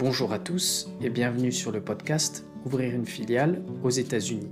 Bonjour 0.00 0.32
à 0.32 0.38
tous 0.38 0.88
et 1.02 1.10
bienvenue 1.10 1.52
sur 1.52 1.72
le 1.72 1.82
podcast 1.82 2.46
Ouvrir 2.64 2.94
une 2.94 3.04
filiale 3.04 3.62
aux 3.84 3.90
États-Unis. 3.90 4.48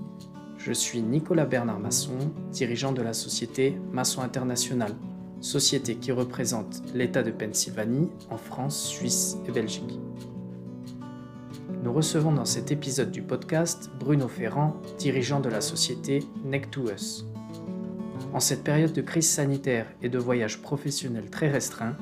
Je 0.58 0.74
suis 0.74 1.00
Nicolas 1.00 1.46
Bernard 1.46 1.80
Masson, 1.80 2.18
dirigeant 2.52 2.92
de 2.92 3.00
la 3.00 3.14
société 3.14 3.78
Masson 3.90 4.20
International, 4.20 4.94
société 5.40 5.94
qui 5.94 6.12
représente 6.12 6.82
l'État 6.94 7.22
de 7.22 7.30
Pennsylvanie 7.30 8.10
en 8.28 8.36
France, 8.36 8.88
Suisse 8.88 9.38
et 9.48 9.50
Belgique. 9.50 9.98
Nous 11.82 11.94
recevons 11.94 12.32
dans 12.32 12.44
cet 12.44 12.70
épisode 12.70 13.10
du 13.10 13.22
podcast 13.22 13.90
Bruno 13.98 14.28
Ferrand, 14.28 14.76
dirigeant 14.98 15.40
de 15.40 15.48
la 15.48 15.62
société 15.62 16.24
Neck2Us. 16.46 17.24
En 18.34 18.40
cette 18.40 18.64
période 18.64 18.92
de 18.92 19.00
crise 19.00 19.30
sanitaire 19.30 19.86
et 20.02 20.10
de 20.10 20.18
voyages 20.18 20.60
professionnels 20.60 21.30
très 21.30 21.48
restreints, 21.48 21.96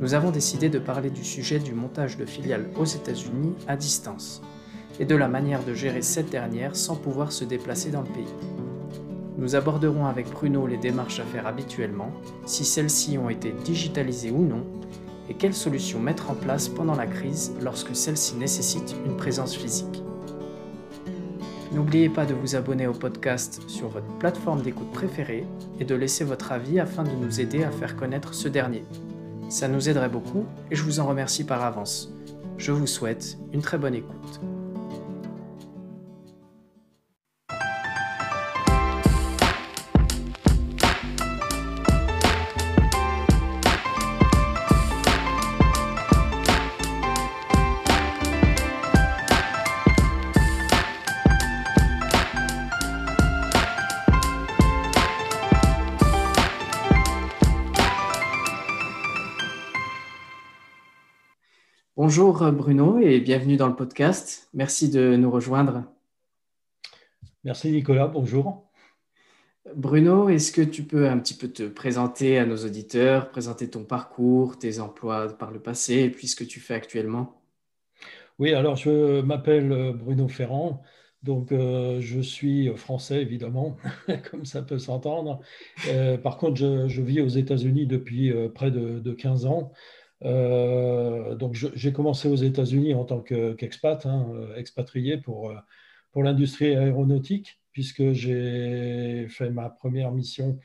nous 0.00 0.14
avons 0.14 0.30
décidé 0.30 0.68
de 0.68 0.78
parler 0.78 1.10
du 1.10 1.24
sujet 1.24 1.58
du 1.58 1.74
montage 1.74 2.16
de 2.16 2.24
filiales 2.24 2.68
aux 2.78 2.84
États-Unis 2.84 3.54
à 3.66 3.76
distance 3.76 4.40
et 5.00 5.04
de 5.04 5.16
la 5.16 5.28
manière 5.28 5.64
de 5.64 5.74
gérer 5.74 6.02
cette 6.02 6.30
dernière 6.30 6.76
sans 6.76 6.94
pouvoir 6.94 7.32
se 7.32 7.44
déplacer 7.44 7.90
dans 7.90 8.02
le 8.02 8.08
pays. 8.08 8.34
Nous 9.38 9.56
aborderons 9.56 10.06
avec 10.06 10.30
Bruno 10.30 10.66
les 10.66 10.76
démarches 10.76 11.20
à 11.20 11.24
faire 11.24 11.46
habituellement, 11.46 12.12
si 12.46 12.64
celles-ci 12.64 13.18
ont 13.18 13.30
été 13.30 13.52
digitalisées 13.64 14.30
ou 14.30 14.44
non, 14.44 14.64
et 15.28 15.34
quelles 15.34 15.54
solutions 15.54 16.00
mettre 16.00 16.30
en 16.30 16.34
place 16.34 16.68
pendant 16.68 16.96
la 16.96 17.06
crise 17.06 17.52
lorsque 17.60 17.94
celle-ci 17.94 18.36
nécessite 18.36 18.94
une 19.04 19.16
présence 19.16 19.54
physique. 19.54 20.02
N'oubliez 21.72 22.08
pas 22.08 22.24
de 22.24 22.34
vous 22.34 22.56
abonner 22.56 22.86
au 22.86 22.94
podcast 22.94 23.62
sur 23.68 23.88
votre 23.88 24.18
plateforme 24.18 24.62
d'écoute 24.62 24.90
préférée 24.90 25.44
et 25.78 25.84
de 25.84 25.94
laisser 25.94 26.24
votre 26.24 26.50
avis 26.50 26.80
afin 26.80 27.04
de 27.04 27.10
nous 27.10 27.40
aider 27.40 27.62
à 27.62 27.70
faire 27.70 27.94
connaître 27.94 28.32
ce 28.32 28.48
dernier. 28.48 28.84
Ça 29.48 29.66
nous 29.66 29.88
aiderait 29.88 30.10
beaucoup 30.10 30.44
et 30.70 30.76
je 30.76 30.82
vous 30.82 31.00
en 31.00 31.06
remercie 31.06 31.44
par 31.44 31.64
avance. 31.64 32.12
Je 32.58 32.72
vous 32.72 32.86
souhaite 32.86 33.38
une 33.52 33.62
très 33.62 33.78
bonne 33.78 33.94
écoute. 33.94 34.40
Bonjour 62.08 62.50
Bruno 62.52 62.98
et 63.00 63.20
bienvenue 63.20 63.58
dans 63.58 63.68
le 63.68 63.76
podcast. 63.76 64.48
Merci 64.54 64.88
de 64.88 65.14
nous 65.16 65.30
rejoindre. 65.30 65.84
Merci 67.44 67.70
Nicolas, 67.70 68.06
bonjour. 68.06 68.66
Bruno, 69.76 70.30
est-ce 70.30 70.50
que 70.50 70.62
tu 70.62 70.84
peux 70.84 71.06
un 71.06 71.18
petit 71.18 71.34
peu 71.34 71.48
te 71.48 71.64
présenter 71.64 72.38
à 72.38 72.46
nos 72.46 72.56
auditeurs, 72.64 73.28
présenter 73.28 73.68
ton 73.68 73.84
parcours, 73.84 74.58
tes 74.58 74.80
emplois 74.80 75.28
par 75.36 75.50
le 75.50 75.60
passé 75.60 75.96
et 75.96 76.10
puis 76.10 76.28
ce 76.28 76.36
que 76.36 76.44
tu 76.44 76.60
fais 76.60 76.72
actuellement? 76.72 77.42
Oui, 78.38 78.54
alors 78.54 78.76
je 78.76 79.20
m'appelle 79.20 79.92
Bruno 79.92 80.28
Ferrand, 80.28 80.80
donc 81.22 81.52
euh, 81.52 82.00
je 82.00 82.20
suis 82.20 82.74
français 82.76 83.20
évidemment, 83.20 83.76
comme 84.30 84.46
ça 84.46 84.62
peut 84.62 84.78
s'entendre. 84.78 85.40
Euh, 85.88 86.16
par 86.16 86.38
contre, 86.38 86.56
je, 86.56 87.02
vis 87.02 87.20
aux 87.20 87.28
États-Unis 87.28 87.86
depuis 87.86 88.32
euh, 88.32 88.48
près 88.48 88.70
de 88.70 89.12
15 89.12 89.44
ans. 89.44 89.72
Euh, 90.24 91.34
donc 91.34 91.54
j'ai 91.54 91.92
commencé 91.92 92.28
aux 92.28 92.36
États-Unis 92.36 92.94
en 92.94 93.04
tant 93.04 93.20
qu'expat, 93.20 94.04
hein, 94.06 94.26
euh, 94.34 94.56
expatrié 94.56 95.18
pour, 95.18 95.50
euh, 95.50 95.54
pour 96.12 96.22
l'industrie 96.22 96.74
aéronautique, 96.74 97.60
puisque 97.72 98.12
j'ai 98.12 99.28
fait 99.28 99.50
ma 99.50 99.70
première 99.70 100.10
mission 100.10 100.58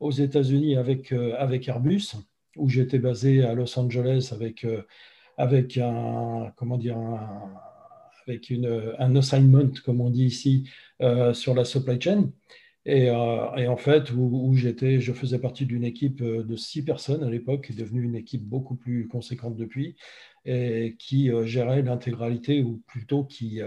aux 0.00 0.10
États-Unis 0.10 0.76
avec, 0.76 1.12
avec 1.12 1.68
Airbus, 1.68 2.14
où 2.56 2.68
j'étais 2.68 2.98
basé 2.98 3.42
à 3.42 3.54
Los 3.54 3.78
Angeles 3.78 4.30
avec, 4.32 4.66
avec 5.36 5.78
un, 5.78 6.52
comment 6.56 6.76
dire, 6.76 6.98
avec 8.26 8.50
une, 8.50 8.94
un 8.98 9.16
assignment, 9.16 9.70
comme 9.84 10.00
on 10.00 10.10
dit 10.10 10.26
ici, 10.26 10.68
sur 11.32 11.54
la 11.54 11.64
supply 11.64 12.00
chain. 12.00 12.30
Euh, 12.86 13.56
et, 13.56 13.68
en 13.68 13.76
fait, 13.76 14.10
où, 14.12 14.54
j'étais, 14.54 15.00
je 15.00 15.12
faisais 15.12 15.38
partie 15.38 15.66
d'une 15.66 15.84
équipe 15.84 16.22
euh, 16.22 16.42
de 16.42 16.56
six 16.56 16.84
personnes 16.84 17.22
à 17.22 17.30
l'époque, 17.30 17.66
qui 17.66 17.72
est 17.72 17.76
devenue 17.76 18.02
une 18.02 18.14
équipe 18.16 18.42
beaucoup 18.42 18.76
plus 18.76 19.08
conséquente 19.08 19.56
depuis, 19.56 19.96
et 20.44 20.96
qui 20.98 21.30
euh, 21.30 21.44
gérait 21.44 21.82
l'intégralité, 21.82 22.62
ou 22.62 22.82
plutôt 22.86 23.24
qui, 23.24 23.60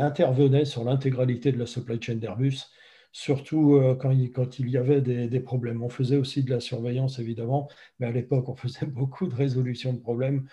intervenait 0.00 0.64
sur 0.64 0.84
l'intégralité 0.84 1.52
de 1.52 1.58
la 1.58 1.66
supply 1.66 2.00
chain 2.00 2.16
d'Airbus, 2.16 2.70
surtout 3.12 3.78
quand 4.00 4.10
il, 4.10 4.32
quand, 4.32 4.58
il, 4.58 4.70
y 4.70 4.78
avait 4.78 5.02
des, 5.02 5.28
des, 5.28 5.40
problèmes. 5.40 5.82
On 5.82 5.90
faisait 5.90 6.16
aussi 6.16 6.42
de 6.42 6.50
la 6.50 6.60
surveillance, 6.60 7.18
évidemment, 7.18 7.68
mais 7.98 8.06
à 8.06 8.12
l'époque, 8.12 8.48
on 8.48 8.56
faisait 8.56 8.86
beaucoup 8.86 9.26
de 9.28 9.34
résolution 9.34 9.92
de 9.92 9.98
problèmes, 9.98 10.48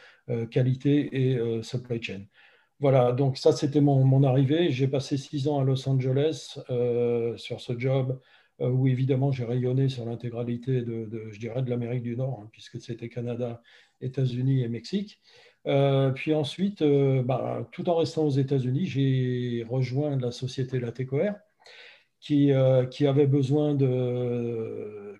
qualité 0.52 1.32
et 1.32 1.64
supply 1.64 2.02
chain. 2.04 2.22
Voilà, 2.80 3.12
donc 3.12 3.38
ça 3.38 3.52
c'était 3.52 3.82
mon, 3.82 4.24
arrivée. 4.24 4.72
J'ai 4.72 4.88
passé 4.88 5.18
six 5.18 5.48
ans 5.50 5.60
à 5.60 5.64
Los 5.66 5.88
Angeles 5.90 6.60
euh, 6.70 7.36
sur 7.36 7.60
ce 7.60 7.78
job 7.78 8.20
euh, 8.62 8.70
où 8.70 8.88
évidemment 8.88 9.34
j'ai 9.34 9.44
rayonné 9.44 9.90
sur 9.90 10.06
l'intégralité 10.06 10.82
de, 10.82 11.28
je 11.32 11.40
dirais, 11.40 11.62
de 11.62 11.70
l'Amérique 11.70 12.04
du 12.04 12.16
Nord, 12.16 12.42
hein, 12.42 12.50
puisque 12.54 12.80
c'était 12.80 13.10
Canada, 13.10 13.62
États-Unis 14.00 14.64
et 14.64 14.70
Mexique. 14.70 15.20
Euh, 15.68 16.12
puis 16.12 16.34
ensuite, 16.34 16.82
bah, 16.82 17.68
tout 17.74 17.90
en 17.90 17.96
restant 17.98 18.24
aux 18.24 18.30
États-Unis, 18.30 18.86
j'ai 18.86 19.66
rejoint 19.70 20.16
la 20.18 20.32
société 20.32 20.80
Latécoère 20.80 21.36
qui, 22.22 22.52
qui 22.92 23.08
avait 23.08 23.28
besoin 23.28 23.76
de, 23.76 25.20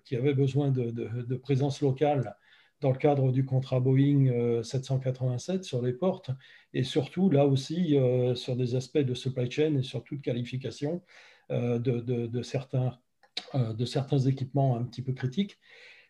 présence 1.42 1.82
locale 1.82 2.36
dans 2.80 2.90
le 2.92 2.98
cadre 2.98 3.30
du 3.30 3.44
contrat 3.44 3.80
Boeing 3.80 4.62
787 4.62 5.64
sur 5.64 5.82
les 5.82 5.92
portes 5.92 6.30
et 6.72 6.84
surtout 6.84 7.30
là 7.30 7.46
aussi 7.46 7.96
euh, 7.96 8.34
sur 8.34 8.56
des 8.56 8.74
aspects 8.74 8.98
de 8.98 9.14
supply 9.14 9.50
chain 9.50 9.76
et 9.76 9.82
surtout 9.82 10.20
qualification 10.20 11.02
euh, 11.50 11.78
de, 11.78 12.42
certains, 12.42 12.98
euh, 13.54 13.72
de 13.72 13.84
certains 13.84 14.18
équipements 14.18 14.76
un 14.76 14.84
petit 14.84 15.02
peu 15.02 15.12
critiques. 15.12 15.58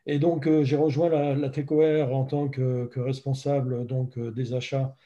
Et 0.07 0.19
donc 0.19 0.49
j'ai 0.63 0.77
rejoint 0.77 1.09
la, 1.09 1.35
la 1.35 1.51
TECOR 1.51 2.15
en 2.15 2.25
tant 2.25 2.49
que, 2.49 2.89
responsable 2.97 3.87
donc, 3.87 4.19
des 4.19 4.55
achats 4.55 4.97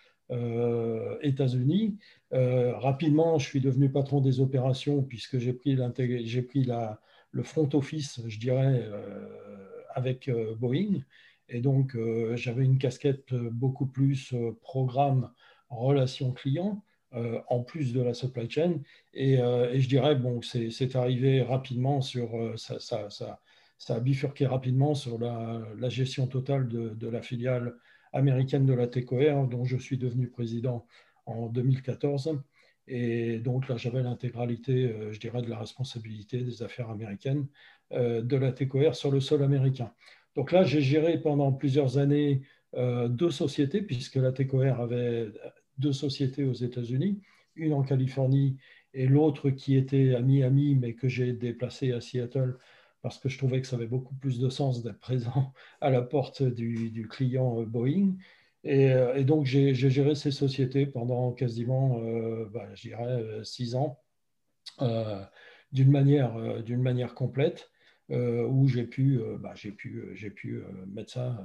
États-Unis. 1.21 1.99
rapidement, 2.31 3.39
je 3.39 3.47
suis 3.47 3.61
devenu 3.61 3.91
patron 3.91 4.21
des 4.21 4.41
opérations 4.41 5.03
puisque 5.03 5.39
j'ai 5.39 5.53
pris, 5.53 5.77
le 5.77 7.43
front 7.43 7.69
office, 7.75 8.23
je 8.27 8.39
dirais, 8.39 8.89
avec 9.95 10.31
Boeing. 10.59 11.03
Et 11.49 11.61
donc, 11.61 11.97
j'avais 12.35 12.65
une 12.65 12.79
casquette 12.79 13.35
beaucoup 13.35 13.87
plus 13.87 14.35
programme 14.63 15.31
relation 15.69 16.33
client, 16.33 16.83
euh, 17.15 17.41
en 17.49 17.63
plus 17.63 17.93
de 17.93 18.03
la 18.03 18.13
supply 18.13 18.51
chain. 18.51 18.81
Et, 19.13 19.39
euh, 19.39 19.79
je 19.79 19.89
dirais, 19.89 20.17
bon, 20.17 20.41
c'est 20.43 20.97
arrivé 20.97 21.43
rapidement 21.43 22.01
sur, 22.01 22.37
euh, 22.37 22.57
ça, 22.57 22.81
ça, 22.81 23.39
a 23.89 24.01
bifurqué 24.01 24.47
rapidement 24.47 24.95
sur 24.95 25.19
la, 25.19 25.89
gestion 25.89 26.27
totale 26.27 26.67
de, 26.69 27.09
la 27.09 27.23
filiale 27.23 27.75
américaine 28.13 28.67
de 28.67 28.73
la 28.73 28.89
TECOR, 28.89 29.47
dont 29.47 29.65
je 29.65 29.77
suis 29.77 29.99
devenu 29.99 30.29
président 30.29 30.87
en 31.27 31.49
2014. 31.49 32.41
Et 32.89 33.39
donc 33.39 33.69
là, 33.69 33.77
j'avais 33.77 34.03
l'intégralité, 34.03 34.93
je 35.11 35.19
dirais, 35.19 35.43
de 35.43 35.51
la 35.51 35.59
responsabilité 35.59 36.43
des 36.43 36.63
affaires 36.63 36.91
américaines 36.91 37.47
de 37.93 38.37
la 38.37 38.53
TECOR 38.53 38.95
sur 38.95 39.11
le 39.11 39.21
sol 39.21 39.43
américain. 39.43 39.93
Donc 40.35 40.53
là, 40.53 40.65
j'ai 40.65 40.81
géré 40.81 41.21
pendant 41.21 41.53
plusieurs 41.53 41.99
années 41.99 42.43
deux 43.09 43.31
sociétés, 43.31 43.83
puisque 43.83 44.17
la 44.17 44.33
TECOR 44.33 44.81
avait 44.81 45.29
deux 45.79 45.93
sociétés 45.93 46.45
aux 46.45 46.55
États-Unis, 46.55 47.21
une 47.55 47.73
en 47.73 47.83
Californie 47.83 48.57
et 48.95 49.07
l'autre 49.07 49.51
qui 49.51 49.77
était 49.77 50.15
à 50.15 50.21
Miami, 50.21 50.75
mais 50.75 50.95
que 50.95 51.09
j'ai 51.09 51.33
déplacé 51.33 51.93
à 51.93 52.01
Seattle 52.01 52.57
parce 53.05 53.19
que 53.19 53.29
je 53.29 53.37
trouvais 53.37 53.61
que 53.61 53.67
ça 53.67 53.77
avait 53.77 53.87
beaucoup 53.87 54.15
plus 54.15 54.39
de 54.39 54.49
sens 54.49 54.83
d'être 54.83 54.99
présent 54.99 55.53
à 55.83 55.91
la 55.91 56.01
porte 56.01 56.43
du, 56.43 57.07
client 57.11 57.61
euh, 57.61 57.67
Boeing. 57.67 58.15
Euh, 58.65 59.15
et, 59.15 59.25
donc, 59.25 59.45
j'ai 59.45 59.75
géré 59.75 60.15
ces 60.15 60.31
sociétés 60.31 60.87
pendant 60.87 61.33
quasiment, 61.33 62.01
euh, 62.01 62.49
bah, 62.51 62.67
je 62.75 62.89
dirais, 62.89 63.45
six 63.45 63.75
ans, 63.75 64.01
d'une 65.73 65.91
manière, 65.91 66.35
manière 66.79 67.15
complète. 67.15 67.71
Où 68.11 68.69
j'ai 68.69 68.85
pu, 68.85 69.21
bah, 69.41 69.53
j'ai 69.55 69.73
pu, 69.73 70.11
j'ai 70.15 70.31
pu 70.31 70.63
mettre 70.87 71.13
ça, 71.13 71.43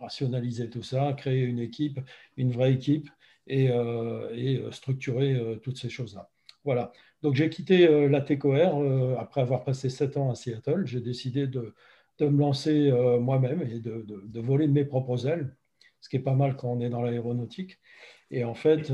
rationaliser 0.00 0.70
tout 0.70 0.82
ça, 0.82 1.12
créer 1.14 1.42
une 1.42 1.58
équipe, 1.58 2.00
une 2.36 2.52
vraie 2.52 2.72
équipe, 2.72 3.08
et, 3.46 3.70
euh, 3.70 4.30
euh, 4.32 4.70
structurer 4.70 5.34
euh, 5.34 5.56
toutes 5.56 5.78
ces 5.78 5.88
choses-là. 5.88 6.30
Voilà. 6.64 6.92
Donc 7.22 7.34
j'ai 7.34 7.50
quitté 7.50 8.08
la 8.08 8.20
TECOR 8.20 9.18
après 9.18 9.40
avoir 9.42 9.64
passé 9.64 9.90
sept 9.90 10.16
ans 10.16 10.30
à 10.30 10.34
Seattle. 10.34 10.86
J'ai 10.86 11.00
décidé 11.00 11.46
de, 11.46 11.74
de, 12.18 12.26
me 12.26 12.38
lancer 12.38 12.90
moi-même 13.20 13.62
et 13.62 13.80
de, 13.80 14.04
de, 14.06 14.40
voler 14.40 14.66
de 14.66 14.72
mes 14.72 14.84
propres 14.84 15.26
ailes. 15.26 15.54
ce 16.00 16.08
qui 16.08 16.16
est 16.16 16.20
pas 16.20 16.34
mal 16.34 16.56
quand 16.56 16.68
on 16.70 16.80
est 16.80 16.90
dans 16.90 17.02
l'aéronautique. 17.02 17.78
Et 18.30 18.44
en 18.44 18.54
fait, 18.54 18.90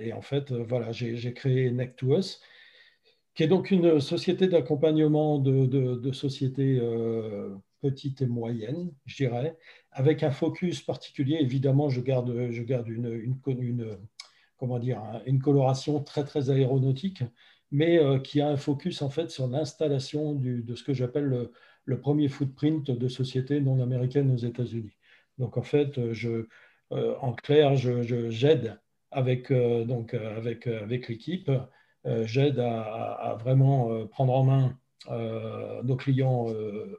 et 0.00 0.12
en 0.12 0.22
fait 0.22 0.52
voilà, 0.52 0.90
j'ai 0.92 1.34
créé 1.34 1.70
neck 1.70 1.96
2 2.02 2.18
us 2.18 2.40
qui 3.34 3.42
est 3.42 3.48
donc 3.48 3.70
une 3.70 4.00
société 4.00 4.46
d'accompagnement 4.46 5.38
de, 5.38 6.12
sociétés 6.12 6.80
petites 7.82 8.22
et 8.22 8.26
moyennes, 8.26 8.92
je 9.06 9.16
dirais, 9.16 9.58
avec 9.90 10.22
un 10.22 10.30
focus 10.30 10.80
particulier. 10.80 11.38
Évidemment, 11.40 11.88
je 11.88 12.00
garde, 12.00 12.50
je 12.50 12.62
une, 15.26 15.42
coloration 15.42 16.02
très, 16.02 16.24
très 16.24 16.50
aéronautique, 16.50 17.24
mais 17.70 17.98
euh, 17.98 18.18
qui 18.18 18.40
a 18.40 18.48
un 18.48 18.56
focus 18.56 19.02
en 19.02 19.10
fait 19.10 19.30
sur 19.30 19.48
l'installation 19.48 20.34
de 20.34 20.74
ce 20.74 20.84
que 20.84 20.94
j'appelle 20.94 21.50
le, 21.84 22.00
premier 22.00 22.28
footprint 22.28 22.90
de 22.90 23.08
sociétés 23.08 23.60
non 23.60 23.82
américaines 23.82 24.30
aux 24.30 24.36
États-Unis. 24.36 24.96
Donc 25.38 25.56
en 25.56 25.62
fait, 25.62 26.12
je, 26.12 26.46
euh, 26.92 27.16
en 27.20 27.32
clair, 27.32 27.74
j'aide 27.76 28.78
euh, 29.50 29.84
donc, 29.84 30.14
avec, 30.14 30.66
avec 30.66 31.08
l'équipe, 31.08 31.50
j'aide 32.04 32.58
à, 32.58 33.36
vraiment 33.40 34.06
prendre 34.08 34.34
en 34.34 34.44
main 34.44 34.78
nos 35.82 35.96
clients 35.96 36.46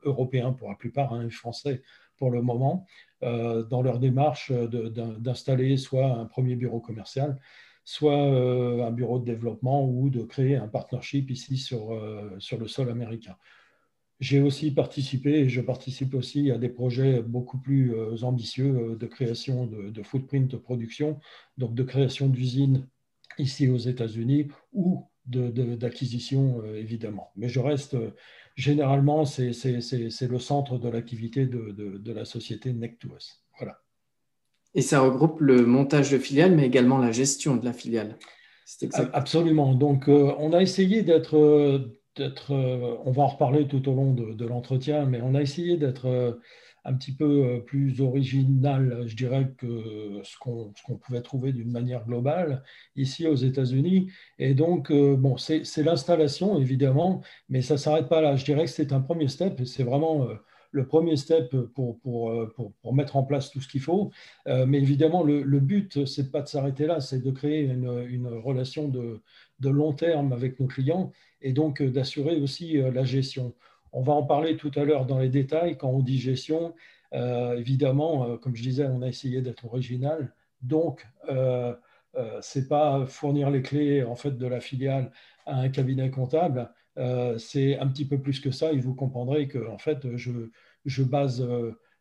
européens 0.03 0.53
pour 0.53 0.69
la 0.69 0.75
plupart, 0.75 1.13
hein, 1.13 1.29
français 1.29 1.81
pour 2.17 2.31
le 2.31 2.41
moment, 2.41 2.85
euh, 3.23 3.63
dans 3.63 3.81
leur 3.81 3.99
démarche 3.99 4.51
d'installer 4.51 5.77
soit 5.77 6.07
un 6.07 6.25
premier 6.25 6.55
bureau 6.55 6.79
commercial, 6.79 7.39
soit 7.83 8.17
euh, 8.17 8.85
un 8.85 8.91
bureau 8.91 9.19
de 9.19 9.25
développement 9.25 9.85
ou 9.85 10.09
de 10.09 10.23
créer 10.23 10.55
un 10.55 10.67
partnership 10.67 11.29
ici 11.29 11.57
sur, 11.57 11.91
euh, 11.91 12.29
sur 12.39 12.57
le 12.57 12.67
sol 12.67 12.89
américain. 12.89 13.35
J'ai 14.19 14.41
aussi 14.41 14.71
participé 14.71 15.31
et 15.31 15.49
je 15.49 15.59
participe 15.59 16.13
aussi 16.13 16.49
à 16.51 16.57
des 16.57 16.69
projets 16.69 17.21
beaucoup 17.21 17.57
plus 17.57 17.93
ambitieux 18.23 18.95
de 18.97 19.05
création 19.05 19.65
de 19.65 20.03
footprint 20.03 20.49
de 20.49 20.55
production, 20.55 21.19
donc 21.57 21.73
de 21.75 21.83
création 21.83 22.29
d'usines 22.29 22.87
ici 23.37 23.67
aux 23.67 23.77
États-Unis 23.77 24.47
ou 24.73 25.07
d'acquisition, 25.25 26.63
évidemment. 26.73 27.31
Mais 27.35 27.47
je 27.47 27.59
reste 27.59 27.95
généralement, 28.55 29.25
c'est 29.25 29.51
le 29.51 30.39
centre 30.39 30.77
de 30.77 30.89
l'activité 30.89 31.45
de, 31.45 32.11
la 32.13 32.25
société 32.25 32.73
Nectuous. 32.73 33.41
Voilà. 33.57 33.79
Et 34.75 34.81
ça 34.81 35.01
regroupe 35.01 35.39
le 35.39 35.65
montage 35.65 36.11
de 36.11 36.17
filiales, 36.17 36.55
mais 36.55 36.65
également 36.65 36.97
la 36.97 37.11
gestion 37.11 37.55
de 37.55 37.65
la 37.65 37.73
filiale. 37.73 38.17
Absolument. 39.13 39.73
Donc, 39.75 40.07
euh, 40.07 40.33
on 40.39 40.53
a 40.53 40.61
essayé 40.61 41.03
d'être, 41.03 41.37
euh, 41.37 42.97
on 43.05 43.11
va 43.11 43.23
en 43.23 43.27
reparler 43.27 43.67
tout 43.67 43.87
au 43.87 43.93
long 43.93 44.13
de, 44.13 44.45
l'entretien, 44.45 45.05
mais 45.05 45.21
on 45.21 45.35
a 45.35 45.41
essayé 45.41 45.77
d'être 45.77 46.07
euh, 46.07 46.33
un 46.85 46.93
petit 46.93 47.13
peu 47.13 47.45
euh, 47.45 47.59
plus 47.59 48.01
original, 48.01 49.03
je 49.07 49.15
dirais, 49.15 49.51
que 49.57 50.21
ce 50.23 50.37
qu'on 50.37 50.97
pouvait 50.97 51.21
trouver 51.21 51.53
d'une 51.53 51.71
manière 51.71 52.05
globale 52.05 52.63
ici 52.95 53.27
aux 53.27 53.35
États-Unis. 53.35 54.09
Et 54.39 54.53
donc, 54.53 54.91
euh, 54.91 55.15
bon, 55.15 55.37
c'est 55.37 55.83
l'installation, 55.83 56.59
évidemment, 56.59 57.21
mais 57.49 57.61
ça 57.61 57.75
ne 57.75 57.79
s'arrête 57.79 58.09
pas 58.09 58.21
là. 58.21 58.35
Je 58.35 58.45
dirais 58.45 58.65
que 58.65 58.71
c'est 58.71 58.91
un 58.91 59.01
premier 59.01 59.27
step, 59.27 59.61
et 59.61 59.65
c'est 59.65 59.83
vraiment 59.83 60.27
euh, 60.27 60.35
le 60.71 60.87
premier 60.87 61.15
step 61.15 61.55
pour, 61.75 61.99
mettre 62.93 63.15
en 63.15 63.23
place 63.23 63.51
tout 63.51 63.61
ce 63.61 63.67
qu'il 63.67 63.81
faut. 63.81 64.11
mais 64.47 64.79
évidemment, 64.79 65.21
le, 65.23 65.59
but, 65.59 66.05
c'est 66.05 66.31
pas 66.31 66.41
de 66.41 66.47
s'arrêter 66.47 66.87
là, 66.87 66.99
c'est 66.99 67.21
de 67.21 67.29
créer 67.29 67.61
une, 67.61 68.27
relation 68.27 68.87
de, 68.87 69.21
long 69.61 69.93
terme 69.93 70.33
avec 70.33 70.59
nos 70.59 70.65
clients 70.65 71.11
et 71.41 71.53
donc 71.53 71.83
d'assurer 71.83 72.37
aussi 72.41 72.73
la 72.73 73.03
gestion. 73.03 73.53
On 73.93 74.01
va 74.01 74.13
en 74.13 74.23
parler 74.23 74.57
tout 74.57 74.71
à 74.75 74.83
l'heure 74.83 75.05
dans 75.05 75.19
les 75.19 75.29
détails. 75.29 75.77
Quand 75.77 75.89
on 75.89 76.01
dit 76.01 76.17
gestion, 76.19 76.73
euh, 77.13 77.57
évidemment, 77.57 78.27
euh, 78.27 78.37
comme 78.37 78.55
je 78.55 78.63
disais, 78.63 78.85
on 78.85 79.03
a 79.03 79.07
essayé 79.07 79.41
d'être 79.41 79.65
original. 79.65 80.33
Donc, 80.61 81.07
euh, 81.29 81.75
ce 82.41 82.59
n'est 82.59 82.67
pas 82.67 83.05
fournir 83.05 83.49
les 83.49 83.61
clés 83.61 84.03
en 84.03 84.15
fait, 84.15 84.37
de 84.37 84.47
la 84.47 84.59
filiale 84.59 85.11
à 85.45 85.57
un 85.59 85.69
cabinet 85.69 86.09
comptable. 86.11 86.69
c'est 87.37 87.77
un 87.79 87.87
petit 87.87 88.05
peu 88.05 88.21
plus 88.21 88.39
que 88.39 88.51
ça. 88.51 88.71
Et 88.73 88.79
vous 88.79 88.95
comprendrez 88.95 89.47
que 89.47 89.67
en 89.67 89.77
fait, 89.77 90.15
je, 90.15 91.03
base, 91.03 91.47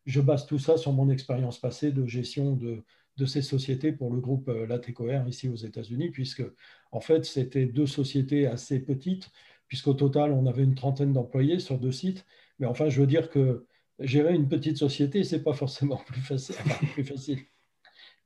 je 0.06 0.20
base 0.20 0.46
tout 0.46 0.58
ça 0.58 0.76
sur 0.76 0.92
mon 0.92 1.10
expérience 1.10 1.58
passée 1.58 1.92
de 1.92 2.06
gestion 2.06 2.54
de, 2.56 2.84
de 3.16 3.26
ces 3.26 3.42
sociétés 3.42 3.92
pour 3.92 4.12
le 4.12 4.20
groupe 4.20 4.48
Latécoère 4.68 5.26
ici 5.28 5.48
aux 5.48 5.56
États-Unis, 5.56 6.10
puisque 6.10 6.44
en 6.90 7.00
fait, 7.00 7.24
c'était 7.24 7.66
deux 7.66 7.86
sociétés 7.86 8.46
assez 8.46 8.80
petites 8.80 9.30
puisqu'au 9.72 9.94
total, 9.94 10.32
on 10.32 10.44
avait 10.44 10.64
une 10.64 10.74
trentaine 10.74 11.14
d'employés 11.14 11.58
sur 11.58 11.78
deux 11.78 11.92
sites. 11.92 12.26
Mais 12.58 12.66
enfin, 12.66 12.90
je 12.90 13.00
veux 13.00 13.06
dire 13.06 13.30
que 13.30 13.66
gérer 14.00 14.34
une 14.34 14.46
petite 14.46 14.76
société, 14.76 15.24
ce 15.24 15.36
n'est 15.36 15.42
pas 15.42 15.54
forcément 15.54 15.96
plus 16.06 16.20
facile. 16.20 16.56
plus 16.92 17.04
facile. 17.04 17.38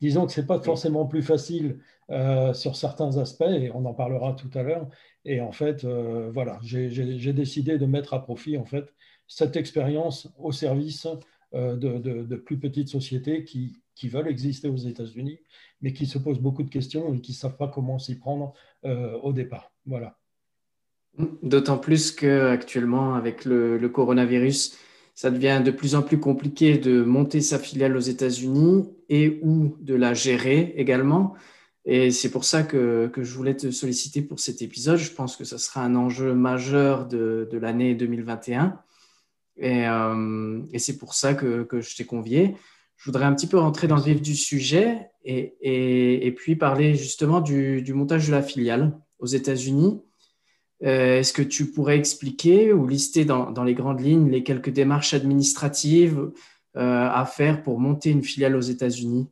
Disons 0.01 0.27
que 0.27 0.33
ce 0.33 0.41
n'est 0.41 0.47
pas 0.49 0.61
forcément 0.61 1.07
plus 1.07 1.23
facile 1.23 1.79
euh, 2.11 2.53
sur 2.53 2.75
certains 2.75 3.19
aspects, 3.19 3.43
et 3.43 3.71
on 3.73 3.85
en 3.85 3.95
parlera 3.95 4.33
tout 4.33 4.51
à 4.59 4.65
l'heure. 4.65 4.89
Et 5.25 5.41
en 5.41 5.53
fait, 5.53 5.85
euh, 5.85 6.33
voilà, 6.33 6.59
j'ai 6.65 7.33
décidé 7.33 7.79
de 7.79 7.87
mettre 7.87 8.13
à 8.15 8.25
profit 8.25 8.59
en 8.59 8.65
fait, 8.65 8.93
cette 9.29 9.55
expérience 9.55 10.29
au 10.41 10.51
service 10.51 11.07
euh, 11.55 11.77
de, 11.77 12.35
plus 12.35 12.59
petites 12.59 12.89
sociétés 12.89 13.45
qui, 13.45 13.81
qui 13.95 14.09
veulent 14.09 14.27
exister 14.27 14.67
aux 14.67 14.77
États-Unis, 14.77 15.39
mais 15.81 15.93
qui 15.93 16.07
se 16.07 16.19
posent 16.19 16.41
beaucoup 16.41 16.65
de 16.65 16.71
questions 16.71 17.15
et 17.15 17.21
qui 17.21 17.31
ne 17.31 17.37
savent 17.37 17.57
pas 17.57 17.69
comment 17.69 18.01
s'y 18.01 18.19
prendre 18.19 18.53
au 18.83 19.33
départ. 19.33 19.73
Voilà. 19.87 20.19
D'autant 21.43 21.79
plus 21.79 22.13
qu'actuellement, 22.13 23.15
avec 23.15 23.47
le, 23.47 23.89
coronavirus, 23.89 24.77
ça 25.15 25.31
devient 25.31 25.63
de 25.65 25.71
plus 25.71 25.95
en 25.95 26.03
plus 26.03 26.21
compliqué 26.21 26.77
de 26.77 27.03
monter 27.03 27.41
sa 27.41 27.59
filiale 27.59 27.97
aux 27.97 28.01
États-Unis 28.01 28.85
et 29.09 29.39
ou 29.43 29.75
de 29.81 29.95
la 29.95 30.13
gérer 30.13 30.75
également. 30.77 31.35
Et 31.87 32.11
c'est 32.11 32.31
pour 32.31 32.45
ça 32.45 32.65
que, 32.65 33.11
je 33.17 33.35
voulais 33.35 33.57
te 33.57 33.71
solliciter 33.71 34.21
pour 34.21 34.41
cet 34.41 34.61
épisode. 34.61 34.99
Je 34.99 35.13
pense 35.13 35.37
que 35.37 35.45
ce 35.45 35.57
sera 35.57 35.83
un 35.83 35.95
enjeu 35.97 36.35
majeur 36.35 37.07
de, 37.07 37.49
l'année 37.53 37.95
2021. 37.95 38.79
Euh, 39.63 40.61
et, 40.71 40.79
c'est 40.79 40.99
pour 40.99 41.15
ça 41.15 41.33
que, 41.33 41.67
je 41.73 41.97
t'ai 41.97 42.05
convié. 42.05 42.57
Je 42.99 43.07
voudrais 43.07 43.25
un 43.25 43.35
petit 43.35 43.47
peu 43.47 43.59
rentrer 43.59 43.87
dans 43.87 43.97
le 43.97 44.03
vif 44.03 44.21
du 44.21 44.35
sujet 44.35 45.09
et, 45.25 46.35
puis 46.37 46.57
parler 46.57 46.95
justement 46.95 47.41
du 47.41 47.95
montage 47.95 48.27
de 48.27 48.33
la 48.33 48.43
filiale 48.43 48.99
aux 49.19 49.27
États-Unis. 49.27 50.03
Euh, 50.85 51.21
est-ce 51.21 51.33
que 51.33 51.43
tu 51.43 51.71
pourrais 51.71 51.99
expliquer 51.99 52.73
ou 52.73 52.87
lister 52.87 53.25
dans, 53.25 53.65
les 53.65 53.75
grandes 53.75 54.01
lignes 54.01 54.31
les 54.31 54.43
quelques 54.43 54.71
démarches 54.71 55.15
administratives 55.15 56.31
euh, 56.77 57.09
à 57.11 57.25
faire 57.25 57.63
pour 57.63 57.81
monter 57.81 58.11
une 58.11 58.23
filiale 58.23 58.57
aux 58.57 58.61
États-Unis? 58.61 59.29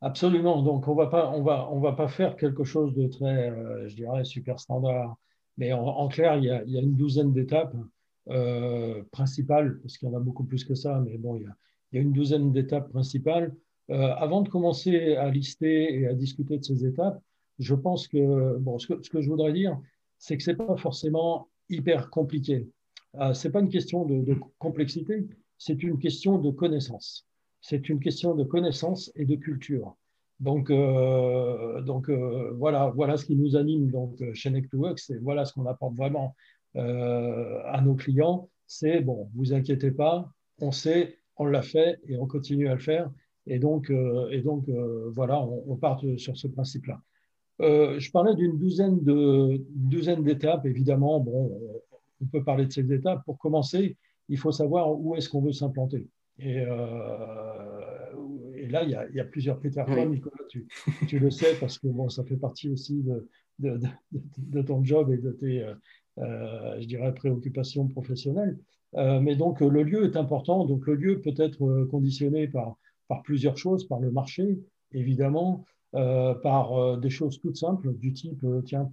Absolument. 0.00 0.62
Donc, 0.62 0.88
on 0.88 0.94
va 0.94 1.08
pas, 1.08 1.30
on 1.30 1.42
va, 1.42 1.68
on 1.70 1.78
va 1.78 1.92
pas 1.92 2.08
faire 2.08 2.36
quelque 2.36 2.64
chose 2.64 2.94
de 2.94 3.06
très, 3.06 3.50
euh, 3.50 3.86
je 3.86 3.96
dirais, 3.96 4.24
super 4.24 4.58
standard. 4.58 5.16
Mais 5.58 5.74
en, 5.74 6.08
clair, 6.08 6.36
il 6.36 6.44
y, 6.44 6.50
a, 6.50 6.80
une 6.80 6.96
douzaine 6.96 7.34
d'étapes 7.34 7.76
principales, 9.10 9.78
parce 9.82 9.98
qu'il 9.98 10.08
y 10.08 10.10
en 10.10 10.16
a 10.16 10.20
beaucoup 10.20 10.44
plus 10.44 10.64
que 10.64 10.74
ça, 10.74 11.02
mais 11.04 11.18
bon, 11.18 11.36
il 11.36 11.42
y 11.92 11.98
a, 11.98 12.00
une 12.00 12.12
douzaine 12.12 12.50
d'étapes 12.50 12.88
principales. 12.90 13.54
avant 13.90 14.40
de 14.40 14.48
commencer 14.48 15.16
à 15.16 15.28
lister 15.28 16.00
et 16.00 16.06
à 16.06 16.14
discuter 16.14 16.56
de 16.56 16.64
ces 16.64 16.86
étapes, 16.86 17.20
je 17.58 17.74
pense 17.74 18.08
que, 18.08 18.56
bon, 18.56 18.78
ce 18.78 18.86
que 18.86 19.20
je 19.20 19.28
voudrais 19.28 19.52
dire, 19.52 19.78
c'est 20.20 20.36
que 20.36 20.42
ce 20.44 20.50
n'est 20.50 20.56
pas 20.56 20.76
forcément 20.76 21.48
hyper 21.68 22.10
compliqué. 22.10 22.68
Euh, 23.16 23.32
ce 23.32 23.48
n'est 23.48 23.52
pas 23.52 23.60
une 23.60 23.70
question 23.70 24.04
de, 24.04 24.36
complexité, 24.58 25.26
c'est 25.58 25.82
une 25.82 25.98
question 25.98 26.38
de 26.38 26.50
connaissance. 26.50 27.26
C'est 27.60 27.88
une 27.88 28.00
question 28.00 28.34
de 28.34 28.44
connaissance 28.44 29.10
et 29.16 29.24
de 29.24 29.34
culture. 29.34 29.96
Donc, 30.38 30.70
euh, 30.70 31.82
donc 31.82 32.08
euh, 32.08 32.52
voilà, 32.56 32.92
voilà 32.94 33.16
ce 33.16 33.24
qui 33.26 33.36
nous 33.36 33.56
anime 33.56 33.90
donc, 33.90 34.22
chez 34.34 34.50
Neck2Works 34.50 35.12
et 35.12 35.18
voilà 35.18 35.44
ce 35.44 35.52
qu'on 35.54 35.66
apporte 35.66 35.96
vraiment 35.96 36.36
à 36.76 37.80
nos 37.82 37.96
clients. 37.96 38.48
C'est 38.66 39.00
bon, 39.00 39.28
vous 39.34 39.52
inquiétez 39.52 39.90
pas, 39.90 40.32
on 40.60 40.70
sait, 40.70 41.18
on 41.36 41.46
l'a 41.46 41.62
fait 41.62 41.98
et 42.06 42.16
on 42.16 42.28
continue 42.28 42.68
à 42.68 42.74
le 42.74 42.80
faire. 42.80 43.10
Et 43.46 43.58
donc, 43.58 43.90
et 44.30 44.40
donc 44.40 44.68
voilà, 45.12 45.42
on, 45.42 45.64
on 45.66 45.76
part 45.76 46.00
sur 46.16 46.36
ce 46.36 46.46
principe-là. 46.46 47.02
Euh, 47.60 47.98
je 47.98 48.10
parlais 48.10 48.34
d'une 48.34 48.58
douzaine 48.58 50.22
d'étapes, 50.22 50.66
évidemment. 50.66 51.20
Bon, 51.20 51.50
on 52.22 52.26
peut 52.26 52.42
parler 52.42 52.66
de 52.66 52.72
ces 52.72 52.92
étapes. 52.92 53.24
Pour 53.24 53.38
commencer, 53.38 53.96
il 54.28 54.38
faut 54.38 54.52
savoir 54.52 54.98
où 54.98 55.14
est-ce 55.16 55.28
qu'on 55.28 55.42
veut 55.42 55.52
s'implanter. 55.52 56.08
Et, 56.38 56.60
euh, 56.60 56.76
là, 58.68 58.84
il 58.84 58.90
y, 58.90 59.20
a, 59.20 59.24
plusieurs 59.24 59.58
critères. 59.58 59.88
Nicolas, 60.06 60.36
tu, 60.48 61.18
le 61.18 61.30
sais 61.30 61.54
parce 61.58 61.78
que 61.78 61.88
bon, 61.88 62.08
ça 62.08 62.24
fait 62.24 62.36
partie 62.36 62.70
aussi 62.70 63.04
de, 63.58 64.62
ton 64.62 64.82
job 64.82 65.10
et 65.10 65.18
de 65.18 65.32
tes, 65.32 65.62
euh, 66.18 66.80
je 66.80 66.86
dirais, 66.86 67.12
préoccupations 67.12 67.88
professionnelles. 67.88 68.58
mais 68.94 69.36
donc, 69.36 69.60
le 69.60 69.82
lieu 69.82 70.04
est 70.04 70.16
important. 70.16 70.64
Donc, 70.64 70.86
le 70.86 70.94
lieu 70.94 71.20
peut 71.20 71.34
être 71.36 71.84
conditionné 71.90 72.48
par, 72.48 72.76
par 73.08 73.22
plusieurs 73.22 73.58
choses, 73.58 73.86
par 73.86 74.00
le 74.00 74.10
marché, 74.10 74.60
évidemment, 74.92 75.64
euh, 75.96 76.34
par 76.34 76.72
euh, 76.72 76.96
des 76.96 77.10
choses 77.10 77.40
toutes 77.40 77.56
simples 77.56 77.92
du 77.94 78.12
type, 78.12 78.44
euh, 78.44 78.62
tiens, 78.62 78.92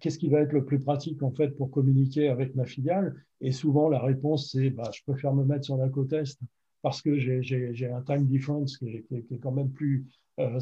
qu'est-ce 0.00 0.16
qui 0.16 0.28
va 0.28 0.40
être 0.40 0.52
le 0.52 0.64
plus 0.64 0.78
pratique 0.78 1.20
en 1.24 1.32
fait 1.32 1.48
pour 1.56 1.72
communiquer 1.72 2.28
avec 2.28 2.54
ma 2.54 2.64
filiale? 2.64 3.16
Et 3.40 3.50
souvent, 3.50 3.88
la 3.88 3.98
réponse, 3.98 4.52
c'est 4.52 4.70
bah, 4.70 4.88
je 4.94 5.02
préfère 5.02 5.34
me 5.34 5.44
mettre 5.44 5.64
sur 5.64 5.76
la 5.76 5.88
côte 5.88 6.12
Est 6.12 6.38
parce 6.82 7.02
que 7.02 7.18
j'ai 7.18 7.90
un 7.92 8.00
time 8.02 8.26
difference 8.26 8.78
qui 8.78 8.88
est, 8.88 9.04
qui 9.08 9.34
est, 9.34 9.38
quand 9.38 9.50
même 9.50 9.70
plus 9.70 10.06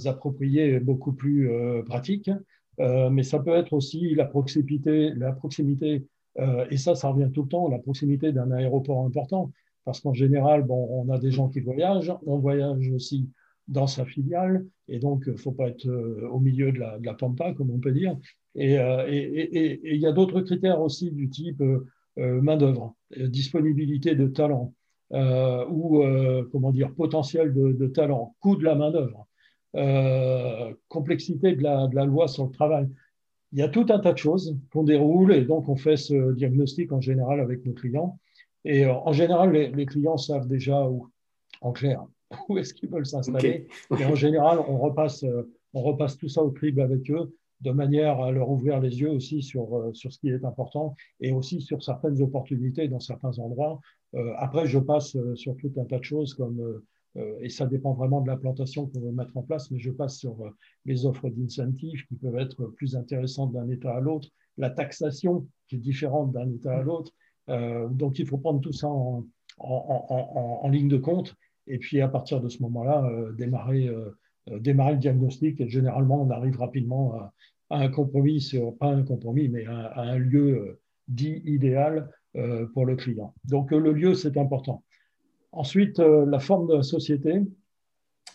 approprié 0.06 0.72
et 0.72 0.80
beaucoup 0.80 1.12
plus 1.12 1.50
pratique. 1.84 2.30
mais 2.78 3.22
ça 3.22 3.40
peut 3.40 3.54
être 3.54 3.74
aussi 3.74 4.14
la 4.14 4.24
proximité, 4.24 5.10
la 5.10 5.32
proximité 5.32 6.06
et 6.70 6.76
ça, 6.78 6.94
ça 6.94 7.08
revient 7.10 7.30
tout 7.30 7.42
le 7.42 7.48
temps, 7.48 7.68
la 7.68 7.78
proximité 7.78 8.32
d'un 8.32 8.52
aéroport 8.52 9.04
important. 9.04 9.52
Parce 9.84 10.00
qu'en 10.00 10.14
général, 10.14 10.62
bon, 10.62 10.88
on 10.90 11.12
a 11.12 11.18
des 11.18 11.30
gens 11.30 11.48
qui 11.48 11.60
voyagent, 11.60 12.12
on 12.24 12.38
voyage 12.38 12.90
aussi 12.90 13.28
dans 13.68 13.86
sa 13.86 14.04
filiale, 14.04 14.66
et 14.88 14.98
donc 14.98 15.24
il 15.26 15.32
ne 15.32 15.38
faut 15.38 15.52
pas 15.52 15.68
être 15.68 15.88
au 16.30 16.38
milieu 16.38 16.70
de 16.72 16.78
la, 16.78 16.98
de 16.98 17.10
pampa, 17.12 17.52
comme 17.54 17.70
on 17.70 17.78
peut 17.78 17.92
dire. 17.92 18.16
Et 18.54 18.74
il 18.74 19.96
y 19.96 20.06
a 20.06 20.12
d'autres 20.12 20.42
critères 20.42 20.80
aussi 20.80 21.10
du 21.10 21.28
type 21.30 21.62
euh, 22.18 22.40
main-d'œuvre, 22.40 22.94
euh, 23.18 23.26
disponibilité 23.26 24.14
de 24.14 24.28
talent 24.28 24.72
euh, 25.12 25.66
ou 25.68 26.00
comment 26.52 26.70
dire 26.70 26.94
potentiel 26.94 27.52
de, 27.52 27.86
talent, 27.88 28.36
coût 28.40 28.56
de 28.56 28.64
la 28.64 28.76
main-d'œuvre, 28.76 29.26
complexité 30.88 31.56
de 31.56 31.62
la, 31.62 31.88
de 31.88 32.00
loi 32.04 32.28
sur 32.28 32.44
le 32.44 32.50
travail. 32.52 32.88
Il 33.52 33.58
y 33.58 33.62
a 33.62 33.68
tout 33.68 33.86
un 33.88 33.98
tas 33.98 34.12
de 34.12 34.18
choses 34.18 34.56
qu'on 34.72 34.84
déroule 34.84 35.32
et 35.32 35.44
donc 35.44 35.68
on 35.68 35.76
fait 35.76 35.96
ce 35.96 36.32
diagnostic 36.32 36.92
en 36.92 37.00
général 37.00 37.40
avec 37.40 37.64
nos 37.66 37.72
clients. 37.72 38.18
Et 38.64 38.86
en 38.86 39.12
général, 39.12 39.52
les, 39.52 39.86
clients 39.86 40.16
savent 40.16 40.48
déjà 40.48 40.88
où, 40.88 41.10
en 41.60 41.72
clair, 41.72 42.06
où 42.48 42.58
est-ce 42.58 42.74
qu'ils 42.74 42.90
veulent 42.90 43.06
s'installer. 43.06 43.66
Et 43.98 44.04
en 44.04 44.14
général, 44.14 44.58
on 44.66 44.78
repasse, 44.78 45.24
on 45.72 45.82
repasse 45.82 46.16
tout 46.16 46.28
ça 46.28 46.42
au 46.42 46.50
crible 46.50 46.80
avec 46.80 47.10
eux 47.10 47.34
de 47.64 47.70
manière 47.70 48.20
à 48.20 48.30
leur 48.30 48.50
ouvrir 48.50 48.78
les 48.78 49.00
yeux 49.00 49.10
aussi 49.10 49.42
sur, 49.42 49.76
euh, 49.76 49.92
sur 49.94 50.12
ce 50.12 50.18
qui 50.18 50.28
est 50.28 50.44
important 50.44 50.94
et 51.20 51.32
aussi 51.32 51.60
sur 51.60 51.82
certaines 51.82 52.20
opportunités 52.20 52.88
dans 52.88 53.00
certains 53.00 53.38
endroits. 53.38 53.80
Euh, 54.14 54.32
après, 54.36 54.66
je 54.66 54.78
passe 54.78 55.16
euh, 55.16 55.34
sur 55.34 55.56
tout 55.56 55.72
un 55.78 55.84
tas 55.84 55.98
de 55.98 56.04
choses 56.04 56.34
comme, 56.34 56.82
et 57.40 57.48
ça 57.48 57.66
dépend 57.66 57.92
vraiment 57.92 58.20
de 58.22 58.26
l'implantation 58.26 58.86
qu'on 58.86 58.98
veut 58.98 59.12
mettre 59.12 59.36
en 59.36 59.42
place, 59.42 59.70
mais 59.70 59.78
je 59.78 59.92
passe 59.92 60.18
sur 60.18 60.36
les 60.84 61.06
offres 61.06 61.28
d'incentives 61.28 62.04
qui 62.08 62.16
peuvent 62.16 62.38
être 62.38 62.66
plus 62.66 62.96
intéressantes 62.96 63.52
d'un 63.52 63.68
État 63.68 63.94
à 63.94 64.00
l'autre, 64.00 64.30
la 64.58 64.68
taxation 64.68 65.46
qui 65.68 65.76
est 65.76 65.78
différente 65.78 66.32
d'un 66.32 66.50
État 66.50 66.76
à 66.76 66.82
l'autre. 66.82 67.12
donc, 67.92 68.18
il 68.18 68.26
faut 68.26 68.38
prendre 68.38 68.60
tout 68.60 68.72
ça 68.72 68.88
en, 68.88 69.24
en, 69.60 70.60
en, 70.64 70.68
ligne 70.68 70.88
de 70.88 70.96
compte 70.96 71.36
et 71.66 71.78
puis 71.78 72.00
à 72.00 72.08
partir 72.08 72.40
de 72.40 72.48
ce 72.48 72.62
moment-là, 72.62 73.10
démarrer 73.36 73.90
démarrer 74.46 74.92
le 74.92 74.98
diagnostic 74.98 75.60
et 75.60 75.68
généralement 75.68 76.22
on 76.22 76.30
arrive 76.30 76.58
rapidement 76.58 77.14
à, 77.14 77.32
un 77.70 77.88
compromis, 77.88 78.52
pas 78.78 78.88
un 78.88 79.02
compromis, 79.02 79.48
mais 79.48 79.66
à, 79.66 80.00
un 80.00 80.18
lieu 80.18 80.56
euh, 80.56 80.80
dit 81.08 81.42
idéal 81.44 82.10
euh, 82.36 82.66
pour 82.74 82.86
le 82.86 82.94
client. 82.94 83.34
Donc 83.44 83.72
euh, 83.72 83.78
le 83.78 83.92
lieu, 83.92 84.14
c'est 84.14 84.36
important. 84.36 84.82
Ensuite, 85.52 86.00
la 86.00 86.40
forme 86.40 86.66
de 86.66 86.82
société 86.82 87.40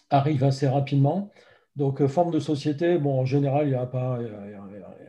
arrive 0.09 0.45
assez 0.45 0.69
rapidement. 0.69 1.31
Donc, 1.75 2.05
forme 2.07 2.31
de 2.31 2.39
société, 2.39 2.97
bon, 2.97 3.19
en 3.19 3.25
général, 3.25 3.67
il 3.67 3.71
y 3.71 3.75
a 3.75 3.85
pas. 3.85 4.19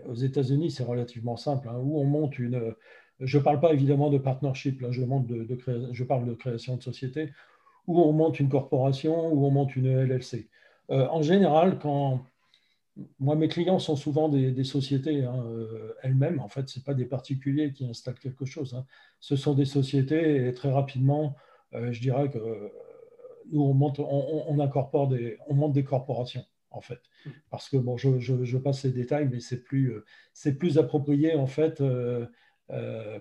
aux 0.06 0.14
États-Unis, 0.14 0.72
c'est 0.72 0.82
relativement 0.82 1.36
simple. 1.36 1.68
Hein, 1.68 1.78
où 1.80 2.00
on 2.00 2.04
monte 2.04 2.40
une. 2.40 2.74
Je 3.20 3.38
ne 3.38 3.42
parle 3.44 3.60
pas 3.60 3.72
évidemment 3.72 4.10
de 4.10 4.18
partnership, 4.18 4.80
là, 4.80 4.90
je, 4.90 5.02
de, 5.02 5.58
je 5.92 6.02
parle 6.02 6.26
de 6.26 6.34
création 6.34 6.76
de 6.76 6.82
société, 6.82 7.30
où 7.86 8.00
on 8.00 8.12
monte 8.12 8.40
une 8.40 8.48
corporation, 8.48 9.32
où 9.32 9.46
on 9.46 9.50
monte 9.50 9.76
une 9.76 9.88
LLC. 9.88 10.48
en 10.88 11.22
général, 11.22 11.78
quand, 11.78 12.20
moi, 13.18 13.36
mes 13.36 13.48
clients 13.48 13.78
sont 13.78 13.96
souvent 13.96 14.28
des, 14.28 14.64
sociétés 14.64 15.24
hein, 15.24 15.44
euh, 15.46 15.94
elles-mêmes. 16.02 16.40
En 16.40 16.48
fait, 16.48 16.68
ce 16.68 16.80
pas 16.80 16.94
des 16.94 17.04
particuliers 17.06 17.72
qui 17.72 17.86
installent 17.86 18.18
quelque 18.18 18.44
chose. 18.44 18.74
Hein. 18.74 18.84
Ce 19.20 19.36
sont 19.36 19.54
des 19.54 19.64
sociétés 19.64 20.46
et 20.46 20.54
très 20.54 20.70
rapidement, 20.70 21.36
euh, 21.74 21.92
je 21.92 22.00
dirais 22.00 22.28
que 22.30 22.38
euh, 22.38 22.68
nous, 23.52 23.62
on, 23.62 23.74
monte, 23.74 24.00
on, 24.00 24.58
incorpore 24.60 25.08
des, 25.08 25.38
on 25.48 25.54
monte 25.54 25.72
des 25.72 25.84
corporations, 25.84 26.44
en 26.70 26.80
fait. 26.80 27.00
Parce 27.50 27.68
que, 27.68 27.76
bon, 27.76 27.96
je, 27.96 28.18
je, 28.18 28.56
passe 28.58 28.84
les 28.84 28.92
détails, 28.92 29.28
mais 29.30 29.40
c'est 29.40 29.62
plus, 29.62 29.94
c'est 30.32 30.56
plus 30.56 30.78
approprié, 30.78 31.34
en 31.34 31.46
fait, 31.46 31.82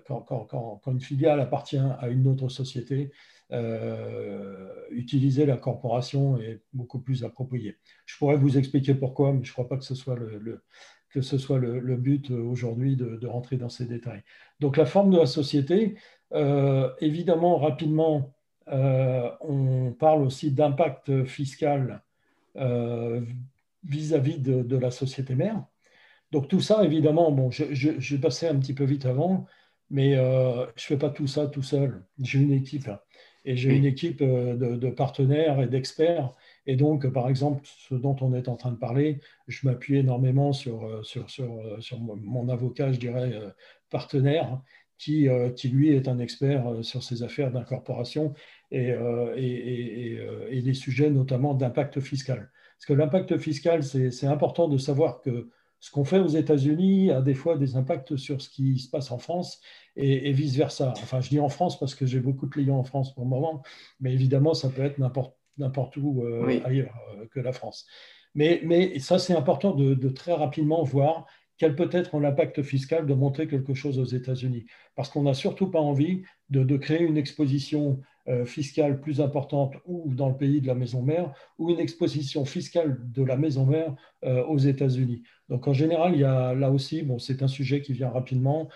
quand, 0.06 0.20
quand, 0.22 0.44
quand, 0.44 0.92
une 0.92 1.00
filiale 1.00 1.40
appartient 1.40 1.78
à 1.98 2.08
une 2.08 2.28
autre 2.28 2.48
société 2.48 3.10
euh, 3.52 4.68
utiliser 4.90 5.44
la 5.44 5.56
corporation 5.56 6.38
est 6.38 6.62
beaucoup 6.72 7.00
plus 7.00 7.24
approprié. 7.24 7.76
Je 8.06 8.16
pourrais 8.16 8.36
vous 8.36 8.58
expliquer 8.58 8.94
pourquoi, 8.94 9.32
mais 9.32 9.42
je 9.42 9.50
ne 9.50 9.52
crois 9.52 9.68
pas 9.68 9.76
que 9.76 9.84
ce 9.84 9.94
soit 9.94 10.16
le, 10.16 10.62
que 11.10 11.20
ce 11.20 11.38
soit 11.38 11.58
le, 11.58 11.96
but 11.96 12.30
aujourd'hui 12.30 12.96
de, 12.96 13.26
rentrer 13.26 13.56
dans 13.56 13.68
ces 13.68 13.86
détails. 13.86 14.22
Donc 14.60 14.76
la 14.76 14.86
forme 14.86 15.10
de 15.10 15.18
la 15.18 15.26
société, 15.26 15.96
euh, 16.32 16.90
évidemment, 17.00 17.58
rapidement, 17.58 18.34
euh, 18.68 19.28
on 19.40 19.92
parle 19.92 20.22
aussi 20.22 20.52
d'impact 20.52 21.24
fiscal 21.24 22.02
vis-à-vis 23.84 24.38
de, 24.38 24.76
la 24.76 24.90
société 24.90 25.34
mère. 25.34 25.64
Donc 26.30 26.46
tout 26.48 26.60
ça, 26.60 26.84
évidemment, 26.84 27.32
bon, 27.32 27.50
je, 27.50 27.64
je, 27.72 28.16
passé 28.16 28.46
un 28.46 28.58
petit 28.58 28.74
peu 28.74 28.84
vite 28.84 29.06
avant, 29.06 29.46
mais 29.88 30.14
je 30.14 30.62
ne 30.62 30.66
fais 30.76 30.98
pas 30.98 31.10
tout 31.10 31.26
ça 31.26 31.46
tout 31.46 31.62
seul. 31.62 32.04
J'ai 32.20 32.40
une 32.40 32.52
équipe. 32.52 32.90
Et 33.44 33.56
j'ai 33.56 33.74
une 33.74 33.86
équipe 33.86 34.20
euh, 34.20 34.54
de, 34.56 34.90
partenaires 34.90 35.60
et 35.60 35.66
d'experts. 35.66 36.32
Et 36.66 36.76
donc, 36.76 37.08
par 37.10 37.28
exemple, 37.28 37.62
ce 37.64 37.94
dont 37.94 38.16
on 38.20 38.34
est 38.34 38.48
en 38.48 38.56
train 38.56 38.70
de 38.70 38.76
parler, 38.76 39.20
je 39.48 39.66
m'appuie 39.66 39.96
énormément 39.96 40.52
sur, 40.52 40.84
euh, 40.84 41.02
sur, 41.02 41.30
sur, 41.30 41.50
euh, 41.58 41.80
sur, 41.80 41.98
mon 42.00 42.48
avocat, 42.48 42.92
je 42.92 42.98
dirais, 42.98 43.32
partenaire, 43.88 44.60
qui, 44.98 45.28
qui 45.56 45.68
lui 45.70 45.88
est 45.94 46.08
un 46.08 46.18
expert 46.18 46.84
sur 46.84 47.02
ces 47.02 47.22
affaires 47.22 47.50
d'incorporation 47.50 48.34
et, 48.70 48.90
et, 49.36 50.18
et, 50.50 50.60
des 50.60 50.74
sujets 50.74 51.08
notamment 51.08 51.54
d'impact 51.54 52.00
fiscal. 52.00 52.50
Parce 52.76 52.84
que 52.86 52.92
l'impact 52.92 53.38
fiscal, 53.38 53.82
c'est 53.82 54.26
important 54.26 54.68
de 54.68 54.76
savoir 54.76 55.22
que 55.22 55.48
ce 55.80 55.90
qu'on 55.90 56.04
fait 56.04 56.18
aux 56.18 56.28
États-Unis 56.28 57.10
a 57.10 57.22
des 57.22 57.34
fois 57.34 57.56
des 57.56 57.76
impacts 57.76 58.16
sur 58.16 58.40
ce 58.42 58.50
qui 58.50 58.78
se 58.78 58.90
passe 58.90 59.10
en 59.10 59.18
France 59.18 59.60
et, 59.96 60.30
vice-versa. 60.32 60.92
Enfin, 60.98 61.20
je 61.20 61.30
dis 61.30 61.40
en 61.40 61.48
France 61.48 61.78
parce 61.78 61.94
que 61.94 62.06
j'ai 62.06 62.20
beaucoup 62.20 62.46
de 62.46 62.50
clients 62.50 62.78
en 62.78 62.84
France 62.84 63.14
pour 63.14 63.24
le 63.24 63.30
moment, 63.30 63.62
mais 63.98 64.12
évidemment, 64.12 64.52
ça 64.54 64.68
peut 64.68 64.82
être 64.82 64.98
n'importe 64.98 65.96
où 65.96 66.22
euh, 66.22 66.60
ailleurs 66.64 66.94
euh, 67.16 67.26
que 67.32 67.40
la 67.40 67.52
France. 67.52 67.86
Mais, 68.34 68.60
mais 68.64 68.98
ça, 68.98 69.18
c'est 69.18 69.34
important 69.34 69.74
de, 69.74 70.08
très 70.10 70.34
rapidement 70.34 70.82
voir 70.84 71.26
quel 71.56 71.74
peut 71.74 71.90
être 71.92 72.20
l'impact 72.20 72.62
fiscal 72.62 73.06
de 73.06 73.14
montrer 73.14 73.46
quelque 73.48 73.74
chose 73.74 73.98
aux 73.98 74.04
États-Unis. 74.04 74.66
Parce 74.94 75.08
qu'on 75.08 75.22
n'a 75.22 75.34
surtout 75.34 75.70
pas 75.70 75.80
envie 75.80 76.22
de, 76.50 76.76
créer 76.76 77.02
une 77.02 77.16
exposition 77.16 78.00
fiscale 78.44 79.00
plus 79.00 79.20
importante 79.20 79.74
ou 79.86 80.14
dans 80.14 80.28
le 80.28 80.36
pays 80.36 80.60
de 80.60 80.66
la 80.66 80.74
maison 80.74 81.02
mère 81.02 81.32
ou 81.58 81.70
une 81.70 81.80
exposition 81.80 82.44
fiscale 82.44 82.98
de 83.12 83.22
la 83.22 83.36
maison 83.36 83.66
mère 83.66 83.94
aux 84.22 84.58
États-Unis. 84.58 85.22
Donc 85.48 85.66
en 85.66 85.72
général, 85.72 86.14
il 86.14 86.20
y 86.20 86.24
a 86.24 86.54
là 86.54 86.70
aussi, 86.70 87.02
bon, 87.02 87.18
c'est 87.18 87.42
un 87.42 87.48
sujet 87.48 87.80
qui 87.80 87.92
vient 87.92 88.10
rapidement 88.10 88.68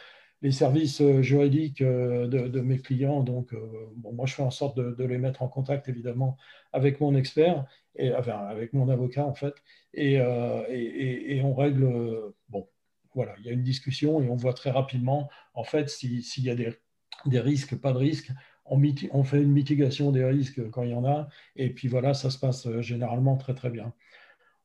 les 0.44 0.50
services 0.50 1.00
euh, 1.00 1.23
juridiques 1.23 1.80
euh, 1.80 2.28
de, 2.28 2.61
mes 2.61 2.78
clients. 2.78 3.23
Donc, 3.23 3.54
euh, 3.54 3.58
bon, 3.96 4.12
moi, 4.12 4.26
je 4.26 4.34
fais 4.34 4.42
en 4.42 4.50
sorte 4.50 4.76
de, 4.78 5.04
les 5.04 5.16
mettre 5.16 5.40
en 5.40 5.49
contact, 5.49 5.88
évidemment, 5.88 6.37
avec 6.75 7.00
mon 7.00 7.14
expert, 7.16 7.64
et, 7.96 8.11
avec 8.12 8.75
mon 8.75 8.90
avocat, 8.90 9.25
en 9.25 9.34
fait. 9.34 9.54
Et, 9.94 10.20
on 10.20 11.54
règle, 11.54 12.34
bon, 12.50 12.68
voilà, 13.14 13.34
il 13.38 13.46
y 13.46 13.49
a 13.49 13.52
une 13.52 13.62
discussion 13.62 14.20
et 14.20 14.28
on 14.28 14.37
voit 14.37 14.52
très 14.52 14.70
rapidement, 14.70 15.30
en 15.54 15.64
fait, 15.64 15.88
s'il 15.88 16.44
y 16.44 16.50
a 16.50 16.54
des, 16.54 17.40
risques, 17.40 17.80
pas 17.80 17.94
de 17.94 17.99
risques. 17.99 18.30
On, 18.66 19.25
fait 19.25 19.42
une 19.42 19.52
mitigation 19.52 20.11
des 20.11 20.25
risques 20.25 20.71
quand 20.71 20.83
il 20.83 20.90
y 20.90 20.94
en 20.94 21.04
a. 21.04 21.28
Et 21.56 21.71
puis 21.71 21.88
voilà, 21.88 22.14
ça 22.14 22.30
se 22.30 22.38
passe 22.38 22.68
généralement 22.80 23.37
très, 23.37 23.54
très 23.54 23.71
bien. 23.71 23.92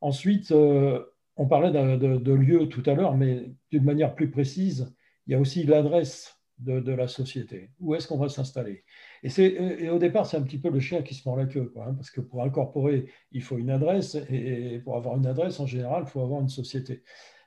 Ensuite, 0.01 0.53
on 1.39 1.48
parlait 1.48 1.72
de, 1.72 2.34
lieu 2.34 2.68
tout 2.68 2.84
à 2.86 2.94
l'heure, 2.94 3.15
mais 3.15 3.51
d'une 3.72 3.84
manière 3.84 4.13
plus 4.13 4.29
précise, 4.29 4.94
il 5.25 5.32
y 5.32 5.36
a 5.36 5.39
aussi 5.39 5.63
l'adresse 5.63 6.39
de, 6.60 6.91
la 6.91 7.08
société. 7.08 7.72
Où 7.79 7.96
est-ce 7.96 8.08
qu'on 8.08 8.18
va 8.18 8.27
s'installer? 8.27 8.84
Et, 9.24 9.29
et, 9.38 9.89
au 9.89 10.00
départ, 10.00 10.25
c'est 10.25 10.38
un 10.38 10.41
petit 10.41 10.58
peu 10.58 10.70
le 10.70 10.82
chien 10.82 11.01
qui 11.01 11.15
se 11.15 11.27
mord 11.27 11.38
la 11.38 11.46
queue, 11.46 11.72
quoi, 11.74 11.86
hein, 11.88 11.94
parce 11.94 12.12
que 12.12 12.20
pour 12.20 12.44
incorporer, 12.44 13.06
il 13.32 13.41
faut 13.41 13.58
une 13.58 13.70
adresse, 13.70 14.15
et, 14.29 14.82
pour 14.84 14.98
avoir 14.98 15.15
une 15.15 15.27
adresse, 15.27 15.60
en 15.60 15.65
général, 15.65 16.03
il 16.06 16.10
faut 16.10 16.22
avoir 16.22 16.41
une 16.41 16.50
société. 16.50 17.03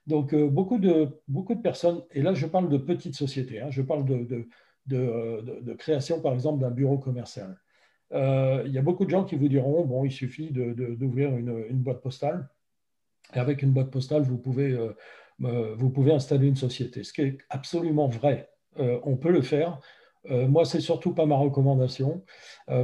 Donc, 0.06 0.32
euh, 0.32 0.49
beaucoup, 0.49 0.78
de, 0.78 1.21
beaucoup 1.28 1.54
de 1.54 1.61
personnes, 1.61 2.02
et 2.12 2.23
là, 2.23 2.32
je 2.32 2.47
parle 2.47 2.71
de 2.71 2.78
petites 2.78 3.14
sociétés, 3.14 3.61
hein, 3.61 3.71
je 3.71 3.82
parle 3.82 4.06
de, 4.06 4.49
de, 4.86 5.74
création, 5.78 6.20
par 6.20 6.34
exemple, 6.34 6.60
d'un 6.60 6.70
bureau 6.70 6.98
commercial. 6.98 7.58
Euh, 8.12 8.62
il 8.66 8.72
y 8.72 8.78
a 8.78 8.82
beaucoup 8.82 9.04
de 9.04 9.10
gens 9.10 9.24
qui 9.24 9.36
vous 9.36 9.48
diront, 9.48 9.84
bon, 9.84 10.04
il 10.04 10.12
suffit 10.12 10.50
d'ouvrir 10.50 11.34
une, 11.36 11.64
une, 11.70 11.78
boîte 11.78 12.02
postale, 12.02 12.48
et 13.34 13.38
avec 13.38 13.62
une 13.62 13.72
boîte 13.72 13.90
postale, 13.90 14.22
vous 14.22 14.38
pouvez... 14.38 14.72
Euh, 14.72 14.92
euh, 15.44 15.74
vous 15.76 15.90
pouvez 15.90 16.12
installer 16.12 16.48
une 16.48 16.56
société. 16.56 17.04
Ce 17.04 17.12
qui 17.12 17.22
est 17.22 17.38
absolument 17.50 18.08
vrai. 18.08 18.50
Euh, 18.78 19.00
on 19.04 19.16
peut 19.16 19.30
le 19.30 19.42
faire. 19.42 19.80
Euh, 20.30 20.46
moi, 20.46 20.64
c'est 20.64 20.80
surtout 20.80 21.14
pas 21.14 21.26
ma 21.26 21.36
recommandation, 21.36 22.24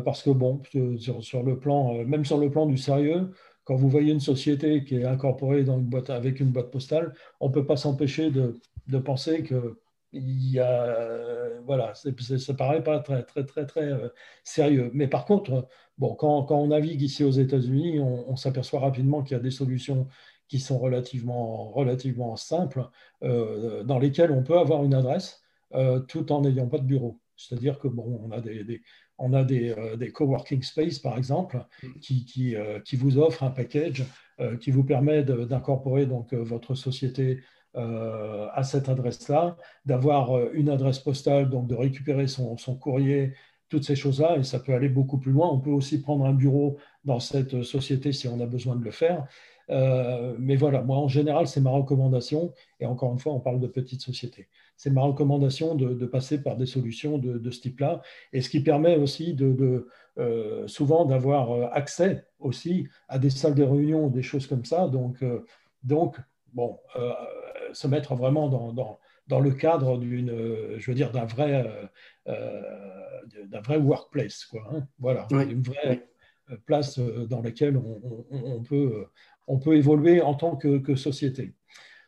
parce 0.04 0.22
que 0.22 0.30
bon, 0.30 0.60
sur, 0.98 1.42
le 1.42 1.58
plan, 1.58 2.04
même 2.04 2.24
sur 2.24 2.38
le 2.38 2.50
plan 2.50 2.66
du 2.66 2.76
sérieux, 2.76 3.32
quand 3.64 3.76
vous 3.76 3.88
voyez 3.88 4.12
une 4.12 4.20
société 4.20 4.84
qui 4.84 4.96
est 4.96 5.04
incorporée 5.04 5.62
dans 5.62 5.78
une 5.78 5.86
boîte, 5.86 6.10
avec 6.10 6.40
une 6.40 6.50
boîte 6.50 6.70
postale, 6.70 7.14
on 7.40 7.48
ne 7.48 7.52
peut 7.52 7.64
pas 7.64 7.76
s'empêcher 7.76 8.30
de, 8.30 8.98
penser 8.98 9.44
que 9.44 9.78
il 10.12 10.50
y 10.50 10.58
a, 10.58 11.60
voilà, 11.66 11.92
ça 11.94 12.54
paraît 12.54 12.82
pas 12.82 13.00
très, 13.00 13.22
très, 13.24 13.44
très, 13.44 13.66
très 13.66 13.92
sérieux. 14.42 14.90
Mais 14.94 15.06
par 15.08 15.24
contre, 15.24 15.68
bon, 15.98 16.14
quand, 16.14 16.44
quand 16.44 16.58
on 16.58 16.68
navigue 16.68 17.02
ici 17.02 17.24
aux 17.24 17.30
États-Unis, 17.30 18.00
on, 18.00 18.36
s'aperçoit 18.36 18.80
rapidement 18.80 19.22
qu'il 19.22 19.36
y 19.36 19.40
a 19.40 19.42
des 19.42 19.50
solutions 19.50 20.08
qui 20.48 20.60
sont 20.60 20.78
relativement, 20.78 21.70
relativement 21.70 22.36
simples, 22.36 22.88
dans 23.20 23.98
lesquelles 23.98 24.30
on 24.30 24.42
peut 24.42 24.58
avoir 24.58 24.84
une 24.84 24.94
adresse 24.94 25.42
tout 26.08 26.32
en 26.32 26.40
n'ayant 26.40 26.68
pas 26.68 26.78
de 26.78 26.86
bureau. 26.86 27.20
C'est-à-dire 27.36 27.78
que 27.78 27.88
bon, 27.88 28.20
on 28.24 28.30
a 28.30 28.40
des, 28.40 28.82
on 29.18 29.32
a 29.34 29.44
des, 29.44 29.74
des, 29.98 30.10
coworking 30.10 30.62
space, 30.62 30.98
par 30.98 31.18
exemple, 31.18 31.64
mm. 31.82 31.92
qui, 32.00 32.24
qui, 32.24 32.56
qui, 32.84 32.96
vous 32.96 33.18
offrent 33.18 33.42
un 33.42 33.50
package 33.50 34.04
qui 34.60 34.70
vous 34.70 34.84
permet 34.84 35.22
d'incorporer 35.22 36.06
donc 36.06 36.32
votre 36.32 36.74
société 36.74 37.40
euh, 37.76 38.48
à 38.54 38.62
cette 38.62 38.88
adresse-là, 38.88 39.58
d'avoir 39.84 40.36
euh, 40.36 40.50
une 40.54 40.70
adresse 40.70 40.98
postale, 41.00 41.50
donc 41.50 41.66
de 41.66 41.74
récupérer 41.74 42.26
son, 42.26 42.56
courrier, 42.80 43.34
toutes 43.68 43.84
ces 43.84 43.94
choses-là, 43.94 44.38
et 44.38 44.42
ça 44.42 44.58
peut 44.58 44.72
aller 44.72 44.88
beaucoup 44.88 45.18
plus 45.18 45.32
loin. 45.32 45.50
On 45.50 45.60
peut 45.60 45.70
aussi 45.70 46.00
prendre 46.00 46.24
un 46.24 46.32
bureau 46.32 46.78
dans 47.04 47.20
cette 47.20 47.62
société 47.62 48.12
si 48.12 48.26
on 48.26 48.40
a 48.40 48.46
besoin 48.46 48.74
de 48.74 48.82
le 48.82 48.90
faire. 48.90 49.26
Euh, 49.68 50.34
mais 50.38 50.56
voilà, 50.56 50.80
moi 50.80 50.96
en 50.96 51.08
général, 51.08 51.46
c'est 51.46 51.60
ma 51.60 51.70
recommandation, 51.70 52.54
et 52.80 52.86
encore 52.86 53.12
une 53.12 53.18
fois, 53.18 53.34
on 53.34 53.40
parle 53.40 53.60
de 53.60 53.66
petites 53.66 54.00
sociétés. 54.00 54.48
C'est 54.78 54.90
ma 54.90 55.02
recommandation 55.02 55.74
de, 55.74 56.06
passer 56.06 56.42
par 56.42 56.56
des 56.56 56.64
solutions 56.66 57.18
de, 57.18 57.50
ce 57.50 57.60
type-là, 57.60 58.00
et 58.32 58.40
ce 58.40 58.48
qui 58.48 58.60
permet 58.60 58.96
aussi 58.96 59.34
de, 59.34 59.86
souvent 60.66 61.04
d'avoir 61.04 61.70
accès 61.74 62.24
aussi 62.38 62.88
à 63.08 63.18
des 63.18 63.28
salles 63.28 63.54
de 63.54 63.62
réunion, 63.62 64.08
des 64.08 64.22
choses 64.22 64.46
comme 64.46 64.64
ça. 64.64 64.88
Donc, 64.88 65.22
donc 65.82 66.16
bon, 66.54 66.78
se 67.72 67.86
mettre 67.86 68.14
vraiment 68.14 68.48
dans, 68.48 68.72
dans, 68.72 68.98
dans 69.28 69.40
le 69.40 69.52
cadre 69.52 69.98
d'une, 69.98 70.32
je 70.78 70.90
veux 70.90 70.94
dire, 70.94 71.12
d'un 71.12 71.26
vrai, 71.26 71.66
euh, 71.66 71.86
euh, 72.28 73.44
d'un 73.46 73.60
vrai 73.60 73.76
workplace, 73.76 74.46
quoi. 74.46 74.66
Hein. 74.72 74.86
voilà, 74.98 75.26
une 75.30 75.62
vraie 75.62 76.08
place 76.64 76.98
euh, 76.98 77.26
dans 77.26 77.42
laquelle 77.42 77.76
on, 77.76 78.24
on, 78.30 78.62
peut, 78.62 79.06
on 79.46 79.58
peut 79.58 79.76
évoluer 79.76 80.22
en 80.22 80.34
tant 80.34 80.56
que, 80.56 80.78
que 80.78 80.96
société. 80.96 81.54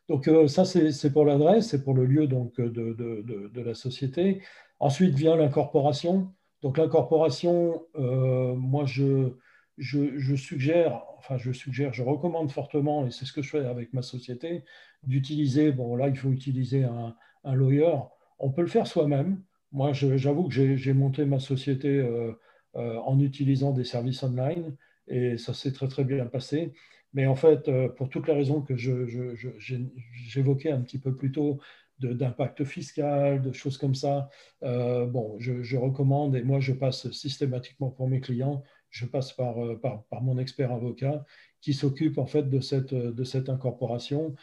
Donc 0.09 0.29
ça, 0.49 0.65
c'est 0.65 1.13
pour 1.13 1.25
l'adresse, 1.25 1.69
c'est 1.69 1.85
pour 1.85 1.95
le 1.95 2.05
lieu 2.05 2.27
donc, 2.27 2.61
de, 2.61 2.95
de, 2.95 3.23
de, 3.23 3.61
la 3.61 3.75
société. 3.75 4.43
Ensuite 4.81 5.15
vient 5.15 5.37
l'incorporation. 5.37 6.35
Donc 6.63 6.79
l'incorporation, 6.79 7.87
moi, 7.95 8.87
je, 8.87 9.37
je, 9.79 10.19
je, 10.19 10.35
suggère, 10.35 11.05
enfin 11.21 11.37
je 11.39 11.53
suggère, 11.53 11.93
je 11.93 12.03
recommande 12.03 12.51
fortement, 12.51 13.07
et 13.07 13.11
c'est 13.11 13.27
ce 13.27 13.33
que 13.33 13.43
je 13.43 13.51
fais 13.51 13.65
avec 13.67 13.93
ma 13.93 14.03
société, 14.03 14.65
d'utiliser, 15.05 15.71
bon 15.73 15.97
là 15.97 16.09
il 16.09 16.17
faut 16.17 16.31
utiliser 16.31 16.85
un, 16.85 17.15
lawyer, 17.45 17.95
on 18.39 18.51
peut 18.51 18.63
le 18.63 18.69
faire 18.69 18.87
soi-même. 18.87 19.43
Moi 19.73 19.93
j'avoue 19.93 20.49
que 20.49 20.77
j'ai 20.77 20.93
monté 20.93 21.25
ma 21.25 21.39
société 21.39 21.89
euh, 21.89 22.33
euh, 22.77 22.97
en 22.99 23.21
utilisant 23.21 23.73
des 23.73 23.85
services 23.85 24.23
online 24.23 24.77
et 25.09 25.39
ça 25.39 25.55
s'est 25.55 25.73
très 25.73 25.89
très 25.89 26.05
bien 26.05 26.27
passé. 26.27 26.73
Mais 27.13 27.27
en 27.27 27.35
fait, 27.35 27.69
euh, 27.69 27.89
pour 27.89 28.09
toutes 28.09 28.29
les 28.29 28.35
raisons 28.35 28.63
que 28.63 28.77
j'évoquais 28.77 30.71
un 30.71 30.81
petit 30.81 30.99
peu 30.99 31.15
plus 31.15 31.33
tôt, 31.33 31.61
d'impact 32.01 32.65
fiscal, 32.65 33.43
de 33.43 33.53
choses 33.53 33.77
comme 33.77 33.95
ça, 33.95 34.31
bon, 34.63 35.37
je, 35.39 35.77
recommande 35.77 36.35
et 36.35 36.43
moi 36.43 36.59
je 36.59 36.73
passe 36.73 37.11
systématiquement 37.11 37.91
pour 37.91 38.09
mes 38.09 38.21
clients, 38.21 38.63
je 38.91 39.07
passe 39.07 39.33
par, 39.33 39.55
par, 39.81 40.23
mon 40.23 40.39
expert 40.39 40.73
avocat 40.73 41.25
qui 41.61 41.75
s'occupe 41.75 42.19
en 42.19 42.27
fait 42.27 42.49
de 42.51 42.61
cette, 42.61 42.95
cette 43.25 43.49
incorporation 43.49 44.35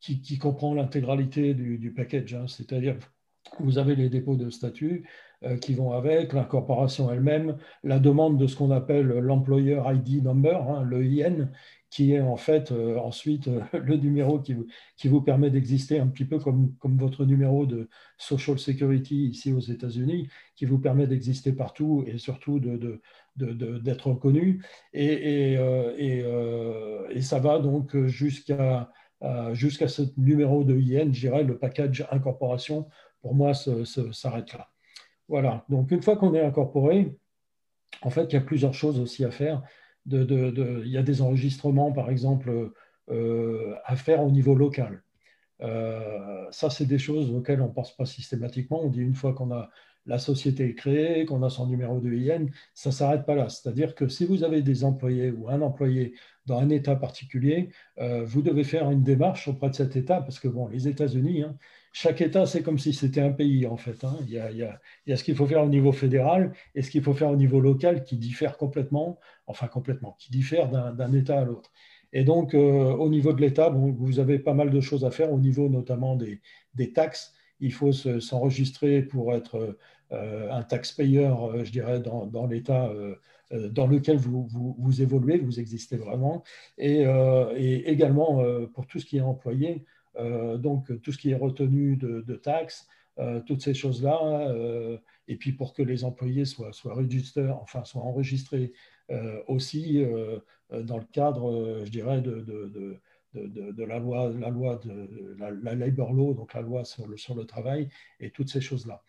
qui, 0.00 0.38
comprend 0.38 0.74
l'intégralité 0.74 1.54
du, 1.54 1.92
package. 1.92 2.34
Hein. 2.34 2.46
C'est-à-dire, 2.46 2.98
vous 3.60 3.78
avez 3.78 3.94
les 3.96 4.08
dépôts 4.08 4.36
de 4.36 4.50
statut 4.50 5.08
euh, 5.44 5.56
qui 5.56 5.74
vont 5.74 5.92
avec, 5.92 6.32
l'incorporation 6.32 7.10
elle-même, 7.10 7.56
la 7.82 7.98
demande 7.98 8.38
de 8.38 8.46
ce 8.46 8.56
qu'on 8.56 8.70
appelle 8.70 9.06
l'employer 9.06 9.80
ID 9.86 10.22
number, 10.22 10.70
hein, 10.70 10.82
le 10.82 11.04
IN, 11.04 11.48
qui 11.90 12.12
est 12.12 12.20
en 12.20 12.36
fait 12.36 12.72
euh, 12.72 12.98
ensuite 12.98 13.48
euh, 13.48 13.60
le 13.72 13.96
numéro 13.96 14.40
qui, 14.40 14.56
vous 15.08 15.22
permet 15.22 15.50
d'exister 15.50 15.98
un 15.98 16.08
petit 16.08 16.24
peu 16.24 16.38
comme, 16.38 16.74
votre 16.82 17.24
numéro 17.24 17.66
de 17.66 17.88
Social 18.18 18.58
Security 18.58 19.28
ici 19.28 19.52
aux 19.52 19.60
États-Unis, 19.60 20.28
qui 20.56 20.66
vous 20.66 20.78
permet 20.78 21.06
d'exister 21.06 21.52
partout 21.52 22.04
et 22.06 22.18
surtout 22.18 22.58
de 22.60 23.00
d'être 23.36 24.08
reconnu. 24.08 24.64
Et, 24.92 25.54
et, 25.54 26.24
et, 27.10 27.22
ça 27.22 27.38
va 27.38 27.58
donc 27.58 27.96
jusqu'à 28.06 28.90
euh, 29.22 29.54
ce 29.54 30.02
numéro 30.16 30.64
de 30.64 30.74
IN, 30.74 31.12
je 31.12 31.20
dirais, 31.20 31.44
le 31.44 31.58
package 31.58 32.06
incorporation, 32.10 32.88
pour 33.22 33.34
moi, 33.34 33.52
s'arrête 33.54 34.52
là. 34.52 34.68
Voilà, 35.28 35.64
donc 35.70 35.90
une 35.90 36.02
fois 36.02 36.16
qu'on 36.16 36.34
est 36.34 36.44
incorporé, 36.44 37.16
en 38.02 38.10
fait, 38.10 38.24
il 38.24 38.34
y 38.34 38.36
a 38.36 38.42
plusieurs 38.42 38.74
choses 38.74 39.00
aussi 39.00 39.24
à 39.24 39.30
faire. 39.30 39.62
il 40.06 40.82
y 40.86 40.98
a 40.98 41.02
des 41.02 41.22
enregistrements, 41.22 41.92
par 41.92 42.10
exemple, 42.10 42.72
euh, 43.10 43.74
à 43.84 43.96
faire 43.96 44.22
au 44.22 44.30
niveau 44.30 44.54
local. 44.54 45.02
Euh, 45.62 46.46
ça, 46.50 46.68
c'est 46.68 46.86
des 46.86 46.98
choses 46.98 47.30
auxquelles 47.30 47.62
on 47.62 47.68
ne 47.68 47.72
pense 47.72 47.96
pas 47.96 48.04
systématiquement. 48.04 48.82
On 48.82 48.88
dit 48.88 49.00
une 49.00 49.14
fois 49.14 49.32
qu'on 49.32 49.52
a 49.52 49.70
la 50.06 50.18
société 50.18 50.68
est 50.68 50.74
créée, 50.74 51.24
qu'on 51.24 51.42
a 51.42 51.50
son 51.50 51.66
numéro 51.66 52.00
de 52.00 52.12
IN, 52.12 52.46
ça 52.74 52.90
ne 52.90 52.94
s'arrête 52.94 53.24
pas 53.24 53.34
là. 53.34 53.48
C'est-à-dire 53.48 53.94
que 53.94 54.08
si 54.08 54.26
vous 54.26 54.44
avez 54.44 54.62
des 54.62 54.84
employés 54.84 55.30
ou 55.30 55.48
un 55.48 55.62
employé 55.62 56.14
dans 56.46 56.58
un 56.58 56.68
État 56.68 56.96
particulier, 56.96 57.70
euh, 57.98 58.24
vous 58.24 58.42
devez 58.42 58.64
faire 58.64 58.90
une 58.90 59.02
démarche 59.02 59.48
auprès 59.48 59.70
de 59.70 59.74
cet 59.74 59.96
État, 59.96 60.20
parce 60.20 60.38
que 60.38 60.48
bon, 60.48 60.68
les 60.68 60.88
États-Unis, 60.88 61.42
hein, 61.42 61.56
chaque 61.92 62.20
État, 62.20 62.44
c'est 62.44 62.62
comme 62.62 62.78
si 62.78 62.92
c'était 62.92 63.20
un 63.20 63.30
pays 63.30 63.66
en 63.66 63.76
fait. 63.76 64.04
Hein. 64.04 64.16
Il, 64.26 64.32
y 64.32 64.40
a, 64.40 65.16
ce 65.16 65.24
qu'il 65.24 65.36
faut 65.36 65.46
faire 65.46 65.62
au 65.62 65.68
niveau 65.68 65.92
fédéral 65.92 66.52
et 66.74 66.82
ce 66.82 66.90
qu'il 66.90 67.02
faut 67.02 67.14
faire 67.14 67.30
au 67.30 67.36
niveau 67.36 67.60
local 67.60 68.02
qui 68.04 68.16
diffère 68.16 68.56
complètement, 68.56 69.18
enfin 69.46 69.68
complètement, 69.68 70.16
qui 70.18 70.30
diffère 70.30 70.68
d'un 70.68 71.12
État 71.12 71.40
à 71.40 71.44
l'autre. 71.44 71.70
Et 72.12 72.24
donc, 72.24 72.54
euh, 72.54 72.58
au 72.58 73.08
niveau 73.08 73.32
de 73.32 73.40
l'État, 73.40 73.68
vous 73.70 74.18
avez 74.20 74.38
pas 74.38 74.54
mal 74.54 74.70
de 74.70 74.80
choses 74.80 75.04
à 75.04 75.10
faire, 75.10 75.32
au 75.32 75.38
niveau 75.38 75.68
notamment 75.68 76.16
des, 76.16 76.92
taxes. 76.92 77.32
Il 77.60 77.72
faut 77.72 77.92
s'enregistrer 77.92 79.02
pour 79.02 79.32
être 79.32 79.78
un 80.10 80.62
taxpayer, 80.62 81.30
je 81.64 81.70
dirais, 81.70 82.00
dans, 82.00 82.46
l'État 82.46 82.90
euh, 83.52 83.68
dans 83.68 83.86
lequel 83.86 84.16
vous, 84.16 84.46
vous, 84.46 85.02
évoluez, 85.02 85.38
vous 85.38 85.60
existez 85.60 85.96
vraiment, 85.96 86.42
et, 86.78 87.06
euh, 87.06 87.52
également 87.56 88.40
euh, 88.40 88.66
pour 88.66 88.86
tout 88.86 88.98
ce 88.98 89.06
qui 89.06 89.18
est 89.18 89.22
employé, 89.22 89.84
donc 90.58 90.92
tout 91.02 91.10
ce 91.10 91.18
qui 91.18 91.32
est 91.32 91.36
retenu 91.36 91.96
de, 91.96 92.36
taxes, 92.36 92.86
toutes 93.46 93.62
ces 93.62 93.74
choses-là, 93.74 94.54
et 95.26 95.34
puis 95.34 95.50
pour 95.50 95.74
que 95.74 95.82
les 95.82 96.04
employés 96.04 96.44
soient, 96.44 96.72
soient, 96.72 96.96
enfin, 97.60 97.82
soient 97.82 98.02
enregistrés 98.02 98.72
aussi 99.48 100.04
dans 100.70 100.98
le 100.98 101.04
cadre, 101.10 101.82
je 101.84 101.90
dirais, 101.90 102.22
de, 102.22 103.00
la 103.34 103.98
loi, 103.98 104.30
la 104.38 104.50
loi 104.50 104.76
de 104.84 105.36
la, 105.36 105.50
la, 105.50 105.74
labor 105.74 106.12
law, 106.12 106.32
donc 106.32 106.54
la 106.54 106.60
loi 106.60 106.84
sur 106.84 107.34
le 107.34 107.44
travail, 107.44 107.88
et 108.20 108.30
toutes 108.30 108.50
ces 108.50 108.60
choses-là. 108.60 109.02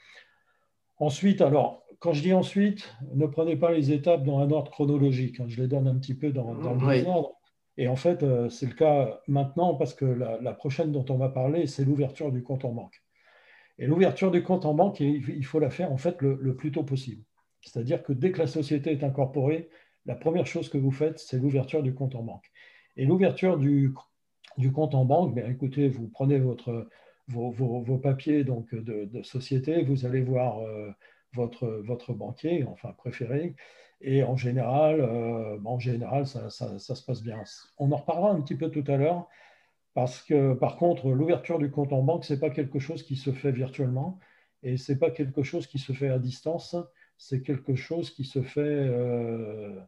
Ensuite, 0.98 1.42
alors, 1.42 1.84
quand 2.00 2.14
je 2.14 2.22
dis 2.22 2.34
ensuite, 2.34 2.96
ne 3.14 3.26
prenez 3.26 3.56
pas 3.56 3.72
les 3.72 3.92
étapes 3.92 4.24
dans 4.24 4.40
un 4.40 4.52
ordre 4.52 4.72
chronologique. 4.72 5.40
Hein, 5.40 5.46
je 5.48 5.62
les 5.62 5.68
donne 5.68 5.88
un 5.88 5.96
petit 5.98 6.14
peu 6.14 6.32
dans, 6.32 6.56
dans 6.56 6.74
le 6.74 7.06
ordre. 7.06 7.36
Et 7.78 7.88
en 7.88 7.96
fait, 7.96 8.24
euh, 8.24 8.50
c'est 8.50 8.68
le 8.68 8.74
cas 8.74 9.22
maintenant 9.28 9.76
parce 9.76 9.94
que 9.94 10.06
la, 10.06 10.54
prochaine 10.54 10.92
dont 10.92 11.06
on 11.10 11.18
va 11.18 11.30
parler, 11.30 11.68
c'est 11.68 11.84
l'ouverture 11.84 12.32
du 12.32 12.42
compte 12.42 12.64
en 12.64 12.72
banque. 12.72 13.04
Et 13.78 13.88
l'ouverture 13.88 14.32
du 14.32 14.42
compte 14.42 14.66
en 14.66 14.74
banque, 14.74 15.02
il 15.02 15.46
faut 15.46 15.60
la 15.60 15.70
faire 15.70 15.92
en 15.92 15.98
fait 15.98 16.22
le, 16.22 16.56
plus 16.56 16.72
tôt 16.72 16.84
possible. 16.84 17.24
C'est-à-dire 17.62 18.04
que 18.04 18.14
dès 18.14 18.32
que 18.32 18.40
la 18.40 18.48
société 18.48 18.92
est 18.92 19.04
incorporée, 19.04 19.70
la 20.06 20.16
première 20.16 20.46
chose 20.46 20.70
que 20.70 20.78
vous 20.78 20.92
faites, 20.92 21.20
c'est 21.20 21.38
l'ouverture 21.38 21.84
du 21.84 21.94
compte 21.94 22.16
en 22.16 22.24
banque. 22.24 22.50
Et 22.96 23.06
l'ouverture 23.06 23.58
du, 23.58 23.94
du, 24.58 24.72
compte 24.72 24.96
en 24.96 25.04
banque, 25.04 25.36
bien, 25.36 25.50
écoutez, 25.50 25.90
vous 25.90 26.08
prenez 26.08 26.40
votre, 26.40 26.88
vos, 27.28 27.98
papiers 27.98 28.44
donc, 28.44 28.74
de, 28.74 29.22
société, 29.24 29.84
vous 29.84 30.06
allez 30.06 30.22
voir 30.22 30.60
euh, 30.60 30.92
votre, 31.34 31.68
votre 31.68 32.14
banquier, 32.14 32.64
enfin 32.66 32.92
préféré, 32.94 33.56
et 34.02 34.24
en 34.24 34.36
général, 34.38 35.02
euh, 35.02 35.58
en 35.64 35.80
général 35.80 36.28
ça, 36.28 36.50
ça, 36.50 36.78
ça, 36.80 36.96
se 36.96 37.04
passe 37.04 37.24
bien. 37.24 37.42
On 37.80 37.92
en 37.92 37.98
reparlera 37.98 38.32
un 38.32 38.42
petit 38.42 38.56
peu 38.56 38.70
tout 38.70 38.84
à 38.88 38.98
l'heure, 38.98 39.28
parce 39.94 40.22
que 40.22 40.54
par 40.54 40.78
contre, 40.78 41.10
l'ouverture 41.10 41.60
du 41.60 41.72
compte 41.72 41.94
en 41.94 42.04
banque, 42.04 42.26
ce 42.26 42.34
n'est 42.34 42.40
pas 42.40 42.50
quelque 42.50 42.80
chose 42.80 43.04
qui 43.04 43.16
se 43.16 43.32
fait 43.32 43.52
virtuellement, 43.52 44.20
et 44.64 44.78
ce 44.78 44.92
n'est 44.92 44.98
pas 44.98 45.12
quelque 45.12 45.44
chose 45.44 45.68
qui 45.68 45.80
se 45.80 45.94
fait 45.94 46.10
à 46.10 46.20
distance, 46.20 46.76
c'est 47.18 47.42
quelque 47.42 47.76
chose 47.76 48.12
qui 48.12 48.26
se 48.26 48.42
fait 48.42 48.62
euh, 48.62 49.80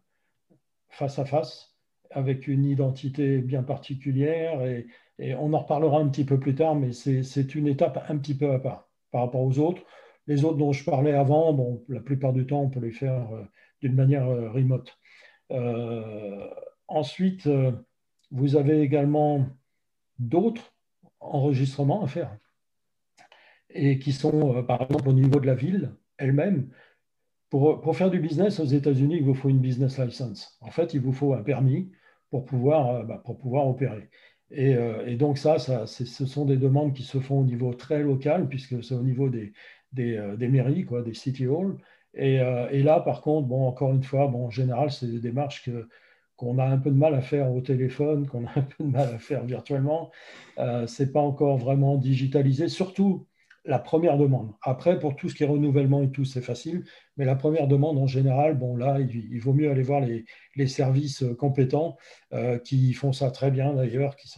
face 0.89 1.19
à 1.19 1.25
face, 1.25 1.75
avec 2.09 2.47
une 2.47 2.65
identité 2.65 3.39
bien 3.39 3.63
particulière 3.63 4.65
et, 4.65 4.87
et 5.19 5.35
on 5.35 5.53
en 5.53 5.59
reparlera 5.59 5.99
un 5.99 6.07
petit 6.09 6.25
peu 6.25 6.39
plus 6.39 6.55
tard, 6.55 6.75
mais 6.75 6.91
c'est 6.91 7.55
une 7.55 7.67
étape 7.67 8.03
un 8.07 8.17
petit 8.17 8.35
peu 8.35 8.51
à 8.51 8.59
part 8.59 8.87
par 9.11 9.21
rapport 9.21 9.41
aux 9.41 9.59
autres. 9.59 9.81
Les 10.27 10.43
autres 10.43 10.57
dont 10.57 10.73
je 10.73 10.83
parlais 10.83 11.13
avant, 11.13 11.53
bon, 11.53 11.83
la 11.87 12.01
plupart 12.01 12.33
du 12.33 12.45
temps, 12.45 12.61
on 12.61 12.69
peut 12.69 12.81
les 12.81 12.91
faire 12.91 13.31
euh, 13.33 13.43
d'une 13.81 13.95
manière 13.95 14.27
euh, 14.27 14.51
remote. 14.51 14.97
Euh, 15.51 16.47
ensuite, 16.87 17.49
vous 18.31 18.55
avez 18.57 18.81
également 18.81 19.47
d'autres 20.19 20.73
enregistrements 21.19 22.03
à 22.03 22.07
faire. 22.07 22.37
et 23.69 23.99
qui 23.99 24.11
sont, 24.11 24.63
par 24.63 24.81
exemple, 24.83 25.09
au 25.09 25.13
niveau 25.13 25.39
de 25.39 25.45
la 25.47 25.55
ville 25.55 25.95
elle-même. 26.17 26.69
Pour, 27.49 27.79
pour, 27.81 27.95
faire 27.95 28.11
du 28.11 28.19
business 28.19 28.59
aux 28.59 28.65
États-Unis, 28.65 29.17
il 29.17 29.23
vous 29.23 29.33
faut 29.33 29.49
une 29.49 29.59
business 29.59 29.99
license. 29.99 30.57
En 30.61 30.69
fait, 30.71 30.93
il 30.93 30.99
vous 30.99 31.13
faut 31.13 31.33
un 31.33 31.43
permis 31.43 31.91
pour 32.29 32.43
pouvoir, 32.45 33.05
bah, 33.05 33.21
pour 33.23 33.37
pouvoir 33.37 33.67
opérer. 33.67 34.09
Et, 34.51 34.75
et, 35.05 35.15
donc 35.15 35.37
ça, 35.37 35.59
ça 35.59 35.87
ce 35.87 36.25
sont 36.25 36.45
des 36.45 36.57
demandes 36.57 36.93
qui 36.93 37.03
se 37.03 37.19
font 37.19 37.41
au 37.41 37.43
niveau 37.43 37.73
très 37.73 38.01
local, 38.01 38.47
puisque 38.47 38.83
c'est 38.83 38.95
au 38.95 39.03
niveau 39.03 39.29
des, 39.29 39.53
des, 39.91 40.35
des, 40.37 40.47
mairies, 40.47 40.85
quoi, 40.85 41.01
des 41.01 41.13
city 41.13 41.45
halls. 41.45 41.77
Et, 42.13 42.35
et, 42.35 42.83
là, 42.83 43.01
par 43.01 43.21
contre, 43.21 43.47
bon, 43.47 43.67
encore 43.67 43.91
une 43.93 44.03
fois, 44.03 44.27
bon, 44.27 44.45
en 44.45 44.49
général, 44.49 44.91
c'est 44.91 45.07
des 45.07 45.19
démarches 45.19 45.63
que, 45.65 45.89
qu'on 46.37 46.59
a 46.59 46.65
un 46.65 46.77
peu 46.77 46.91
de 46.91 46.95
mal 46.95 47.15
à 47.15 47.21
faire 47.21 47.51
au 47.51 47.61
téléphone, 47.61 48.27
qu'on 48.27 48.45
a 48.45 48.51
un 48.55 48.61
peu 48.61 48.83
de 48.83 48.89
mal 48.89 49.13
à 49.13 49.19
faire 49.19 49.43
virtuellement. 49.43 50.11
Euh, 50.59 50.87
ce 50.87 51.03
n'est 51.03 51.09
pas 51.09 51.19
encore 51.19 51.57
vraiment 51.57 51.97
digitalisé, 51.97 52.69
surtout 52.69 53.27
la 53.67 53.79
première 53.79 54.17
demande. 54.17 54.53
Après, 54.61 54.97
pour 54.97 55.15
tout 55.15 55.29
ce 55.29 55.35
qui 55.35 55.43
est 55.43 55.47
renouvellement 55.47 56.01
et 56.01 56.09
tout, 56.09 56.25
c'est 56.25 56.41
facile, 56.41 56.85
mais 57.17 57.25
la 57.25 57.35
première 57.35 57.67
demande, 57.67 57.97
en 57.97 58.07
général, 58.07 58.57
bon, 58.57 58.75
là, 58.75 58.99
il, 58.99 59.39
vaut 59.39 59.53
mieux 59.53 59.69
aller 59.69 59.83
voir 59.83 60.01
les, 60.01 60.67
services 60.67 61.23
compétents 61.37 61.97
euh, 62.33 62.57
qui 62.59 62.93
font 62.93 63.13
ça 63.13 63.29
très 63.29 63.51
bien 63.51 63.73
d'ailleurs, 63.73 64.15
qui, 64.15 64.29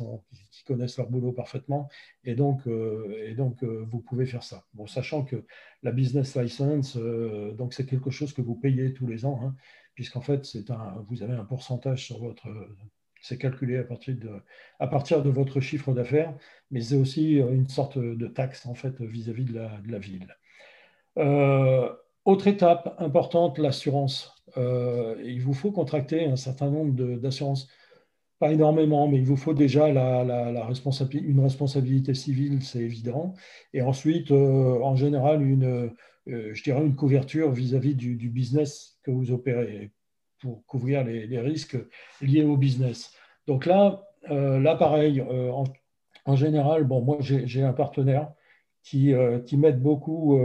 qui 0.51 0.63
connaissent 0.65 0.97
leur 0.97 1.09
boulot 1.09 1.31
parfaitement, 1.31 1.87
et 2.23 2.35
donc, 2.35 2.67
euh, 2.67 3.23
et 3.27 3.35
donc 3.35 3.63
vous 3.63 4.01
pouvez 4.01 4.25
faire 4.25 4.43
ça. 4.43 4.65
Bon, 4.73 4.87
sachant 4.87 5.23
que 5.23 5.45
la 5.83 5.91
business 5.91 6.35
license, 6.35 6.97
donc 6.97 7.73
c'est 7.73 7.85
quelque 7.85 8.09
chose 8.09 8.33
que 8.33 8.41
vous 8.41 8.55
payez 8.55 8.93
tous 8.93 9.07
les 9.07 9.25
ans. 9.25 9.39
Hein, 9.43 9.55
puisqu'en 9.93 10.21
fait, 10.21 10.47
un, 10.69 11.05
vous 11.09 11.23
avez 11.23 11.33
un 11.33 11.45
pourcentage 11.45 12.05
sur 12.05 12.19
votre. 12.19 12.47
C'est 13.21 13.37
calculé 13.37 13.77
à 13.77 13.83
partir, 14.87 15.23
de, 15.23 15.29
votre 15.29 15.59
chiffre 15.59 15.93
d'affaires, 15.93 16.33
mais 16.71 16.81
c'est 16.81 16.95
aussi 16.95 17.33
une 17.33 17.67
sorte 17.67 17.97
de 17.97 18.27
taxe 18.27 18.65
en 18.65 18.73
fait 18.73 19.01
vis-à-vis 19.01 19.45
de, 19.45 19.53
la, 19.87 19.99
ville. 19.99 20.35
Euh, 21.17 21.89
autre 22.25 22.47
étape 22.47 22.95
importante, 22.99 23.57
l'assurance. 23.57 24.35
Euh, 24.57 25.15
il 25.23 25.41
vous 25.41 25.53
faut 25.53 25.71
contracter 25.71 26.25
un 26.25 26.35
certain 26.35 26.69
nombre 26.69 26.93
d'assurances, 27.17 27.67
pas 28.39 28.51
énormément, 28.51 29.07
mais 29.07 29.17
il 29.17 29.25
vous 29.25 29.35
faut 29.35 29.53
déjà 29.53 29.87
une 29.89 31.39
responsabilité 31.41 32.13
civile, 32.13 32.61
c'est 32.63 32.79
évident, 32.79 33.33
et 33.73 33.81
ensuite, 33.81 34.31
euh, 34.31 34.79
en 34.81 34.95
général, 34.95 35.41
euh, 35.41 36.53
une 36.65 36.95
couverture 36.95 37.51
vis-à-vis 37.51 37.95
du, 37.95 38.29
business 38.29 38.99
que 39.03 39.11
vous 39.11 39.31
opérez 39.31 39.91
pour 40.39 40.65
couvrir 40.65 41.03
les, 41.03 41.39
risques 41.39 41.77
liés 42.21 42.43
au 42.43 42.57
business. 42.57 43.13
Donc 43.47 43.65
là, 43.65 44.07
euh, 44.29 44.59
là 44.59 44.75
pareil, 44.75 45.21
euh, 45.21 45.51
en, 46.25 46.35
général, 46.35 46.83
bon, 46.83 47.01
moi 47.01 47.17
j'ai 47.19 47.63
un 47.63 47.73
partenaire 47.73 48.31
qui, 48.83 49.13
qui 49.45 49.57
m'aide 49.57 49.81
beaucoup, 49.81 50.39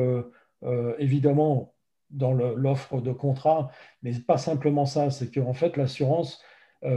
évidemment, 0.98 1.74
dans 2.10 2.32
l'offre 2.32 3.00
de 3.00 3.12
contrat, 3.12 3.70
mais 4.02 4.12
pas 4.12 4.38
simplement 4.38 4.86
ça, 4.86 5.10
c'est 5.10 5.30
qu'en 5.30 5.52
fait, 5.52 5.76
l'assurance 5.76 6.42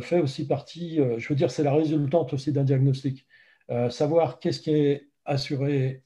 fait 0.01 0.19
aussi 0.19 0.47
partie, 0.47 0.99
je 1.17 1.27
veux 1.27 1.35
dire, 1.35 1.51
c'est 1.51 1.63
la 1.63 1.73
résultante 1.73 2.33
aussi 2.33 2.53
d'un 2.53 2.63
diagnostic. 2.63 3.27
savoir 3.89 4.39
qu'est-ce 4.39 4.61
qui 4.61 4.71
est 4.71 5.09
assuré 5.25 6.03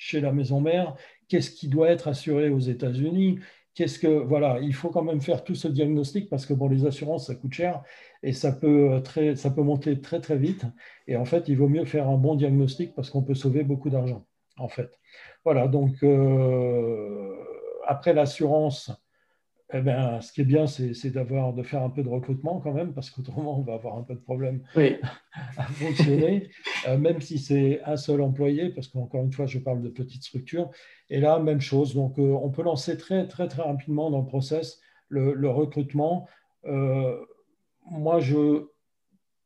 chez 0.00 0.20
la 0.20 0.32
maison 0.32 0.60
mère, 0.60 0.96
qu'est-ce 1.28 1.50
qui 1.50 1.68
doit 1.68 1.90
être 1.90 2.08
assuré 2.08 2.48
aux 2.48 2.58
États-Unis, 2.58 3.38
qu'est-ce 3.80 3.98
que 3.98 4.08
voilà, 4.08 4.58
il 4.60 4.74
faut 4.74 4.90
quand 4.90 5.02
même 5.02 5.22
faire 5.22 5.42
tout 5.42 5.54
ce 5.54 5.66
diagnostic 5.66 6.28
parce 6.28 6.44
que 6.44 6.52
bon, 6.52 6.68
les 6.68 6.84
assurances 6.84 7.28
ça 7.28 7.34
coûte 7.34 7.54
cher 7.54 7.82
et 8.22 8.34
ça 8.34 8.52
peut 8.52 8.92
euh, 8.92 9.00
très, 9.00 9.36
ça 9.36 9.50
peut 9.50 9.62
monter 9.62 10.02
très 10.02 10.20
très 10.20 10.36
vite. 10.36 10.66
Et 11.06 11.16
en 11.16 11.24
fait, 11.24 11.48
il 11.48 11.56
vaut 11.56 11.66
mieux 11.66 11.86
faire 11.86 12.06
un 12.06 12.18
bon 12.18 12.34
diagnostic 12.34 12.94
parce 12.94 13.08
qu'on 13.08 13.22
peut 13.22 13.34
sauver 13.34 13.62
beaucoup 13.64 13.88
d'argent. 13.88 14.26
En 14.58 14.68
fait, 14.68 14.90
voilà. 15.46 15.66
Donc 15.66 15.94
euh, 16.02 17.34
après 17.86 18.12
l'assurance, 18.12 18.90
eh 19.72 19.80
bien, 19.80 20.20
ce 20.20 20.32
qui 20.32 20.40
est 20.40 20.44
bien, 20.44 20.66
c'est 20.66 21.10
d'avoir, 21.10 21.52
de 21.52 21.62
faire 21.62 21.82
un 21.82 21.90
peu 21.90 22.02
de 22.02 22.08
recrutement 22.08 22.60
quand 22.60 22.72
même, 22.72 22.92
parce 22.92 23.10
qu'autrement, 23.10 23.58
on 23.58 23.62
va 23.62 23.74
avoir 23.74 23.96
un 23.96 24.02
peu 24.02 24.14
de 24.14 24.20
problème 24.20 24.62
à 25.56 25.62
fonctionner, 25.64 26.50
euh, 26.88 26.98
même 26.98 27.20
si 27.20 27.38
c'est 27.38 27.80
un 27.84 27.96
seul 27.96 28.20
employé, 28.20 28.70
parce 28.70 28.88
qu'encore 28.88 29.22
une 29.22 29.32
fois, 29.32 29.46
je 29.46 29.58
parle 29.58 29.82
de 29.82 29.88
petites 29.88 30.24
structures. 30.24 30.70
Et 31.08 31.20
là, 31.20 31.38
même 31.38 31.60
chose. 31.60 31.94
Donc, 31.94 32.18
euh, 32.18 32.36
on 32.42 32.50
peut 32.50 32.62
lancer 32.62 32.96
très, 32.96 33.26
très, 33.28 33.48
très 33.48 33.62
rapidement 33.62 34.10
dans 34.10 34.20
le 34.20 34.26
process 34.26 34.80
le, 35.08 35.48
recrutement. 35.48 36.28
Euh, 36.64 37.16
moi, 37.90 38.20
je, 38.20 38.66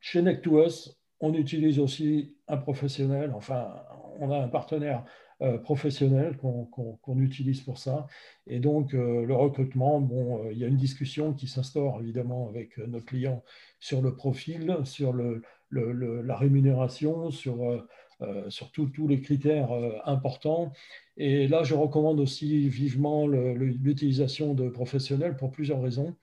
chez 0.00 0.22
Neck2Us, 0.22 0.96
on 1.20 1.34
utilise 1.34 1.78
aussi 1.78 2.36
un 2.48 2.58
professionnel, 2.58 3.32
enfin, 3.34 3.74
on 4.20 4.30
a 4.30 4.38
un 4.38 4.48
partenaire 4.48 5.04
euh, 5.42 5.58
professionnels 5.58 6.36
qu'on 6.36 7.18
utilise 7.18 7.60
pour 7.60 7.78
ça. 7.78 8.06
Et 8.46 8.60
donc, 8.60 8.94
euh, 8.94 9.24
le 9.26 9.34
recrutement, 9.34 10.00
bon, 10.00 10.44
euh, 10.44 10.52
il 10.52 10.58
y 10.58 10.64
a 10.64 10.68
une 10.68 10.76
discussion 10.76 11.32
qui 11.34 11.48
s'instaure 11.48 12.00
évidemment 12.00 12.48
avec 12.48 12.78
nos 12.78 13.00
clients 13.00 13.42
sur 13.80 14.00
le 14.00 14.14
profil, 14.14 14.76
sur 14.84 15.12
le, 15.12 15.42
la 15.70 16.36
rémunération, 16.36 17.30
sur, 17.30 17.84
sur 18.48 18.70
tous 18.70 19.08
les 19.08 19.20
critères 19.20 19.70
importants. 20.04 20.72
Et 21.16 21.48
là, 21.48 21.64
je 21.64 21.74
recommande 21.74 22.20
aussi 22.20 22.68
vivement 22.68 23.26
l'utilisation 23.26 24.54
de 24.54 24.68
professionnels 24.68 25.36
pour 25.36 25.50
plusieurs 25.50 25.82
raisons. 25.82 26.14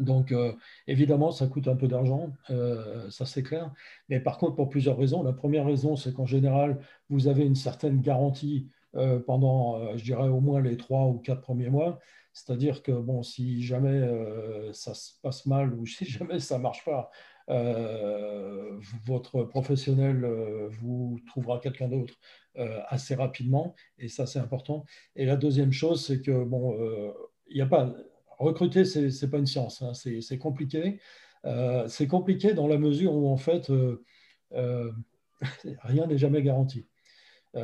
Donc, 0.00 0.32
euh, 0.32 0.52
évidemment, 0.86 1.30
ça 1.30 1.46
coûte 1.46 1.68
un 1.68 1.76
peu 1.76 1.88
d'argent, 1.88 2.32
euh, 2.50 3.08
ça 3.10 3.26
c'est 3.26 3.42
clair. 3.42 3.72
Mais 4.08 4.20
par 4.20 4.38
contre, 4.38 4.54
pour 4.54 4.68
plusieurs 4.68 4.96
raisons. 4.96 5.22
La 5.22 5.32
première 5.32 5.66
raison, 5.66 5.96
c'est 5.96 6.12
qu'en 6.12 6.26
général, 6.26 6.78
vous 7.08 7.28
avez 7.28 7.44
une 7.44 7.54
certaine 7.54 8.00
garantie 8.00 8.68
euh, 8.96 9.18
pendant, 9.20 9.96
je 9.96 10.04
dirais, 10.04 10.28
au 10.28 10.40
moins 10.40 10.60
les 10.60 10.76
trois 10.76 11.06
ou 11.06 11.18
quatre 11.18 11.40
premiers 11.40 11.70
mois. 11.70 11.98
C'est-à-dire 12.32 12.82
que, 12.82 12.92
bon, 12.92 13.22
si 13.22 13.62
jamais 13.62 14.08
ça 14.72 14.94
se 14.94 15.12
passe 15.22 15.46
mal 15.46 15.74
ou 15.74 15.86
si 15.86 16.04
jamais 16.04 16.38
ça 16.38 16.58
ne 16.58 16.62
marche 16.62 16.84
pas, 16.84 17.10
votre 19.06 19.42
professionnel 19.44 20.24
vous 20.80 21.18
trouvera 21.26 21.58
quelqu'un 21.58 21.88
d'autre 21.88 22.14
assez 22.88 23.14
rapidement. 23.14 23.74
Et 23.98 24.08
ça, 24.08 24.26
c'est 24.26 24.38
important. 24.38 24.84
Et 25.16 25.24
la 25.24 25.36
deuxième 25.36 25.72
chose, 25.72 26.04
c'est 26.04 26.22
que, 26.22 26.44
bon, 26.44 26.76
il 27.48 27.56
n'y 27.56 27.62
a 27.62 27.66
pas 27.66 27.92
recruter, 28.38 28.84
ce 28.84 29.00
n'est 29.00 29.30
pas 29.30 29.38
une 29.38 29.46
science, 29.46 29.82
hein. 29.82 29.92
c'est 29.94 30.38
compliqué. 30.38 30.98
Euh, 31.44 31.88
c'est 31.88 32.06
compliqué 32.06 32.54
dans 32.54 32.66
la 32.66 32.78
mesure 32.78 33.14
où, 33.14 33.28
en 33.28 33.36
fait, 33.36 33.70
euh, 33.70 34.04
euh, 34.52 34.90
rien 35.82 36.06
n'est 36.06 36.18
jamais 36.18 36.42
garanti. 36.42 36.86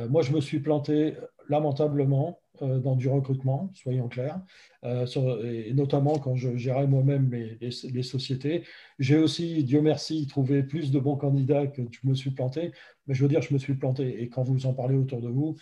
moi, 0.09 0.21
je 0.21 0.33
me 0.33 0.41
suis 0.41 0.59
planté 0.59 1.15
lamentablement 1.47 2.39
dans 2.61 2.95
du 2.95 3.09
recrutement, 3.09 3.69
soyons 3.73 4.07
clairs, 4.07 4.41
et 4.83 5.73
notamment 5.73 6.17
quand 6.19 6.35
je 6.35 6.55
gérais 6.55 6.87
moi-même 6.87 7.29
les, 7.31 8.03
sociétés. 8.03 8.63
J'ai 8.97 9.17
aussi, 9.17 9.63
Dieu 9.63 9.81
merci, 9.81 10.25
trouvé 10.27 10.63
plus 10.63 10.91
de 10.91 10.99
bons 10.99 11.17
candidats 11.17 11.67
que 11.67 11.81
je 11.91 11.99
me 12.07 12.15
suis 12.15 12.31
planté, 12.31 12.71
mais 13.07 13.13
je 13.13 13.21
veux 13.21 13.29
dire, 13.29 13.41
je 13.41 13.53
me 13.53 13.59
suis 13.59 13.75
planté. 13.75 14.21
Et 14.21 14.29
quand 14.29 14.43
vous 14.43 14.65
en 14.65 14.73
parlez 14.73 14.95
autour 14.95 15.21
de 15.21 15.29
vous, 15.29 15.55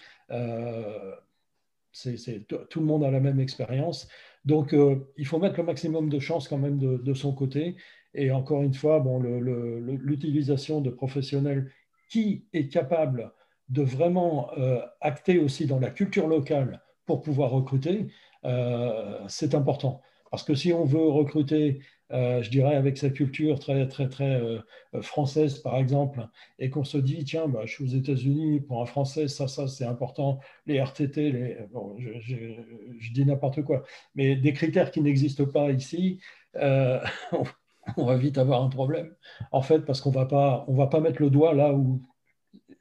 c'est 1.91 2.47
tout 2.47 2.79
le 2.79 2.85
monde 2.85 3.03
a 3.03 3.11
la 3.11 3.19
même 3.19 3.39
expérience. 3.39 4.07
Donc, 4.45 4.73
euh, 4.73 5.13
il 5.17 5.25
faut 5.25 5.39
mettre 5.39 5.57
le 5.57 5.63
maximum 5.63 6.09
de 6.09 6.19
chance 6.19 6.47
quand 6.47 6.57
même 6.57 6.77
de, 6.77 7.13
son 7.13 7.33
côté. 7.33 7.75
Et 8.13 8.31
encore 8.31 8.61
une 8.61 8.73
fois, 8.73 9.03
l'utilisation 9.21 10.81
de 10.81 10.89
professionnels 10.89 11.71
qui 12.09 12.45
est 12.53 12.67
capable 12.67 13.31
de 13.69 13.81
vraiment 13.81 14.51
euh, 14.57 14.81
acter 15.01 15.39
aussi 15.39 15.65
dans 15.65 15.79
la 15.79 15.89
culture 15.89 16.27
locale 16.27 16.81
pour 17.05 17.21
pouvoir 17.21 17.51
recruter, 17.51 18.07
euh, 18.45 19.19
c'est 19.27 19.55
important. 19.55 20.01
Parce 20.29 20.43
que 20.43 20.55
si 20.55 20.73
on 20.73 20.83
veut 20.83 21.09
recruter 21.09 21.79
je 22.13 22.49
dirais, 22.49 22.75
avec 22.75 22.97
sa 22.97 23.09
culture 23.09 23.59
très, 23.59 23.87
très, 23.87 24.07
très 24.07 24.39
euh, 24.39 24.59
française, 25.01 25.57
par 25.59 25.77
exemple, 25.77 26.27
et 26.59 26.69
qu'on 26.69 26.83
se 26.83 26.99
dit, 26.99 27.23
tiens, 27.23 27.47
bah, 27.47 27.61
je 27.65 27.73
suis 27.73 27.83
aux 27.83 27.97
États-Unis, 27.97 28.61
pour 28.61 28.81
un 28.81 28.85
Français, 28.85 29.27
ça, 29.27 29.47
ça, 29.47 29.67
c'est 29.67 29.85
important, 29.85 30.39
les 30.67 30.79
RTT, 30.79 31.57
je, 31.97 33.13
dis 33.13 33.25
n'importe 33.25 33.63
quoi, 33.63 33.83
mais 34.13 34.35
des 34.35 34.53
critères 34.53 34.91
qui 34.91 35.01
n'existent 35.01 35.45
pas 35.45 35.71
ici, 35.71 36.19
euh, 36.57 36.99
on, 37.97 38.05
va 38.05 38.15
vite 38.15 38.37
avoir 38.37 38.61
un 38.61 38.69
problème, 38.69 39.15
en 39.51 39.63
fait, 39.63 39.79
parce 39.79 39.99
qu'on 39.99 40.11
ne 40.11 40.77
va 40.77 40.87
pas 40.87 40.99
mettre 40.99 41.21
le 41.21 41.31
doigt 41.31 41.55
là 41.55 41.73
où, 41.73 42.03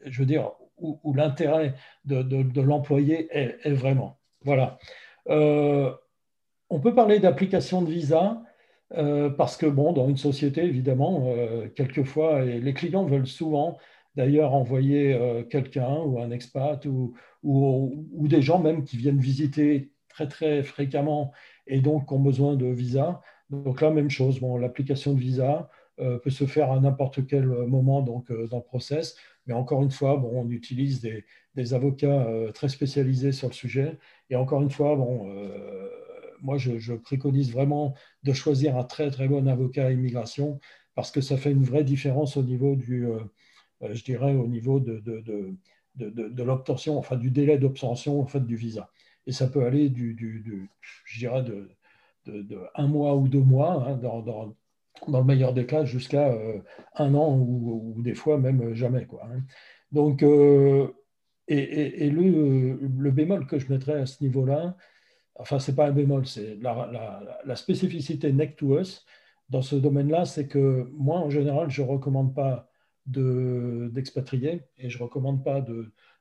je 0.04 0.18
veux 0.18 0.26
dire, 0.26 0.52
où, 0.76 1.14
l'intérêt 1.14 1.74
de, 2.04 2.22
de, 2.22 2.60
l'employé 2.60 3.28
est, 3.30 3.58
est, 3.62 3.72
vraiment. 3.72 4.18
Voilà. 4.44 4.78
on 5.26 6.80
peut 6.82 6.94
parler 6.94 7.18
d'application 7.18 7.80
de 7.80 7.90
visa. 7.90 8.42
Euh, 8.96 9.30
parce 9.30 9.56
que, 9.56 9.66
bon, 9.66 9.92
dans 9.92 10.08
une 10.08 10.16
société, 10.16 10.64
évidemment, 10.64 11.24
euh, 11.28 11.68
quelquefois, 11.68 12.44
et 12.44 12.60
les 12.60 12.74
clients 12.74 13.04
veulent 13.04 13.26
souvent 13.26 13.78
d'ailleurs 14.16 14.54
envoyer 14.54 15.14
euh, 15.14 15.42
quelqu'un 15.42 15.96
ou 15.96 16.20
un 16.20 16.30
expat 16.30 16.84
ou, 16.86 17.14
des 18.28 18.42
gens 18.42 18.58
même 18.60 18.84
qui 18.84 18.96
viennent 18.96 19.18
visiter 19.18 19.92
très, 20.08 20.28
très 20.28 20.62
fréquemment 20.62 21.32
et 21.66 21.80
donc 21.80 22.12
ont 22.12 22.20
besoin 22.20 22.56
de 22.56 22.66
visa. 22.66 23.22
Donc 23.50 23.80
là, 23.80 23.90
même 23.90 24.10
chose, 24.10 24.40
bon, 24.40 24.56
l'application 24.58 25.14
de 25.14 25.20
visa 25.20 25.70
peut 25.98 26.30
se 26.30 26.46
faire 26.46 26.72
à 26.72 26.80
n'importe 26.80 27.26
quel 27.26 27.46
moment 27.46 28.00
donc, 28.02 28.32
dans 28.48 28.56
le 28.58 28.62
process. 28.62 29.16
Mais 29.46 29.54
encore 29.54 29.82
une 29.82 29.90
fois, 29.90 30.16
bon, 30.16 30.30
on 30.34 30.50
utilise 30.50 31.00
des, 31.00 31.24
des 31.54 31.74
avocats 31.74 32.26
très 32.54 32.68
spécialisés 32.68 33.32
sur 33.32 33.48
le 33.48 33.54
sujet. 33.54 33.98
Et 34.30 34.36
encore 34.36 34.62
une 34.62 34.70
fois, 34.70 34.96
bon, 34.96 35.28
moi, 36.42 36.58
je, 36.58 36.94
préconise 36.94 37.52
vraiment 37.52 37.94
de 38.24 38.32
choisir 38.32 38.76
un 38.76 38.84
très, 38.84 39.10
très 39.10 39.28
bon 39.28 39.46
avocat 39.48 39.86
à 39.86 39.90
immigration 39.90 40.60
parce 40.94 41.10
que 41.10 41.20
ça 41.20 41.36
fait 41.36 41.52
une 41.52 41.64
vraie 41.64 41.84
différence 41.84 42.36
au 42.36 42.42
niveau 42.42 42.76
du, 42.76 43.06
je 43.80 44.04
dirais, 44.04 44.34
au 44.34 44.46
niveau 44.46 44.78
de, 44.80 44.98
de, 44.98 45.56
de, 45.96 46.42
l'obtention, 46.42 46.98
enfin 46.98 47.16
du 47.16 47.30
délai 47.30 47.58
d'obtention 47.58 48.20
en 48.20 48.38
du 48.40 48.56
visa. 48.56 48.90
Et 49.26 49.32
ça 49.32 49.46
peut 49.46 49.64
aller 49.64 49.88
du, 49.88 50.14
du, 50.14 50.68
je 51.04 51.18
dirais, 51.18 51.42
de, 51.42 51.68
un 52.74 52.86
mois 52.86 53.16
ou 53.16 53.28
deux 53.28 53.40
mois, 53.40 53.84
hein, 53.86 53.96
dans, 53.96 54.20
dans, 54.20 54.54
dans, 55.08 55.18
le 55.20 55.24
meilleur 55.24 55.52
des 55.54 55.66
cas, 55.66 55.84
jusqu'à 55.84 56.28
euh, 56.28 56.60
un 56.94 57.14
an 57.14 57.36
ou, 57.36 57.94
des 58.02 58.14
fois 58.14 58.38
même 58.38 58.74
jamais. 58.74 59.06
Quoi, 59.06 59.22
hein. 59.24 59.42
Donc, 59.90 60.22
euh, 60.22 60.88
et, 61.48 62.06
et, 62.06 62.10
le, 62.10 62.78
le, 62.80 63.10
bémol 63.10 63.46
que 63.46 63.58
je 63.58 63.70
mettrais 63.72 64.00
à 64.00 64.06
ce 64.06 64.22
niveau-là, 64.22 64.76
enfin, 65.36 65.58
ce 65.58 65.70
n'est 65.70 65.76
pas 65.76 65.88
un 65.88 65.92
bémol, 65.92 66.26
c'est 66.26 66.58
la, 66.60 67.56
spécificité 67.56 68.32
neck 68.32 68.56
to 68.56 68.78
us 68.78 69.04
dans 69.48 69.62
ce 69.62 69.76
domaine-là, 69.76 70.24
c'est 70.24 70.48
que 70.48 70.88
moi, 70.94 71.18
en 71.18 71.28
général, 71.28 71.70
je 71.70 71.82
recommande 71.82 72.34
pas 72.34 72.70
d'expatriés 73.06 74.62
et 74.78 74.88
je 74.88 75.02
recommande 75.02 75.44
pas 75.44 75.64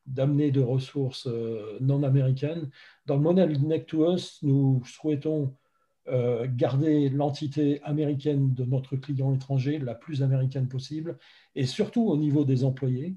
d'amener 0.06 0.52
de, 0.52 0.62
ressources 0.62 1.28
euh, 1.28 1.78
non 1.80 2.04
américaines. 2.04 2.70
Dans 3.06 3.16
le 3.16 3.22
modèle 3.22 3.62
Neck 3.62 3.86
to 3.86 4.14
Us, 4.14 4.40
nous 4.42 4.84
souhaitons 4.86 5.56
euh, 6.08 6.48
garder 6.50 7.10
l'entité 7.10 7.80
américaine 7.84 8.54
de 8.54 8.66
notre 8.66 8.96
client 8.96 9.34
étranger 9.34 9.78
la 9.78 9.94
plus 9.94 10.24
américaine 10.24 10.68
possible 10.68 11.18
et 11.56 11.66
surtout 11.66 12.10
au 12.10 12.18
niveau 12.18 12.44
des 12.44 12.64
employés. 12.64 13.16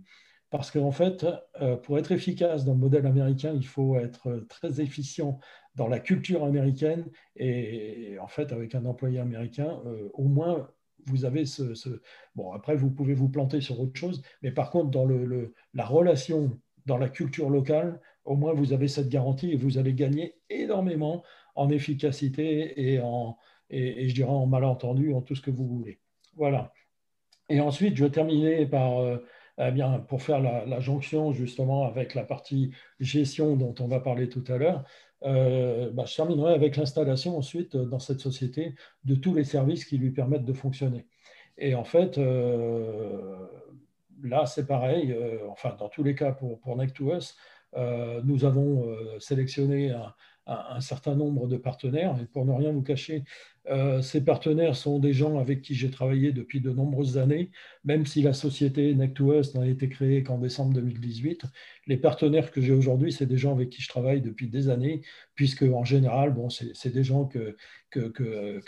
Parce 0.50 0.70
qu'en 0.70 0.92
fait, 0.92 1.26
euh, 1.60 1.76
pour 1.76 1.98
être 1.98 2.12
efficace 2.12 2.64
dans 2.64 2.74
le 2.74 2.78
modèle 2.78 3.06
américain, 3.06 3.52
il 3.54 3.66
faut 3.66 3.96
être 3.96 4.44
très 4.48 4.80
efficient 4.80 5.40
dans 5.74 5.88
la 5.88 6.00
culture 6.00 6.44
américaine. 6.44 7.06
Et, 7.36 8.16
en 8.20 8.28
fait, 8.28 8.52
avec 8.52 8.74
un 8.74 8.84
employé 8.84 9.18
américain, 9.18 9.80
au 10.12 10.24
moins 10.24 10.68
vous 11.06 11.24
avez 11.24 11.44
ce, 11.44 12.00
Bon, 12.34 12.52
après, 12.52 12.76
vous 12.76 12.90
pouvez 12.90 13.14
vous 13.14 13.28
planter 13.28 13.60
sur 13.60 13.80
autre 13.80 13.98
chose, 13.98 14.22
mais 14.42 14.50
par 14.50 14.70
contre, 14.70 14.90
dans 14.90 15.04
le, 15.04 15.54
la 15.74 15.84
relation, 15.84 16.58
dans 16.86 16.98
la 16.98 17.08
culture 17.08 17.50
locale, 17.50 18.00
au 18.24 18.36
moins, 18.36 18.54
vous 18.54 18.72
avez 18.72 18.88
cette 18.88 19.08
garantie 19.08 19.52
et 19.52 19.56
vous 19.56 19.78
allez 19.78 19.94
gagner 19.94 20.34
énormément 20.48 21.22
en 21.54 21.68
efficacité 21.68 22.92
et, 22.92 23.00
en, 23.00 23.36
et, 23.70 24.08
je 24.08 24.14
dirais 24.14 24.30
en 24.30 24.46
malentendu, 24.46 25.12
en 25.12 25.20
tout 25.20 25.34
ce 25.34 25.42
que 25.42 25.50
vous 25.50 25.66
voulez. 25.66 26.00
Voilà. 26.36 26.72
Et 27.48 27.60
ensuite, 27.60 27.96
je 27.96 28.04
vais 28.04 28.10
terminer 28.10 28.66
par... 28.66 28.98
Euh, 28.98 29.18
eh 29.58 29.70
bien, 29.70 30.00
pour 30.00 30.20
faire 30.20 30.40
la, 30.40 30.80
jonction 30.80 31.30
justement 31.32 31.84
avec 31.84 32.16
la 32.16 32.24
partie 32.24 32.72
gestion 32.98 33.54
dont 33.54 33.72
on 33.78 33.86
va 33.86 34.00
parler 34.00 34.28
tout 34.28 34.42
à 34.48 34.56
l'heure, 34.56 34.84
euh, 35.24 35.90
bah, 35.90 36.04
je 36.06 36.14
terminerai 36.14 36.54
avec 36.54 36.76
l'installation 36.76 37.38
ensuite 37.38 37.74
euh, 37.74 37.86
dans 37.86 37.98
cette 37.98 38.20
société 38.20 38.74
de 39.04 39.14
tous 39.14 39.34
les 39.34 39.44
services 39.44 39.84
qui 39.84 39.96
lui 39.96 40.10
permettent 40.10 40.44
de 40.44 40.52
fonctionner. 40.52 41.06
Et 41.56 41.74
en 41.74 41.84
fait, 41.84 42.18
euh, 42.18 43.36
là, 44.22 44.44
c'est 44.46 44.66
pareil, 44.66 45.16
enfin, 45.48 45.76
dans 45.78 45.88
tous 45.88 46.02
les 46.02 46.14
cas 46.14 46.32
pour, 46.32 46.58
pour 46.60 46.76
Neck2Us, 46.76 47.34
nous 48.24 48.44
avons 48.44 48.96
sélectionné 49.18 49.90
un, 49.90 50.14
un, 50.46 50.80
certain 50.80 51.14
nombre 51.14 51.46
de 51.46 51.56
partenaires. 51.56 52.16
Et 52.20 52.26
pour 52.26 52.44
ne 52.44 52.52
rien 52.52 52.72
vous 52.72 52.82
cacher, 52.82 53.24
euh, 53.70 54.02
ces 54.02 54.22
partenaires 54.24 54.76
sont 54.76 54.98
des 54.98 55.12
gens 55.12 55.38
avec 55.38 55.62
qui 55.62 55.74
j'ai 55.74 55.90
travaillé 55.90 56.32
depuis 56.32 56.60
de 56.60 56.70
nombreuses 56.70 57.16
années, 57.18 57.50
même 57.84 58.04
si 58.04 58.22
la 58.22 58.34
société 58.34 58.94
Neck2Us 58.94 59.58
n'a 59.58 59.66
été 59.66 59.88
créée 59.88 60.22
qu'en 60.22 60.38
décembre 60.38 60.74
2018. 60.74 61.44
Les 61.86 61.96
partenaires 61.96 62.50
que 62.50 62.60
j'ai 62.60 62.72
aujourd'hui, 62.72 63.12
c'est 63.12 63.26
des 63.26 63.38
gens 63.38 63.52
avec 63.52 63.70
qui 63.70 63.82
je 63.82 63.88
travaille 63.88 64.20
depuis 64.20 64.48
des 64.48 64.68
années, 64.68 65.02
puisque 65.34 65.62
en 65.62 65.84
général, 65.84 66.32
bon, 66.34 66.48
c'est 66.50 66.92
des 66.92 67.04
gens 67.04 67.26
que, 67.26 67.56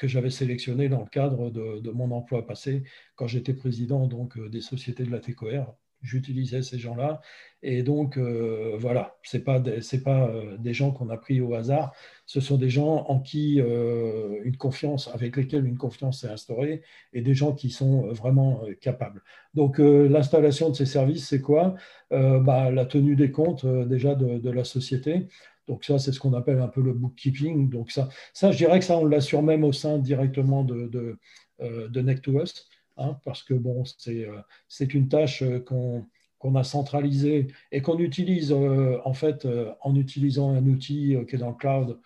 j'avais 0.02 0.30
sélectionnés 0.30 0.88
dans 0.88 1.00
le 1.00 1.08
cadre 1.10 1.50
de, 1.50 1.90
mon 1.90 2.10
emploi 2.10 2.46
passé 2.46 2.84
quand 3.14 3.26
j'étais 3.26 3.54
président 3.54 4.06
donc, 4.06 4.38
des 4.50 4.60
sociétés 4.60 5.04
de 5.04 5.10
la 5.10 5.20
TCOR 5.20 5.76
j'utilisais 6.06 6.62
ces 6.62 6.78
gens-là. 6.78 7.20
Et 7.62 7.82
donc, 7.82 8.16
euh, 8.16 8.76
voilà, 8.78 9.16
ce 9.22 9.36
n'est 9.36 9.42
pas, 9.42 9.58
des, 9.58 9.80
pas 10.04 10.28
euh, 10.28 10.56
des 10.58 10.72
gens 10.72 10.92
qu'on 10.92 11.08
a 11.10 11.16
pris 11.16 11.40
au 11.40 11.54
hasard, 11.54 11.94
ce 12.26 12.40
sont 12.40 12.56
des 12.56 12.70
gens 12.70 13.06
en 13.08 13.20
qui 13.20 13.60
euh, 13.60 14.40
une 14.44 14.56
confiance, 14.56 15.08
avec 15.12 15.36
lesquels 15.36 15.66
une 15.66 15.78
confiance 15.78 16.20
s'est 16.20 16.28
instaurée 16.28 16.82
et 17.12 17.22
des 17.22 17.34
gens 17.34 17.52
qui 17.54 17.70
sont 17.70 18.06
vraiment 18.12 18.62
capables. 18.80 19.22
Donc, 19.54 19.78
l'installation 19.78 20.70
de 20.70 20.76
ces 20.76 20.86
services, 20.86 21.28
c'est 21.28 21.40
quoi? 21.40 21.74
Bah, 22.10 22.70
La 22.70 22.84
tenue 22.86 23.16
des 23.16 23.30
comptes 23.30 23.66
déjà 23.66 24.14
de, 24.14 24.50
la 24.50 24.64
société. 24.64 25.26
Donc 25.66 25.84
ça, 25.84 25.98
c'est 25.98 26.12
ce 26.12 26.20
qu'on 26.20 26.34
appelle 26.34 26.60
un 26.60 26.68
peu 26.68 26.82
le 26.82 26.92
bookkeeping. 26.92 27.68
Donc 27.70 27.90
ça, 27.90 28.08
ça 28.32 28.52
je 28.52 28.58
dirais 28.58 28.78
que 28.78 28.84
ça, 28.84 28.98
on 28.98 29.06
l'assure 29.06 29.42
même 29.42 29.64
au 29.64 29.72
sein 29.72 29.98
directement 29.98 30.62
de, 30.62 30.86
de, 30.86 31.18
de 31.60 32.02
Neck2Us. 32.02 32.66
Hein, 32.98 33.18
parce 33.24 33.42
que 33.42 33.54
bon, 33.54 33.84
c'est 33.84 34.24
euh, 34.26 34.40
une 34.80 35.08
tâche 35.08 35.42
euh, 35.42 35.60
qu'on 35.60 36.54
a 36.54 36.64
centralisée 36.64 37.48
et 37.72 37.82
qu'on 37.82 37.98
utilise 37.98 38.52
euh, 38.52 38.98
en 39.04 39.12
fait 39.12 39.46
en 39.82 39.94
utilisant 39.94 40.50
un 40.52 40.64
outil 40.66 41.16
qui 41.28 41.34
est 41.34 41.38
dans 41.38 41.50
le 41.50 41.54
cloud, 41.54 42.00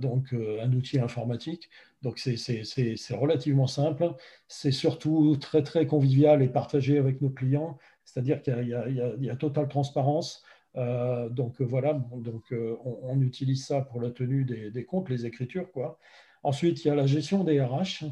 donc 0.00 0.32
un 0.32 0.72
outil 0.72 0.98
informatique. 0.98 1.68
Donc 2.02 2.18
c'est 2.18 3.14
relativement 3.14 3.66
simple. 3.66 4.14
C'est 4.48 4.72
surtout 4.72 5.36
très 5.36 5.62
très 5.62 5.86
convivial 5.86 6.42
et 6.42 6.48
partagé 6.48 6.98
avec 6.98 7.20
nos 7.20 7.30
clients. 7.30 7.78
C'est-à-dire 8.04 8.42
qu'il 8.42 8.54
y, 8.64 9.24
y, 9.24 9.30
a 9.30 9.36
totale 9.36 9.68
transparence. 9.68 10.42
donc 10.74 11.60
voilà, 11.60 11.94
donc 11.94 12.54
on, 12.84 13.20
utilise 13.20 13.66
ça 13.66 13.82
pour 13.82 14.00
la 14.00 14.10
tenue 14.10 14.44
des, 14.44 14.70
des, 14.70 14.84
comptes, 14.84 15.10
les 15.10 15.26
écritures. 15.26 15.70
Quoi. 15.72 15.98
Ensuite, 16.42 16.84
il 16.84 16.88
y 16.88 16.90
a 16.90 16.94
la 16.94 17.06
gestion 17.06 17.44
des 17.44 17.60
RH 17.62 18.06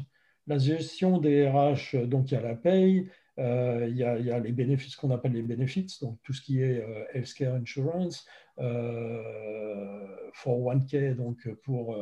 la 0.49 0.57
gestion 0.57 1.19
des 1.19 1.47
RH, 1.47 2.07
donc 2.07 2.31
il 2.31 2.33
y 2.33 2.37
a 2.37 2.41
la 2.41 2.55
paye, 2.55 3.07
euh, 3.37 3.87
il, 3.87 3.95
y 3.95 4.03
a, 4.03 4.39
les 4.39 4.51
bénéfices 4.51 4.95
qu'on 4.95 5.11
appelle 5.11 5.31
les 5.31 5.43
bénéfices, 5.43 6.01
donc 6.01 6.17
tout 6.23 6.33
ce 6.33 6.41
qui 6.41 6.61
est 6.61 6.81
euh, 6.81 7.05
healthcare 7.13 7.55
insurance, 7.55 8.25
euh, 8.59 9.23
401k, 10.43 11.15
donc 11.15 11.47
pour, 11.63 11.95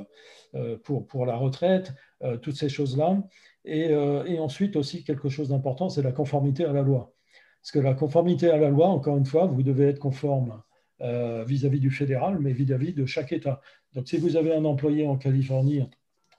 euh, 0.56 0.78
pour, 0.78 1.06
pour 1.06 1.26
la 1.26 1.36
retraite, 1.36 1.94
toutes 2.42 2.56
ces 2.56 2.70
choses-là. 2.70 3.22
Et, 3.66 3.94
ensuite 4.40 4.76
aussi 4.76 5.04
quelque 5.04 5.30
chose 5.30 5.50
d'important, 5.50 5.90
c'est 5.90 6.02
la 6.02 6.14
conformité 6.14 6.66
à 6.66 6.72
la 6.72 6.82
loi. 6.82 7.14
Parce 7.62 7.72
que 7.72 7.80
la 7.80 7.94
conformité 7.94 8.50
à 8.50 8.58
la 8.58 8.70
loi, 8.70 8.88
encore 8.88 9.18
une 9.18 9.26
fois, 9.26 9.46
vous 9.46 9.62
devez 9.62 9.90
être 9.90 10.00
conforme 10.00 10.62
vis-à-vis 11.00 11.80
du 11.80 11.92
fédéral, 11.92 12.40
mais 12.40 12.54
vis-à-vis 12.54 12.94
de 12.94 13.06
chaque 13.06 13.32
État. 13.32 13.62
Donc 13.94 14.08
si 14.08 14.18
vous 14.18 14.36
avez 14.36 14.56
un 14.56 14.66
employé 14.66 15.06
en 15.06 15.18
Californie, 15.18 15.84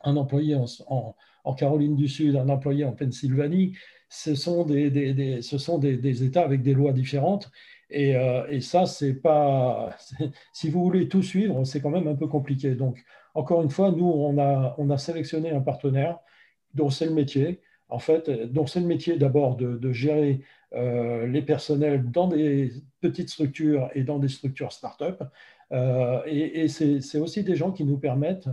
un 0.02 0.16
employé 0.16 0.56
en 0.56 1.14
Caroline 1.54 1.96
du 1.96 2.08
Sud, 2.08 2.36
un 2.36 2.48
employé 2.48 2.84
en 2.84 2.92
Pennsylvanie, 2.92 3.74
ce 4.08 4.34
sont 4.34 4.64
des, 4.64 5.42
ce 5.42 5.58
sont 5.58 5.78
des, 5.78 6.24
États 6.24 6.42
avec 6.44 6.62
des 6.62 6.74
lois 6.74 6.92
différentes. 6.92 7.50
Et, 7.90 8.16
euh, 8.16 8.60
ça, 8.60 8.86
c'est 8.86 9.14
pas. 9.14 9.96
Si 10.52 10.70
vous 10.70 10.82
voulez 10.82 11.08
tout 11.08 11.22
suivre, 11.22 11.64
c'est 11.64 11.80
quand 11.80 11.90
même 11.90 12.08
un 12.08 12.14
peu 12.14 12.26
compliqué. 12.26 12.74
Donc, 12.74 13.02
encore 13.34 13.62
une 13.62 13.70
fois, 13.70 13.90
nous, 13.90 14.06
on 14.06 14.38
a, 14.38 14.74
on 14.78 14.90
a 14.90 14.98
sélectionné 14.98 15.50
un 15.50 15.60
partenaire 15.60 16.18
dont 16.74 16.90
c'est 16.90 17.06
le 17.06 17.14
métier, 17.14 17.60
en 17.88 17.98
fait, 17.98 18.30
dont 18.30 18.66
c'est 18.66 18.80
le 18.80 18.86
métier 18.86 19.16
d'abord 19.16 19.56
de, 19.56 19.92
gérer 19.92 20.42
euh, 20.74 21.26
les 21.26 21.42
personnels 21.42 22.10
dans 22.10 22.28
des 22.28 22.72
petites 23.00 23.30
structures 23.30 23.90
et 23.94 24.04
dans 24.04 24.18
des 24.18 24.28
structures 24.28 24.72
start-up. 24.72 25.22
Euh, 25.72 26.22
et, 26.26 26.64
et 26.64 26.68
c'est 26.68 27.18
aussi 27.18 27.44
des 27.44 27.56
gens 27.56 27.72
qui 27.72 27.84
nous 27.84 27.98
permettent 27.98 28.48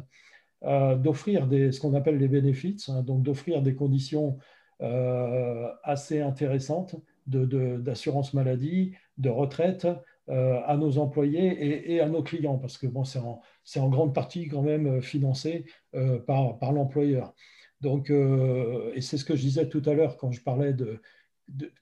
d'offrir 0.62 1.48
ce 1.50 1.80
qu'on 1.80 1.94
appelle 1.94 2.18
les 2.18 2.28
bénéfices, 2.28 2.90
hein, 2.90 3.04
donc 3.04 3.22
d'offrir 3.24 3.62
des 3.62 3.76
conditions 3.76 4.38
euh, 4.82 5.70
assez 5.84 6.22
intéressantes 6.22 6.96
d'assurance 7.28 8.34
maladie, 8.34 8.94
de 9.18 9.30
retraite 9.30 9.88
euh, 10.30 10.60
à 10.66 10.78
nos 10.78 10.98
employés 11.00 11.92
et, 11.92 12.00
à 12.00 12.08
nos 12.08 12.22
clients, 12.22 12.58
parce 12.58 12.78
que 12.78 12.88
bon, 12.88 13.04
c'est 13.04 13.20
en, 13.20 13.90
grande 13.90 14.14
partie 14.14 14.48
quand 14.48 14.62
même 14.62 15.02
financé 15.02 15.66
par, 16.28 16.60
par 16.60 16.72
l'employeur. 16.72 17.34
Donc, 17.82 18.10
et 18.12 19.02
c'est 19.02 19.18
ce 19.18 19.26
que 19.26 19.36
je 19.36 19.42
disais 19.42 19.70
tout 19.70 19.82
à 19.86 19.94
l'heure 19.94 20.18
quand 20.18 20.32
je 20.32 20.42
parlais 20.42 20.74
de, 20.74 21.00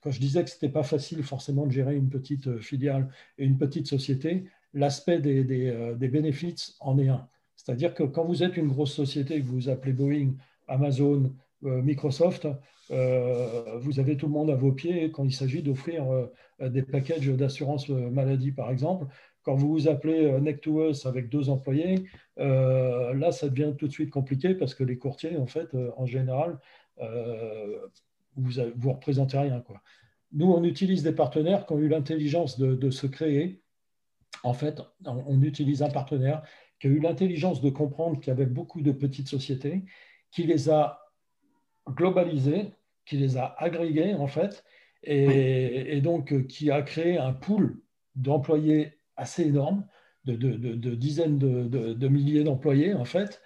quand 0.00 0.10
je 0.10 0.20
disais 0.20 0.44
que 0.44 0.50
ce 0.50 0.56
n'était 0.56 0.68
pas 0.68 0.82
facile 0.82 1.22
forcément 1.22 1.66
de 1.66 1.72
gérer 1.72 1.96
une 1.96 2.08
petite 2.08 2.58
filiale 2.60 3.08
et 3.38 3.44
une 3.44 3.58
petite 3.58 3.86
société, 3.86 4.44
l'aspect 4.72 5.20
des, 5.20 5.44
des, 5.44 6.08
bénéfices 6.08 6.76
en 6.80 6.98
est 6.98 7.08
un. 7.08 7.26
C'est-à-dire 7.56 7.94
que 7.94 8.02
quand 8.02 8.24
vous 8.24 8.42
êtes 8.42 8.56
une 8.56 8.68
grosse 8.68 8.92
société, 8.92 9.40
que 9.40 9.46
vous 9.46 9.54
vous 9.54 9.68
appelez 9.68 9.92
Boeing, 9.92 10.32
Amazon, 10.68 11.32
euh, 11.64 11.82
Microsoft, 11.82 12.46
euh, 12.90 13.78
vous 13.78 14.00
avez 14.00 14.16
tout 14.16 14.26
le 14.26 14.32
monde 14.32 14.50
à 14.50 14.54
vos 14.54 14.72
pieds 14.72 15.10
quand 15.10 15.24
il 15.24 15.32
s'agit 15.32 15.62
d'offrir 15.62 16.04
euh, 16.10 16.68
des 16.68 16.82
packages 16.82 17.26
d'assurance 17.28 17.88
maladie, 17.88 18.52
par 18.52 18.70
exemple. 18.70 19.06
Quand 19.42 19.54
vous 19.54 19.68
vous 19.68 19.88
appelez 19.88 20.40
Neck 20.40 20.60
to 20.62 20.88
Us 20.88 21.04
avec 21.04 21.28
deux 21.28 21.50
employés, 21.50 22.04
là, 22.38 23.30
ça 23.30 23.48
devient 23.50 23.74
tout 23.76 23.86
de 23.86 23.92
suite 23.92 24.08
compliqué 24.08 24.54
parce 24.54 24.74
que 24.74 24.84
les 24.84 24.96
courtiers, 24.96 25.36
en 25.36 25.46
fait, 25.46 25.68
en 25.98 26.06
général, 26.06 26.58
vous 28.36 28.52
ne 28.52 28.88
représentez 28.88 29.36
rien. 29.36 29.62
Nous, 30.32 30.50
on 30.50 30.64
utilise 30.64 31.02
des 31.02 31.12
partenaires 31.12 31.66
qui 31.66 31.74
ont 31.74 31.78
eu 31.78 31.88
l'intelligence 31.88 32.58
de, 32.58 32.90
se 32.90 33.06
créer. 33.06 33.62
En 34.42 34.54
fait, 34.54 34.80
on, 35.04 35.42
utilise 35.42 35.82
un 35.82 35.90
partenaire 35.90 36.42
qui 36.84 36.88
a 36.88 36.90
eu 36.90 37.00
l'intelligence 37.00 37.62
de 37.62 37.70
comprendre 37.70 38.20
qu'il 38.20 38.28
y 38.28 38.30
avait 38.30 38.44
beaucoup 38.44 38.82
de 38.82 38.92
petites 38.92 39.28
sociétés, 39.28 39.84
qui 40.30 40.42
les 40.42 40.68
a 40.68 41.00
globalisées, 41.88 42.72
qui 43.06 43.16
les 43.16 43.38
a 43.38 43.54
agrégées, 43.56 44.14
en 44.14 44.26
fait, 44.26 44.62
et, 45.02 45.98
donc 46.02 46.30
euh, 46.34 46.42
qui 46.42 46.70
a 46.70 46.82
créé 46.82 47.16
un 47.16 47.32
pool 47.32 47.78
d'employés 48.16 48.98
assez 49.16 49.44
énorme, 49.44 49.86
de, 50.26 50.34
dizaines 50.94 51.38
de, 51.38 52.08
milliers 52.08 52.44
d'employés, 52.44 52.92
en 52.92 53.06
fait. 53.06 53.40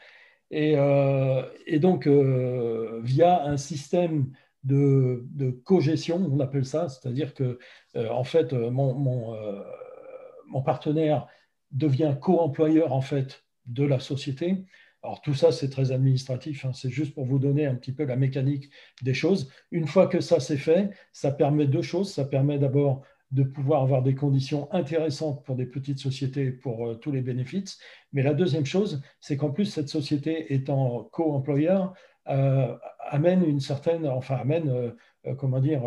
Et, 0.50 0.74
euh, 0.76 1.42
donc, 1.78 2.08
euh, 2.08 3.00
via 3.04 3.44
un 3.44 3.56
système 3.56 4.32
de, 4.64 5.24
de 5.30 5.52
co-gestion, 5.52 6.16
on 6.16 6.40
appelle 6.40 6.66
ça, 6.66 6.88
c'est-à-dire 6.88 7.34
que, 7.34 7.60
euh, 7.94 8.08
en 8.10 8.24
fait, 8.24 8.52
mon, 8.52 8.94
mon, 8.94 10.62
partenaire 10.62 11.28
devient 11.70 12.16
co-employeur, 12.20 12.92
en 12.92 13.00
fait, 13.00 13.44
de 13.66 13.84
la 13.84 14.00
société. 14.00 14.64
Alors 15.02 15.20
tout 15.20 15.34
ça, 15.34 15.52
c'est 15.52 15.70
très 15.70 15.92
administratif, 15.92 16.64
hein. 16.64 16.72
c'est 16.72 16.90
juste 16.90 17.14
pour 17.14 17.24
vous 17.24 17.38
donner 17.38 17.66
un 17.66 17.76
petit 17.76 17.92
peu 17.92 18.04
la 18.04 18.16
mécanique 18.16 18.68
des 19.02 19.14
choses. 19.14 19.48
Une 19.70 19.86
fois 19.86 20.08
que 20.08 20.20
ça 20.20 20.40
c'est 20.40 20.56
fait, 20.56 20.90
ça 21.12 21.30
permet 21.30 21.66
deux 21.66 21.82
choses. 21.82 22.12
Ça 22.12 22.24
permet 22.24 22.58
d'abord 22.58 23.02
de 23.30 23.44
pouvoir 23.44 23.82
avoir 23.82 24.02
des 24.02 24.14
conditions 24.14 24.72
intéressantes 24.72 25.44
pour 25.44 25.54
des 25.54 25.66
petites 25.66 25.98
sociétés 25.98 26.50
pour 26.50 26.98
tous 26.98 27.12
les 27.12 27.20
bénéfices. 27.20 27.78
Mais 28.12 28.22
la 28.22 28.34
deuxième 28.34 28.66
chose, 28.66 29.02
c'est 29.20 29.36
qu'en 29.36 29.50
plus, 29.50 29.66
cette 29.66 29.88
société 29.88 30.52
étant 30.52 31.04
co-employeur, 31.12 31.94
euh, 32.28 32.76
amène 33.00 33.42
une 33.42 33.60
certaine, 33.60 34.06
enfin 34.06 34.36
amène, 34.36 34.68
euh, 34.68 34.90
euh, 35.26 35.34
comment 35.34 35.60
dire, 35.60 35.82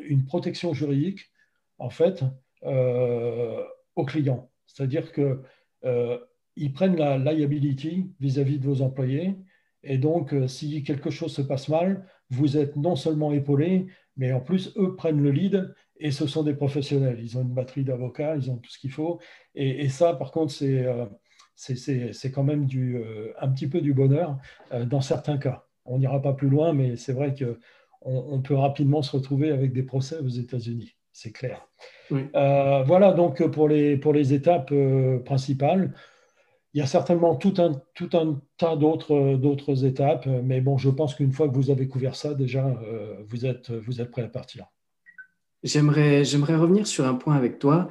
une 0.00 0.24
protection 0.24 0.74
juridique 0.74 1.32
en 1.78 1.90
fait 1.90 2.24
aux 2.62 4.04
clients. 4.04 4.50
C'est-à-dire 4.66 5.12
que 5.12 5.42
ils 6.56 6.72
prennent 6.72 6.96
la 6.96 7.18
liability 7.18 8.10
vis-à-vis 8.18 8.58
de 8.58 8.64
vos 8.64 8.82
employés. 8.82 9.36
Et 9.82 9.98
donc, 9.98 10.34
si 10.48 10.82
quelque 10.82 11.10
chose 11.10 11.32
se 11.32 11.42
passe 11.42 11.68
mal, 11.68 12.06
vous 12.30 12.56
êtes 12.56 12.76
non 12.76 12.96
seulement 12.96 13.32
épaulé, 13.32 13.86
mais 14.16 14.32
en 14.32 14.40
plus, 14.40 14.72
eux 14.76 14.96
prennent 14.96 15.22
le 15.22 15.30
lead 15.30 15.74
et 15.98 16.10
ce 16.10 16.26
sont 16.26 16.42
des 16.42 16.54
professionnels. 16.54 17.18
Ils 17.20 17.38
ont 17.38 17.42
une 17.42 17.54
batterie 17.54 17.84
d'avocats, 17.84 18.36
ils 18.36 18.50
ont 18.50 18.56
tout 18.56 18.70
ce 18.70 18.78
qu'il 18.78 18.90
faut. 18.90 19.20
Et, 19.54 19.88
ça, 19.88 20.14
par 20.14 20.32
contre, 20.32 20.52
c'est 20.52 20.86
c'est 21.54 22.30
quand 22.30 22.44
même 22.44 22.68
euh, 22.74 23.32
un 23.40 23.48
petit 23.48 23.66
peu 23.66 23.80
du 23.80 23.94
bonheur 23.94 24.38
euh, 24.72 24.84
dans 24.84 25.00
certains 25.00 25.38
cas. 25.38 25.64
On 25.86 25.98
n'ira 25.98 26.20
pas 26.20 26.34
plus 26.34 26.50
loin, 26.50 26.74
mais 26.74 26.96
c'est 26.96 27.14
vrai 27.14 27.34
qu'on 27.34 27.56
on 28.02 28.42
peut 28.42 28.54
rapidement 28.54 29.00
se 29.02 29.16
retrouver 29.16 29.50
avec 29.50 29.72
des 29.72 29.82
procès 29.82 30.18
aux 30.18 30.28
États-Unis, 30.28 30.95
c'est 31.16 31.32
clair. 31.32 31.66
Euh, 32.12 32.82
voilà 32.84 33.12
donc 33.12 33.42
pour 33.50 33.68
les, 33.68 33.96
pour 33.96 34.12
les 34.12 34.34
étapes 34.34 34.72
principales. 35.24 35.94
Il 36.74 36.80
y 36.80 36.82
a 36.82 36.86
certainement 36.86 37.36
tout 37.36 37.54
un, 37.56 37.80
tout 37.94 38.10
un 38.12 38.38
tas 38.58 38.76
d'autres 38.76 39.86
étapes, 39.86 40.26
mais 40.26 40.60
bon, 40.60 40.76
je 40.76 40.90
pense 40.90 41.14
qu'une 41.14 41.32
fois 41.32 41.48
que 41.48 41.54
vous 41.54 41.70
avez 41.70 41.88
couvert 41.88 42.14
ça, 42.14 42.34
déjà, 42.34 42.78
vous, 43.28 43.46
êtes, 43.46 43.70
vous 43.70 44.02
êtes 44.02 44.10
prêt 44.10 44.24
à 44.24 44.28
partir. 44.28 44.66
J'aimerais 45.64 46.22
revenir 46.54 46.86
sur 46.86 47.06
un 47.06 47.14
point 47.14 47.34
avec 47.34 47.58
toi. 47.58 47.88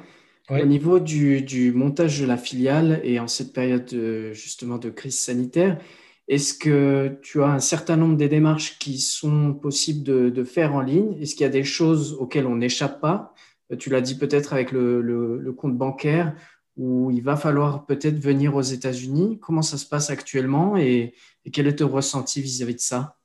Au 0.52 0.66
niveau 0.66 1.00
du, 1.00 1.74
montage 1.74 2.22
de 2.22 2.28
la 2.28 2.38
filiale 2.38 3.02
et 3.04 3.20
en 3.20 3.28
cette 3.28 3.54
période 3.54 3.90
justement 4.34 4.78
de 4.78 4.92
crise 4.92 5.18
sanitaire, 5.18 5.80
est-ce 6.28 6.56
que 6.56 7.20
tu 7.22 7.44
as 7.44 7.48
un 7.48 7.60
certain 7.60 7.98
nombre 7.98 8.18
des 8.18 8.30
démarches 8.30 8.80
qui 8.80 9.00
sont 9.00 9.54
possibles 9.54 10.04
de, 10.04 10.44
faire 10.44 10.74
en 10.74 10.82
ligne? 10.82 11.22
Est-ce 11.22 11.36
qu'il 11.36 11.44
y 11.44 11.48
a 11.48 11.50
des 11.50 11.64
choses 11.64 12.14
auxquelles 12.14 12.48
on 12.48 12.56
n'échappe 12.56 13.00
pas? 13.00 13.34
Tu 13.78 13.90
l'as 13.90 14.02
dit 14.02 14.18
peut-être 14.18 14.54
avec 14.54 14.72
le, 14.72 15.54
compte 15.58 15.78
bancaire 15.78 16.36
où 16.78 17.10
il 17.12 17.22
va 17.22 17.38
falloir 17.38 17.86
peut-être 17.86 18.18
venir 18.18 18.56
aux 18.56 18.62
États-Unis. 18.62 19.40
Comment 19.40 19.62
ça 19.62 19.78
se 19.78 19.86
passe 19.86 20.10
actuellement 20.10 20.78
et, 20.78 21.14
quel 21.54 21.68
est 21.68 21.78
ton 21.78 21.90
ressenti 21.90 22.42
vis-à-vis 22.42 22.76
de 22.76 22.80
ça? 22.80 23.18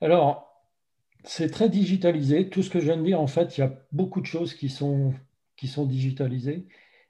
Alors, 0.00 0.48
c'est 1.24 1.50
très 1.50 1.68
digitalisé. 1.68 2.48
Tout 2.48 2.62
ce 2.62 2.70
que 2.70 2.78
je 2.78 2.84
viens 2.84 2.96
de 2.96 3.02
dire, 3.02 3.20
en 3.20 3.26
fait, 3.26 3.58
il 3.58 3.62
y 3.62 3.64
a 3.64 3.72
beaucoup 3.90 4.20
de 4.20 4.26
choses 4.26 4.54
qui 4.54 4.68
sont 4.68 5.12
qui 5.56 5.68
sont 5.68 5.86
digitalisées 5.86 6.66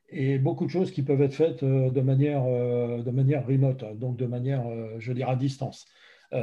et 0.08 0.38
beaucoup 0.38 0.66
de 0.66 0.70
choses 0.70 0.90
qui 0.90 1.02
peuvent 1.02 1.22
être 1.22 1.34
faites 1.34 1.62
euh, 1.62 1.90
de 1.90 2.00
manière, 2.00 2.44
euh, 2.46 3.02
de 3.02 3.10
manière 3.10 3.46
remote, 3.46 3.84
donc 3.98 4.16
de 4.16 4.26
manière, 4.26 4.66
euh, 4.68 4.96
je 4.98 5.12
dirais, 5.12 5.32
à 5.32 5.36
distance, 5.36 5.86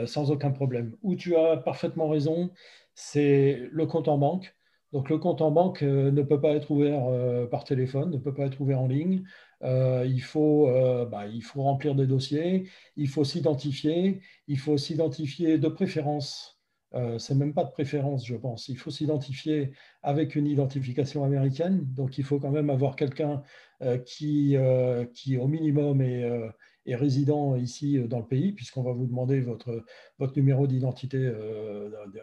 sans 0.06 0.32
aucun 0.32 0.52
problème. 0.52 0.96
Où 1.04 1.16
tu 1.16 1.36
as 1.36 1.58
parfaitement 1.58 2.08
raison, 2.08 2.52
c'est 2.96 3.68
le 3.72 3.86
compte 3.86 4.08
en 4.08 4.18
banque. 4.18 4.56
Donc 4.94 5.10
le 5.10 5.18
compte 5.18 5.42
en 5.42 5.52
banque 5.52 5.82
ne 5.82 6.22
peut 6.22 6.40
pas 6.40 6.52
être 6.52 6.72
ouvert 6.72 7.04
par 7.50 7.66
téléphone, 7.66 8.10
ne 8.12 8.18
peut 8.18 8.34
pas 8.34 8.46
être 8.46 8.62
ouvert 8.62 8.80
en 8.80 8.88
ligne. 8.88 9.24
il, 9.62 10.22
faut, 10.22 10.70
bah, 11.12 11.28
il 11.28 11.42
faut 11.42 11.64
remplir 11.64 11.96
des 11.96 12.08
dossiers, 12.08 12.70
il 12.96 13.10
faut 13.10 13.26
s'identifier, 13.26 14.22
il 14.48 14.58
faut 14.58 14.78
s'identifier 14.78 15.58
de 15.58 15.68
préférence 15.68 16.53
euh, 16.96 17.18
c'est 17.18 17.36
même 17.36 17.54
pas 17.54 17.64
de 17.64 17.72
préférence, 17.72 18.26
je 18.26 18.36
pense. 18.36 18.68
Il 18.70 18.78
faut 18.78 18.92
s'identifier 18.92 19.72
avec 20.04 20.36
une 20.36 20.46
identification 20.46 21.24
américaine. 21.24 21.86
Donc, 21.94 22.18
il 22.18 22.24
faut 22.24 22.40
quand 22.40 22.52
même 22.52 22.70
avoir 22.70 22.96
quelqu'un 22.96 23.42
euh, 23.82 23.98
qui, 23.98 24.56
euh, 24.56 25.06
qui, 25.06 25.38
au 25.38 25.48
minimum, 25.48 26.02
est, 26.02 26.96
résident 26.96 27.56
ici 27.56 28.00
dans 28.08 28.20
le 28.20 28.28
pays, 28.28 28.52
puisqu'on 28.52 28.84
va 28.84 28.92
vous 28.92 29.08
demander 29.08 29.40
votre, 29.40 29.84
votre 30.20 30.36
numéro 30.36 30.68
d'identité, 30.68 31.18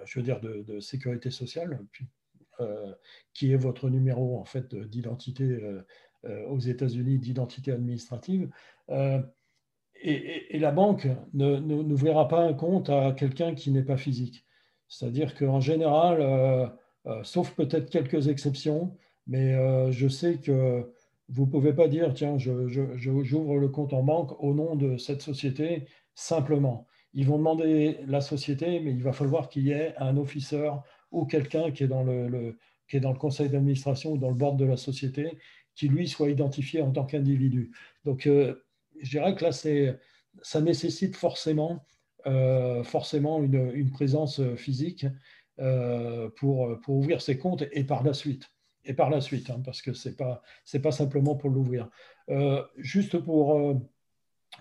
je 0.05 0.19
veux 0.19 0.23
dire, 0.23 0.41
de, 0.41 0.81
sécurité 0.81 1.31
sociale, 1.31 1.81
qui 3.33 3.53
est 3.53 3.57
votre 3.57 3.89
numéro 3.89 4.39
en 4.39 4.45
fait 4.45 4.75
d'identité 4.75 5.59
aux 6.25 6.59
États-Unis, 6.59 7.19
d'identité 7.19 7.73
administrative. 7.73 8.51
Et, 8.91 10.57
et, 10.57 10.59
la 10.59 10.73
banque 10.73 11.09
n'ouvrira 11.33 12.29
pas 12.29 12.43
un 12.43 12.53
compte 12.53 12.91
à 12.91 13.13
quelqu'un 13.13 13.55
qui 13.55 13.71
n'est 13.71 13.83
pas 13.83 13.97
physique. 13.97 14.45
C'est-à-dire 14.91 15.37
qu'en 15.37 15.61
général, 15.61 16.21
euh, 16.21 16.67
euh, 17.07 17.23
sauf 17.23 17.53
peut-être 17.53 17.89
quelques 17.89 18.29
exceptions, 18.29 18.95
mais 19.27 19.55
euh, 19.55 19.91
je 19.93 20.09
sais 20.09 20.39
que 20.39 20.85
vous 21.29 21.47
ne 21.47 21.51
pouvez 21.51 21.73
pas 21.73 21.87
dire, 21.87 22.13
tiens, 22.13 22.37
j'ouvre 22.39 23.57
le 23.57 23.69
compte 23.69 23.93
en 23.93 24.03
banque 24.03 24.33
au 24.43 24.53
nom 24.53 24.75
de 24.75 24.97
cette 24.97 25.23
société 25.23 25.87
simplement. 26.17 26.89
Ils 27.15 27.25
vont 27.27 27.39
demander 27.39 27.99
la 28.07 28.21
société, 28.21 28.81
mais 28.81 28.91
il 28.91 29.03
va 29.03 29.13
falloir 29.13 29.49
qu'il 29.49 29.69
y 29.69 29.71
ait 29.71 29.95
un 29.99 30.17
officer 30.17 30.71
ou 31.13 31.25
quelqu'un 31.25 31.71
qui, 31.71 31.85
est 31.85 31.89
dans 31.89 32.03
le, 32.03 32.59
qui 32.89 32.97
est 32.97 33.01
dans 33.01 33.13
le 33.13 33.19
conseil 33.19 33.49
d'administration 33.49 34.13
ou 34.13 34.19
dans 34.19 34.29
le 34.29 34.35
board 34.35 34.59
de 34.59 34.65
la 34.65 34.77
société, 34.77 35.39
qui 35.77 35.89
lui 35.89 36.09
soit 36.09 36.31
identifié 36.31 36.83
en 36.83 36.91
tant 36.91 37.05
qu'individu. 37.05 37.71
Donc, 38.05 38.23
je 38.25 39.09
dirais 39.09 39.37
que 39.37 39.45
là, 39.45 39.53
ça 40.43 40.61
nécessite 40.61 41.15
forcément 41.15 41.85
forcément 42.85 43.43
une, 43.43 43.91
présence 43.91 44.41
euh, 44.41 44.57
physique 44.57 45.07
euh, 45.59 46.29
pour, 46.37 46.81
pour 46.81 46.97
ouvrir 46.97 47.21
ses 47.21 47.39
comptes 47.39 47.65
et 47.73 47.85
par 47.85 48.03
la 48.03 48.15
suite. 48.15 48.51
Et 48.85 48.95
par 48.95 49.11
la 49.11 49.21
suite, 49.21 49.51
hein, 49.51 49.61
parce 49.65 49.83
que 49.83 49.93
ce 49.93 50.09
n'est 50.09 50.15
pas, 50.15 50.43
pas 50.83 50.93
simplement 50.93 51.37
pour 51.37 51.51
l'ouvrir. 51.51 51.91
juste 52.79 53.19
pour, 53.19 53.79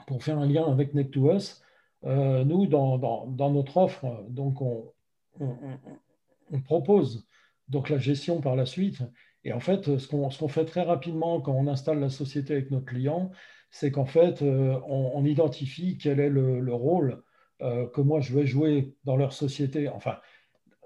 pour 0.08 0.24
faire 0.24 0.38
un 0.38 0.46
lien 0.46 0.70
avec 0.70 0.94
Neck2Us, 0.94 1.62
nous, 2.04 2.68
dans, 2.68 2.98
dans, 2.98 3.52
notre 3.52 3.78
offre, 3.78 4.26
donc 4.28 4.62
on, 4.62 4.92
on, 5.40 6.62
propose 6.66 7.26
donc 7.70 7.90
la 7.90 7.98
gestion 7.98 8.42
par 8.42 8.58
la 8.58 8.66
suite. 8.66 9.02
Et 9.46 9.54
en 9.54 9.62
fait, 9.62 9.98
ce 9.98 10.08
qu'on 10.08 10.30
fait 10.50 10.66
très 10.66 10.82
rapidement 10.82 11.40
quand 11.40 11.54
on 11.54 11.68
installe 11.68 12.02
la 12.02 12.10
société 12.10 12.54
avec 12.54 12.72
notre 12.72 12.88
client, 12.88 13.32
c'est 13.72 13.90
qu'en 13.90 14.06
fait, 14.06 14.42
on, 14.42 15.24
identifie 15.24 15.98
quel 15.98 16.20
est 16.20 16.30
le, 16.30 16.60
le 16.60 16.74
rôle 16.74 17.12
euh, 17.12 17.22
que 17.60 18.02
moi 18.02 18.22
je 18.22 18.34
vais 18.34 18.46
jouer 18.46 18.94
dans 19.04 19.18
leur 19.18 19.34
société, 19.34 19.90
enfin, 19.90 20.18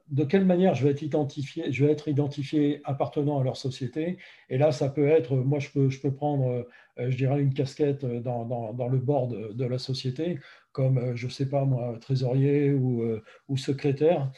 de 0.09 0.23
quelle 0.23 0.45
manière 0.45 0.75
je 0.75 0.83
vais 0.83 0.91
être 0.91 1.01
identifié, 1.01 1.71
je 1.71 1.85
vais 1.85 1.91
être 1.91 2.07
identifié 2.07 2.81
appartenant 2.83 3.39
à 3.39 3.43
leur 3.43 3.57
société? 3.57 4.17
Et 4.49 4.57
là, 4.57 4.71
ça 4.71 4.89
peut 4.89 5.07
être, 5.07 5.35
moi, 5.35 5.59
je 5.59 5.69
peux, 5.69 5.89
je 5.89 5.99
peux 6.01 6.13
prendre, 6.13 6.67
euh, 6.99 7.09
je 7.09 7.17
dirais, 7.17 7.41
une 7.41 7.53
casquette 7.53 8.05
dans, 8.05 8.45
dans, 8.45 8.73
dans 8.73 8.87
le 8.87 8.99
board 8.99 9.55
de, 9.55 9.65
la 9.65 9.79
société, 9.79 10.39
comme, 10.71 10.97
euh, 10.97 11.15
je 11.15 11.25
ne 11.25 11.31
sais 11.31 11.49
pas 11.49 11.65
moi, 11.65 11.97
trésorier 11.99 12.73
ou, 12.73 13.03
ou 13.47 13.57
secrétaire. 13.57 14.31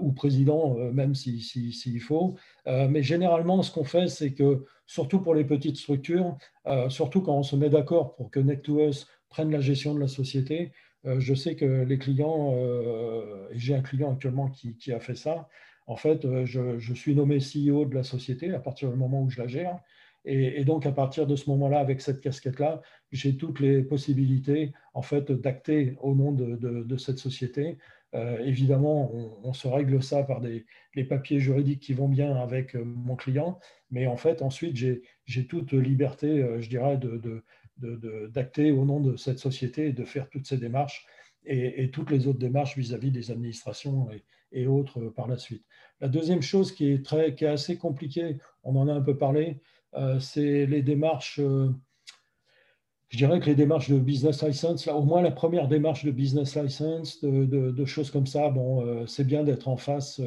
ou 0.00 0.12
président, 0.12 0.74
même 0.92 1.14
s'il 1.14 1.42
si, 1.42 1.72
si, 1.72 1.98
faut. 2.00 2.36
mais 2.66 3.02
généralement, 3.02 3.62
ce 3.62 3.72
qu'on 3.72 3.84
fait, 3.84 4.08
c'est 4.08 4.34
que, 4.34 4.64
surtout 4.86 5.20
pour 5.20 5.34
les 5.34 5.44
petites 5.44 5.76
structures, 5.76 6.36
surtout 6.88 7.22
quand 7.22 7.36
on 7.36 7.44
se 7.44 7.56
met 7.56 7.70
d'accord 7.70 8.16
pour 8.16 8.30
que 8.30 8.40
Neck2Us 8.40 9.06
prenne 9.28 9.50
la 9.50 9.60
gestion 9.60 9.94
de 9.94 10.00
la 10.00 10.08
société, 10.08 10.58
euh, 10.62 10.85
je 11.18 11.34
sais 11.34 11.54
que 11.54 11.84
les 11.84 11.98
clients, 11.98 12.54
euh, 12.56 13.48
et 13.50 13.58
j'ai 13.58 13.74
un 13.74 13.82
client 13.82 14.12
actuellement 14.12 14.48
qui, 14.48 14.92
a 14.92 15.00
fait 15.00 15.14
ça, 15.14 15.48
en 15.86 15.96
fait, 15.96 16.24
euh, 16.24 16.44
je, 16.44 16.94
suis 16.94 17.14
nommé 17.14 17.38
CEO 17.38 17.84
de 17.84 17.94
la 17.94 18.02
société 18.02 18.52
à 18.52 18.58
partir 18.58 18.90
du 18.90 18.96
moment 18.96 19.22
où 19.22 19.30
je 19.30 19.40
la 19.40 19.46
gère. 19.46 19.78
Et, 20.24 20.64
donc, 20.64 20.86
à 20.86 20.92
partir 20.92 21.24
de 21.28 21.36
ce 21.36 21.48
moment-là, 21.50 21.78
avec 21.78 22.00
cette 22.00 22.20
casquette-là, 22.20 22.82
j'ai 23.12 23.36
toutes 23.36 23.60
les 23.60 23.82
possibilités 23.82 24.72
en 24.92 25.02
fait, 25.02 25.30
d'acter 25.30 25.96
au 26.00 26.16
nom 26.16 26.32
de, 26.32 26.96
cette 26.96 27.18
société. 27.18 27.78
Évidemment, 28.12 29.12
on, 29.44 29.52
se 29.52 29.68
règle 29.68 30.02
ça 30.02 30.24
par 30.24 30.40
des, 30.40 30.66
les 30.96 31.04
papiers 31.04 31.38
juridiques 31.38 31.78
qui 31.78 31.92
vont 31.94 32.08
bien 32.08 32.34
avec 32.34 32.74
mon 32.74 33.14
client, 33.14 33.60
mais 33.92 34.08
en 34.08 34.16
fait, 34.16 34.42
ensuite, 34.42 34.74
j'ai 34.74 35.46
toute 35.46 35.72
liberté, 35.72 36.44
je 36.58 36.68
dirais, 36.68 36.98
d'acter 37.78 38.72
au 38.72 38.84
nom 38.84 39.00
de 39.00 39.16
cette 39.16 39.38
société 39.38 39.88
et 39.88 39.92
de 39.92 40.04
faire 40.04 40.28
toutes 40.30 40.46
ces 40.46 40.56
démarches 40.56 41.06
et, 41.46 41.90
toutes 41.90 42.10
les 42.10 42.26
autres 42.26 42.38
démarches 42.38 42.76
vis-à-vis 42.76 43.10
des 43.10 43.30
administrations 43.30 44.08
et, 44.52 44.66
autres 44.66 45.08
par 45.10 45.28
la 45.28 45.38
suite. 45.38 45.64
La 46.00 46.08
deuxième 46.08 46.42
chose 46.42 46.72
qui 46.72 46.90
est, 46.90 47.04
très, 47.04 47.34
qui 47.34 47.44
est 47.44 47.48
assez 47.48 47.78
compliquée, 47.78 48.38
on 48.64 48.76
en 48.76 48.88
a 48.88 48.92
un 48.92 49.02
peu 49.02 49.16
parlé, 49.16 49.60
euh, 49.94 50.18
c'est 50.18 50.66
les 50.66 50.82
démarches, 50.82 51.40
euh, 51.40 51.70
je 53.08 53.16
dirais 53.16 53.40
que 53.40 53.46
les 53.46 53.54
démarches 53.54 53.90
de 53.90 53.98
business 53.98 54.42
license, 54.42 54.86
là, 54.86 54.94
au 54.94 55.04
moins 55.04 55.22
la 55.22 55.30
première 55.30 55.68
démarche 55.68 56.04
de 56.04 56.10
business 56.10 56.56
license, 56.56 57.22
de, 57.22 57.84
choses 57.84 58.10
comme 58.10 58.26
ça, 58.26 58.50
bon, 58.50 58.84
euh, 58.84 59.06
c'est 59.06 59.24
bien 59.24 59.44
d'être 59.44 59.68
en 59.68 59.76
face, 59.76 60.20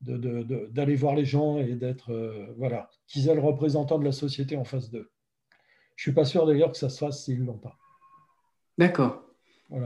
d'aller 0.00 0.96
voir 0.96 1.14
les 1.14 1.24
gens 1.24 1.58
et 1.58 1.74
d'être, 1.74 2.12
voilà, 2.56 2.90
qu'ils 3.06 3.28
aient 3.28 3.34
le 3.34 3.40
représentant 3.40 3.98
de 3.98 4.04
la 4.04 4.12
société 4.12 4.56
en 4.56 4.64
face 4.64 4.90
d'eux. 4.90 5.10
Je 5.96 6.02
ne 6.02 6.12
suis 6.12 6.14
pas 6.14 6.24
sûr 6.24 6.46
d'ailleurs 6.46 6.70
que 6.72 6.76
ça 6.76 6.88
se 6.88 6.98
fasse 6.98 7.24
s'ils 7.24 7.40
ne 7.40 7.46
l'ont 7.46 7.58
pas. 7.58 7.76
D'accord. 8.78 9.22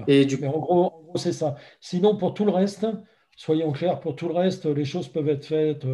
Et 0.07 0.25
du... 0.25 0.39
Mais 0.39 0.47
en 0.47 0.59
gros, 0.59 1.13
c'est 1.17 1.33
ça. 1.33 1.57
Sinon, 1.81 2.17
pour 2.17 2.35
tout 2.35 2.45
le 2.45 2.51
reste, 2.51 2.87
soyons 3.37 3.73
clairs, 3.73 4.01
pour 4.01 4.17
tout 4.17 4.29
le 4.29 4.35
reste, 4.35 4.67
les 4.67 4.85
choses 4.85 5.09
peuvent 5.09 5.29
être 5.29 5.45
faites, 5.45 5.87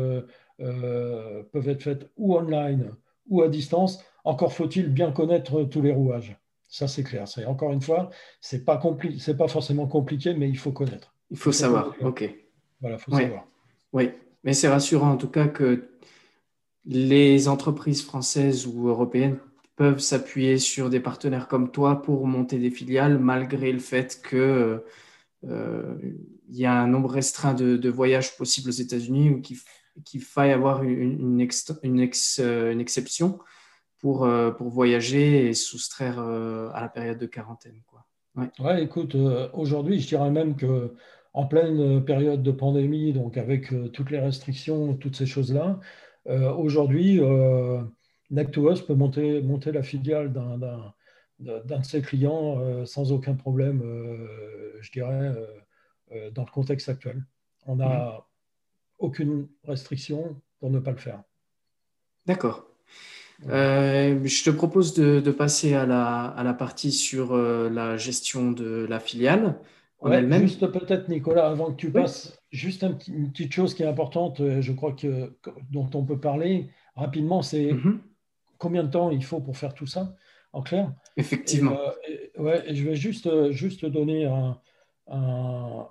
peuvent 0.59 1.69
être 1.69 1.83
faites 1.83 2.11
ou 2.17 2.37
online 2.37 2.95
ou 3.29 3.43
à 3.43 3.49
distance. 3.49 4.05
Encore 4.25 4.53
faut-il 4.53 4.89
bien 4.89 5.13
connaître 5.13 5.65
tous 5.65 5.83
les 5.83 5.93
rouages. 5.93 6.37
Ça, 6.69 6.89
c'est 6.89 7.05
clair. 7.05 7.29
C'est 7.29 7.45
encore 7.45 7.73
une 7.73 7.83
fois, 7.83 8.11
c'est 8.41 8.65
pas 8.65 8.81
c'est 9.19 9.37
pas 9.37 9.49
forcément 9.49 9.87
compliqué, 9.87 10.35
mais 10.35 10.49
il 10.49 10.59
faut 10.59 10.73
connaître. 10.73 11.15
Il 11.31 11.37
faut, 11.37 11.53
savoir. 11.53 11.95
Ok. 12.01 12.29
Voilà, 12.81 12.99
faut 12.99 13.13
savoir. 13.13 13.47
Oui, 13.93 14.11
mais 14.43 14.55
c'est 14.55 14.69
rassurant 14.69 15.13
en 15.13 15.17
tout 15.17 15.29
cas 15.29 15.47
que 15.47 15.89
les 16.85 17.49
entreprises 17.49 18.03
françaises 18.03 18.67
ou 18.67 18.89
européennes 18.89 19.39
peuvent 19.77 19.99
s'appuyer 19.99 20.59
sur 20.59 20.91
des 20.91 21.01
partenaires 21.01 21.49
comme 21.49 21.71
toi 21.71 22.03
pour 22.03 22.27
monter 22.27 22.59
des 22.59 22.71
filiales, 22.71 23.19
malgré 23.19 23.73
le 23.73 23.81
fait 23.81 24.21
que 24.23 24.85
euh, 25.49 25.95
il 26.49 26.57
y 26.57 26.67
a 26.67 26.81
un 26.81 26.87
nombre 26.87 27.11
restreint 27.11 27.55
de, 27.55 27.89
voyages 27.89 28.37
possibles 28.37 28.69
aux 28.69 28.73
États-Unis 28.73 29.31
ou 29.31 29.41
qu'il 29.41 30.21
faille 30.21 30.53
avoir 30.53 30.83
une, 30.83 31.41
euh, 31.41 32.79
exception 32.79 33.39
pour, 33.99 34.25
euh, 34.25 34.51
pour 34.51 34.69
voyager 34.69 35.49
et 35.49 35.55
soustraire 35.55 36.19
à 36.19 36.81
la 36.81 36.89
période 36.89 37.19
de 37.19 37.27
quarantaine. 37.27 37.81
Quoi. 37.87 38.05
Ouais. 38.59 38.83
écoute, 38.83 39.17
aujourd'hui, 39.53 40.01
je 40.01 40.09
dirais 40.09 40.31
même 40.31 40.57
que 40.57 40.95
en 41.33 41.47
pleine 41.47 42.05
période 42.05 42.45
de 42.45 42.53
pandémie, 42.53 43.13
donc 43.13 43.37
avec 43.37 43.73
toutes 43.93 44.11
les 44.11 44.21
restrictions, 44.21 44.95
toutes 44.95 45.17
ces 45.17 45.27
choses-là, 45.27 45.81
aujourd'hui, 46.57 47.21
Nectuos 48.31 48.83
peut 48.87 48.95
monter, 48.95 49.43
monter 49.43 49.73
la 49.73 49.83
filiale 49.83 50.33
d'un 50.33 50.95
de 51.39 51.83
ses 51.83 52.01
clients 52.01 52.85
sans 52.87 53.13
aucun 53.13 53.35
problème, 53.35 53.83
je 54.81 54.91
dirais, 54.91 55.35
dans 56.33 56.45
le 56.45 56.51
contexte 56.51 56.89
actuel. 56.89 57.25
On 57.67 57.77
n'a 57.77 57.89
mmh. 57.89 58.23
aucune 58.99 59.49
restriction 59.65 60.41
pour 60.61 60.71
ne 60.71 60.79
pas 60.79 60.93
le 60.93 60.97
faire. 60.97 61.23
D'accord. 62.27 62.67
Euh, 63.49 64.21
je 64.25 64.45
te 64.45 64.51
propose 64.51 64.95
de, 64.95 65.31
passer 65.31 65.75
à 65.75 65.87
la, 65.87 66.27
à 66.27 66.45
la, 66.45 66.55
partie 66.55 66.93
sur 66.93 67.35
euh, 67.35 67.69
la 67.69 67.97
gestion 67.97 68.53
de 68.53 68.87
la 68.89 69.01
filiale 69.01 69.59
en 70.01 70.11
elle-même. 70.13 70.43
Juste 70.43 70.67
peut-être, 70.69 71.09
Nicolas, 71.09 71.49
avant 71.49 71.73
que 71.73 71.77
tu 71.77 71.91
passes, 71.91 72.39
juste 72.51 72.87
une 73.09 73.31
petite 73.31 73.53
chose 73.53 73.75
qui 73.75 73.83
est 73.83 73.87
importante, 73.87 74.41
euh, 74.41 74.61
je 74.61 74.73
crois 74.73 74.93
que 74.93 75.33
dont 75.71 75.91
on 75.95 76.05
peut 76.05 76.19
parler 76.19 76.69
rapidement, 76.97 77.43
c'est 77.43 77.73
mmh 77.73 78.01
combien 78.59 78.85
de 78.85 78.91
temps 78.91 79.11
il 79.11 79.25
faut 79.25 79.41
pour 79.41 79.57
faire 79.57 79.75
tout 79.75 79.87
ça, 79.87 80.15
en 80.53 80.63
clair. 80.63 80.93
Effectivement. 81.17 81.77
ouais, 82.39 82.63
et 82.71 82.75
je 82.75 82.85
vais 82.85 82.97
juste, 82.97 83.51
juste 83.51 83.85
donner 83.87 84.27
un, 84.27 84.59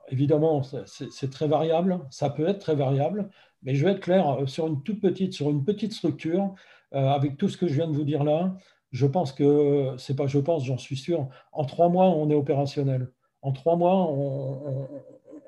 évidemment, 0.10 0.62
c'est 0.64 1.30
très 1.30 1.48
variable, 1.48 2.00
ça 2.10 2.30
peut 2.30 2.48
être 2.48 2.60
très 2.60 2.76
variable, 2.76 3.30
mais 3.62 3.76
je 3.76 3.86
vais 3.86 3.92
être 3.92 4.00
clair, 4.00 4.30
euh, 4.30 4.46
sur 4.46 4.68
une 4.68 4.82
toute 4.84 5.02
petite, 5.02 5.34
sur 5.34 5.50
une 5.50 5.64
petite 5.64 5.94
structure, 5.94 6.54
euh, 6.94 7.08
avec 7.08 7.38
tout 7.38 7.50
ce 7.50 7.58
que 7.58 7.68
je 7.68 7.76
viens 7.76 7.88
de 7.88 7.94
vous 7.94 8.04
dire 8.04 8.24
là, 8.24 8.56
je 8.92 9.06
pense 9.06 9.32
que, 9.32 9.96
c'est 9.98 10.16
pas 10.16 10.28
je 10.28 10.40
pense, 10.40 10.66
j'en 10.66 10.78
suis 10.78 10.98
sûr, 10.98 11.30
en 11.52 11.66
trois 11.66 11.90
mois, 11.90 12.10
on 12.10 12.30
est 12.30 12.36
opérationnel. 12.36 13.10
En 13.42 13.52
trois 13.52 13.76
mois, 13.76 14.08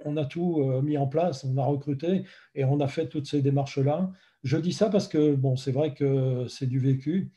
on, 0.06 0.18
a 0.18 0.26
tout 0.26 0.62
euh, 0.62 0.82
mis 0.82 0.98
en 0.98 1.08
place, 1.08 1.44
on 1.46 1.58
a 1.58 1.64
recruté 1.64 2.26
et 2.56 2.66
on 2.66 2.80
a 2.80 2.88
fait 2.88 3.08
toutes 3.08 3.28
ces 3.28 3.42
démarches-là. 3.42 4.12
Je 4.46 4.58
dis 4.58 4.74
ça 4.74 4.90
parce 4.90 5.08
que, 5.08 5.34
bon, 5.34 5.56
c'est 5.56 5.72
vrai 5.72 5.96
que 5.96 6.46
c'est 6.48 6.68
du 6.68 6.78
vécu. 6.78 7.32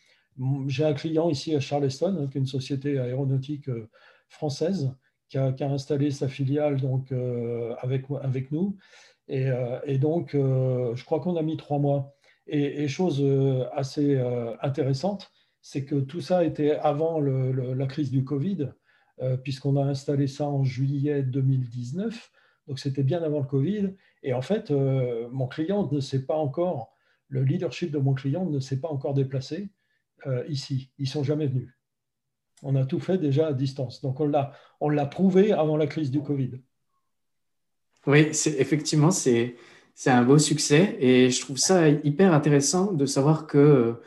J'ai 0.67 0.85
un 0.85 0.93
client 0.93 1.31
ici 1.31 1.57
à 1.57 1.61
Charleston, 1.61 2.19
hein, 2.21 2.29
qui 2.31 2.37
est 2.37 2.41
une 2.43 2.47
société 2.47 2.99
aéronautique 2.99 3.71
française, 4.29 4.93
qui 5.31 5.39
a, 5.39 5.55
installé 5.63 6.11
sa 6.11 6.29
filiale 6.29 6.79
donc, 6.79 7.11
euh, 7.13 7.75
avec, 7.81 8.05
avec 8.23 8.53
nous. 8.53 8.77
Et, 9.27 9.47
euh, 9.47 9.99
donc, 9.99 10.35
euh, 10.35 10.95
je 10.97 11.05
crois 11.07 11.21
qu'on 11.21 11.37
a 11.37 11.43
mis 11.43 11.57
trois 11.57 11.79
mois. 11.79 12.15
Et, 12.47 12.89
chose 12.89 13.25
assez 13.73 14.19
intéressante, 14.63 15.31
c'est 15.63 15.87
que 15.87 15.97
tout 15.97 16.21
ça 16.21 16.45
était 16.45 16.73
avant 16.73 17.21
la 17.21 17.87
crise 17.87 18.11
du 18.11 18.23
Covid, 18.23 18.71
puisqu'on 19.43 19.77
a 19.77 19.85
installé 19.85 20.27
ça 20.27 20.47
en 20.47 20.63
juillet 20.63 21.23
2019. 21.23 22.31
Donc, 22.67 22.79
c'était 22.79 23.03
bien 23.03 23.23
avant 23.23 23.41
le 23.41 23.47
Covid. 23.47 23.95
Et 24.23 24.35
en 24.35 24.41
fait, 24.43 24.71
mon 24.71 25.47
client 25.47 25.91
ne 25.91 26.01
s'est 26.01 26.25
pas 26.25 26.37
encore, 26.37 26.98
le 27.29 27.43
leadership 27.43 27.91
de 27.91 27.99
mon 27.99 28.15
client 28.15 28.47
ne 28.47 28.61
s'est 28.61 28.81
pas 28.81 28.89
encore 28.89 29.15
déplacé 29.15 29.69
ici. 30.49 30.91
Ils 30.99 31.05
ne 31.05 31.09
sont 31.09 31.23
jamais 31.23 31.47
venus. 31.47 31.71
On 32.63 32.75
a 32.75 32.85
tout 32.85 33.01
fait 33.01 33.19
déjà 33.19 33.49
à 33.49 33.53
distance. 33.53 34.01
Donc 34.03 34.21
on 34.21 34.27
l'a, 34.27 34.53
on 34.81 34.89
l'a 34.89 35.07
prouvé 35.07 35.53
avant 35.53 35.77
la 35.77 35.87
crise 35.87 36.11
du 36.11 36.21
Covid. 36.21 36.53
Oui, 38.07 38.29
c'est, 38.33 38.59
effectivement, 38.59 39.11
c'est, 39.11 39.57
c'est 39.95 40.11
un 40.11 40.23
beau 40.23 40.39
succès 40.39 40.97
et 41.01 41.31
je 41.31 41.41
trouve 41.41 41.59
ça 41.59 41.89
hyper 41.89 42.33
intéressant 42.33 42.93
de 42.93 43.05
savoir 43.07 43.47
que 43.47 44.01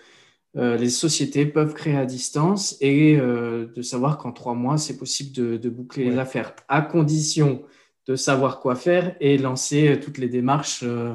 euh, 0.57 0.75
les 0.75 0.89
sociétés 0.89 1.45
peuvent 1.45 1.73
créer 1.73 1.95
à 1.95 2.05
distance 2.05 2.75
et 2.81 3.17
euh, 3.17 3.67
de 3.73 3.81
savoir 3.81 4.17
qu'en 4.17 4.31
trois 4.31 4.53
mois, 4.53 4.77
c'est 4.77 4.97
possible 4.97 5.59
de, 5.59 5.69
boucler 5.69 6.09
les 6.09 6.17
affaires, 6.17 6.53
à 6.67 6.81
condition 6.81 7.63
de 8.07 8.15
savoir 8.15 8.59
quoi 8.59 8.75
faire 8.75 9.15
et 9.19 9.37
lancer 9.37 9.99
toutes 10.01 10.17
les 10.17 10.27
démarches 10.27 10.83
euh, 10.83 11.13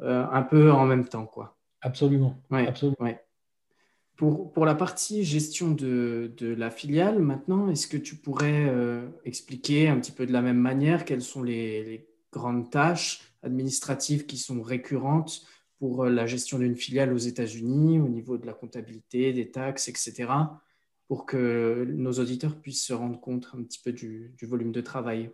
un 0.00 0.42
peu 0.42 0.70
en 0.72 0.86
même 0.86 1.06
temps. 1.06 1.26
Quoi. 1.26 1.56
Absolument. 1.80 2.36
absolument. 2.50 2.96
Pour, 4.16 4.64
la 4.64 4.74
partie 4.74 5.24
gestion 5.24 5.70
de, 5.72 6.32
la 6.40 6.70
filiale, 6.70 7.18
maintenant, 7.18 7.68
est-ce 7.68 7.86
que 7.86 7.98
tu 7.98 8.16
pourrais 8.16 8.66
euh, 8.66 9.08
expliquer 9.24 9.88
un 9.88 10.00
petit 10.00 10.12
peu 10.12 10.26
de 10.26 10.32
la 10.32 10.40
même 10.40 10.58
manière 10.58 11.04
quelles 11.04 11.22
sont 11.22 11.42
les, 11.42 12.08
grandes 12.32 12.70
tâches 12.70 13.20
administratives 13.42 14.26
qui 14.26 14.36
sont 14.36 14.60
récurrentes 14.60 15.42
pour 15.78 16.04
euh, 16.04 16.10
la 16.10 16.26
gestion 16.26 16.58
d'une 16.58 16.76
filiale 16.76 17.12
aux 17.12 17.18
États-Unis 17.18 17.98
au 18.00 18.08
niveau 18.08 18.36
de 18.36 18.46
la 18.46 18.52
comptabilité, 18.52 19.32
des 19.32 19.50
taxes, 19.50 19.88
etc., 19.88 20.32
pour 21.08 21.24
que 21.24 21.86
nos 21.88 22.12
auditeurs 22.14 22.60
puissent 22.60 22.84
se 22.84 22.92
rendre 22.92 23.20
compte 23.20 23.48
un 23.54 23.62
petit 23.62 23.80
peu 23.82 23.92
du 23.92 24.34
volume 24.42 24.72
de 24.72 24.80
travail? 24.80 25.30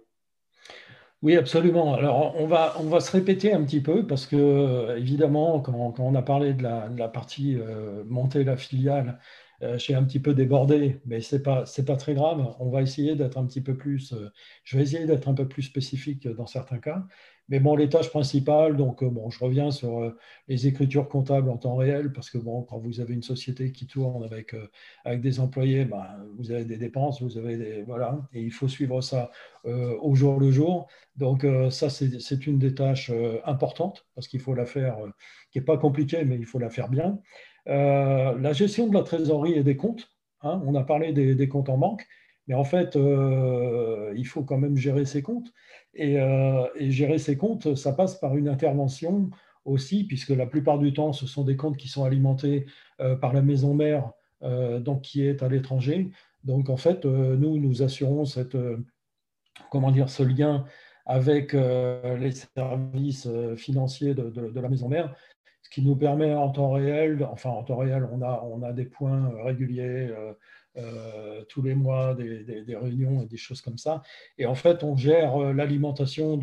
Oui, 1.22 1.36
absolument. 1.36 1.94
Alors, 1.94 2.34
on 2.36 2.46
va, 2.48 2.74
on 2.80 2.88
va 2.88 2.98
se 3.00 3.12
répéter 3.12 3.52
un 3.52 3.62
petit 3.64 3.80
peu 3.80 4.04
parce 4.06 4.26
que, 4.26 4.34
euh, 4.36 4.96
évidemment, 4.98 5.60
quand, 5.60 6.00
on 6.00 6.14
a 6.16 6.22
parlé 6.22 6.52
de 6.52 6.62
la, 6.64 7.08
partie 7.08 7.56
euh, 7.56 8.02
monter 8.06 8.42
la 8.42 8.56
filiale, 8.56 9.20
euh, 9.62 9.78
j'ai 9.78 9.94
un 9.94 10.02
petit 10.02 10.18
peu 10.18 10.34
débordé, 10.34 11.00
mais 11.06 11.20
ce 11.20 11.36
n'est 11.36 11.42
pas, 11.42 11.64
pas 11.86 11.96
très 11.96 12.14
grave. 12.14 12.56
On 12.58 12.70
va 12.70 12.82
essayer 12.82 13.14
d'être 13.14 13.38
un 13.38 13.46
petit 13.46 13.60
peu 13.60 13.76
plus, 13.76 14.12
je 14.64 14.76
vais 14.76 14.82
essayer 14.82 15.06
d'être 15.06 15.28
un 15.28 15.34
peu 15.34 15.46
plus 15.46 15.62
spécifique 15.62 16.26
dans 16.26 16.46
certains 16.46 16.78
cas. 16.78 17.06
Mais 17.48 17.60
bon, 17.60 17.76
les 17.76 17.88
tâches 17.88 18.10
principales, 18.10 18.76
donc 18.76 19.04
bon, 19.04 19.30
je 19.30 19.44
reviens 19.44 19.70
sur 19.70 20.14
les 20.48 20.66
écritures 20.66 21.08
comptables 21.08 21.50
en 21.50 21.56
temps 21.58 21.76
réel, 21.76 22.12
parce 22.12 22.30
que 22.30 22.38
bon, 22.38 22.62
quand 22.62 22.78
vous 22.78 23.00
avez 23.00 23.14
une 23.14 23.22
société 23.22 23.72
qui 23.72 23.86
tourne 23.86 24.24
avec, 24.24 24.54
avec 25.04 25.20
des 25.20 25.40
employés, 25.40 25.84
ben, 25.84 26.06
vous 26.38 26.50
avez 26.50 26.64
des 26.64 26.78
dépenses, 26.78 27.20
vous 27.20 27.36
avez 27.38 27.56
des, 27.56 27.82
voilà, 27.82 28.18
et 28.32 28.40
il 28.42 28.52
faut 28.52 28.68
suivre 28.68 29.00
ça 29.02 29.30
au 29.64 30.14
jour 30.14 30.40
le 30.40 30.50
jour. 30.50 30.88
Donc 31.16 31.46
ça, 31.70 31.90
c'est 31.90 32.46
une 32.46 32.58
des 32.58 32.74
tâches 32.74 33.12
importantes, 33.44 34.06
parce 34.14 34.28
qu'il 34.28 34.40
faut 34.40 34.54
la 34.54 34.66
faire, 34.66 34.96
qui 35.50 35.58
n'est 35.58 35.64
pas 35.64 35.76
compliquée, 35.76 36.24
mais 36.24 36.36
il 36.36 36.46
faut 36.46 36.58
la 36.58 36.70
faire 36.70 36.88
bien. 36.88 37.18
la 37.66 38.52
gestion 38.52 38.86
de 38.86 38.94
la 38.94 39.02
trésorerie 39.02 39.54
et 39.54 39.62
des 39.62 39.76
comptes, 39.76 40.10
hein, 40.42 40.62
on 40.64 40.74
a 40.74 40.84
parlé 40.84 41.12
des, 41.12 41.48
comptes 41.48 41.68
en 41.68 41.78
banque, 41.78 42.06
mais 42.48 42.54
en 42.54 42.64
fait, 42.64 42.96
il 42.96 44.26
faut 44.26 44.42
quand 44.42 44.58
même 44.58 44.76
gérer 44.76 45.04
ses 45.04 45.22
comptes. 45.22 45.52
Euh, 46.00 46.68
et, 46.76 46.90
gérer 46.90 47.18
ces 47.18 47.36
comptes, 47.36 47.74
ça 47.74 47.92
passe 47.92 48.18
par 48.18 48.36
une 48.36 48.48
intervention 48.48 49.30
aussi, 49.64 50.04
puisque 50.04 50.30
la 50.30 50.46
plupart 50.46 50.78
du 50.78 50.92
temps, 50.92 51.12
ce 51.12 51.26
sont 51.26 51.44
des 51.44 51.56
comptes 51.56 51.76
qui 51.76 51.88
sont 51.88 52.04
alimentés 52.04 52.66
euh, 53.00 53.16
par 53.16 53.32
la 53.32 53.42
maison 53.42 53.74
mère, 53.74 54.12
euh, 54.42 54.80
donc 54.80 55.02
qui 55.02 55.24
est 55.24 55.42
à 55.42 55.48
l'étranger. 55.48 56.10
Donc 56.44 56.70
en 56.70 56.76
fait, 56.76 57.04
nous, 57.04 57.58
nous 57.58 57.82
assurons 57.82 58.24
cette, 58.24 58.56
comment 59.70 59.92
dire, 59.92 60.08
ce 60.08 60.22
lien 60.24 60.64
avec 61.06 61.52
les 61.52 62.32
services 62.32 63.28
financiers 63.56 64.14
de, 64.14 64.60
la 64.60 64.68
maison 64.68 64.88
mère, 64.88 65.14
ce 65.62 65.70
qui 65.70 65.82
nous 65.82 65.94
permet 65.94 66.34
en 66.34 66.50
temps 66.50 66.72
réel, 66.72 67.24
enfin 67.30 67.50
en 67.50 67.62
temps 67.62 67.76
réel, 67.76 68.08
on 68.10 68.22
a, 68.22 68.42
on 68.44 68.62
a 68.62 68.72
des 68.72 68.86
points 68.86 69.32
réguliers 69.44 70.10
tous 71.48 71.62
les 71.62 71.74
mois, 71.74 72.14
des, 72.14 72.64
réunions 72.76 73.22
et 73.22 73.26
des 73.26 73.36
choses 73.36 73.60
comme 73.60 73.78
ça. 73.78 74.02
Et 74.38 74.46
en 74.46 74.54
fait, 74.54 74.82
on 74.84 74.96
gère 74.96 75.38
l'alimentation 75.52 76.40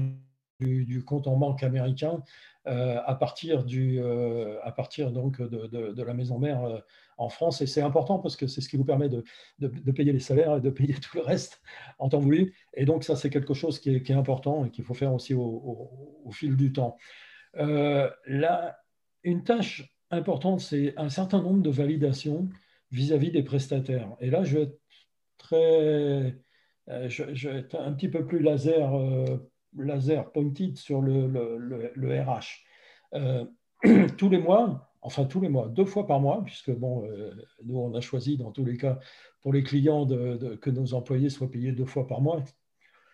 du, 0.59 1.03
compte 1.03 1.27
en 1.27 1.37
banque 1.37 1.63
américain 1.63 2.21
euh, 2.67 2.99
à 3.05 3.15
partir, 3.15 3.63
du, 3.63 3.99
euh, 3.99 4.59
à 4.63 4.71
partir 4.71 5.11
donc 5.11 5.41
de, 5.41 6.03
la 6.03 6.13
maison 6.13 6.37
mère 6.37 6.63
euh, 6.63 6.79
en 7.17 7.29
France. 7.29 7.61
Et 7.61 7.67
c'est 7.67 7.81
important 7.81 8.19
parce 8.19 8.35
que 8.35 8.47
c'est 8.47 8.61
ce 8.61 8.69
qui 8.69 8.77
vous 8.77 8.85
permet 8.85 9.09
de, 9.09 9.23
de, 9.59 9.91
payer 9.91 10.11
les 10.11 10.19
salaires 10.19 10.57
et 10.57 10.61
de 10.61 10.69
payer 10.69 10.93
tout 10.95 11.17
le 11.17 11.23
reste 11.23 11.61
en 11.97 12.09
temps 12.09 12.19
voulu. 12.19 12.53
Et 12.73 12.85
donc 12.85 13.03
ça, 13.03 13.15
c'est 13.15 13.29
quelque 13.29 13.53
chose 13.53 13.79
qui 13.79 13.95
est, 13.95 14.03
qui 14.03 14.11
est, 14.11 14.15
important 14.15 14.65
et 14.65 14.71
qu'il 14.71 14.83
faut 14.83 14.93
faire 14.93 15.13
aussi 15.13 15.33
au, 15.33 15.89
au, 16.25 16.31
fil 16.31 16.55
du 16.55 16.73
temps. 16.73 16.97
là, 17.55 18.77
une 19.23 19.43
tâche 19.43 19.95
importante, 20.11 20.59
c'est 20.59 20.93
un 20.97 21.09
certain 21.09 21.41
nombre 21.41 21.61
de 21.61 21.69
validations 21.69 22.49
vis-à-vis 22.91 23.31
des 23.31 23.43
prestataires. 23.43 24.15
Et 24.19 24.29
là, 24.29 24.43
je 24.43 24.57
vais 24.57 24.63
être 24.63 24.79
très... 25.37 26.37
Je, 27.07 27.35
je, 27.35 27.49
vais 27.49 27.59
être 27.59 27.79
un 27.79 27.93
petit 27.93 28.09
peu 28.09 28.25
plus 28.25 28.39
laser 28.39 28.91
laser 29.77 30.31
pointed 30.31 30.77
sur 30.77 31.01
le, 31.01 31.27
le, 31.95 32.21
RH. 32.21 32.63
Euh, 33.13 33.45
tous 34.17 34.29
les 34.29 34.39
mois, 34.39 34.91
enfin 35.01 35.25
tous 35.25 35.41
les 35.41 35.49
mois, 35.49 35.67
deux 35.67 35.85
fois 35.85 36.07
par 36.07 36.19
mois, 36.19 36.43
puisque 36.43 36.71
bon, 36.71 37.05
euh, 37.05 37.31
nous 37.65 37.77
on 37.77 37.93
a 37.93 38.01
choisi 38.01 38.37
dans 38.37 38.51
tous 38.51 38.65
les 38.65 38.77
cas 38.77 38.99
pour 39.41 39.53
les 39.53 39.63
clients 39.63 40.05
de, 40.05 40.55
que 40.55 40.69
nos 40.69 40.93
employés 40.93 41.29
soient 41.29 41.49
payés 41.49 41.71
deux 41.71 41.85
fois 41.85 42.07
par 42.07 42.21
mois, 42.21 42.43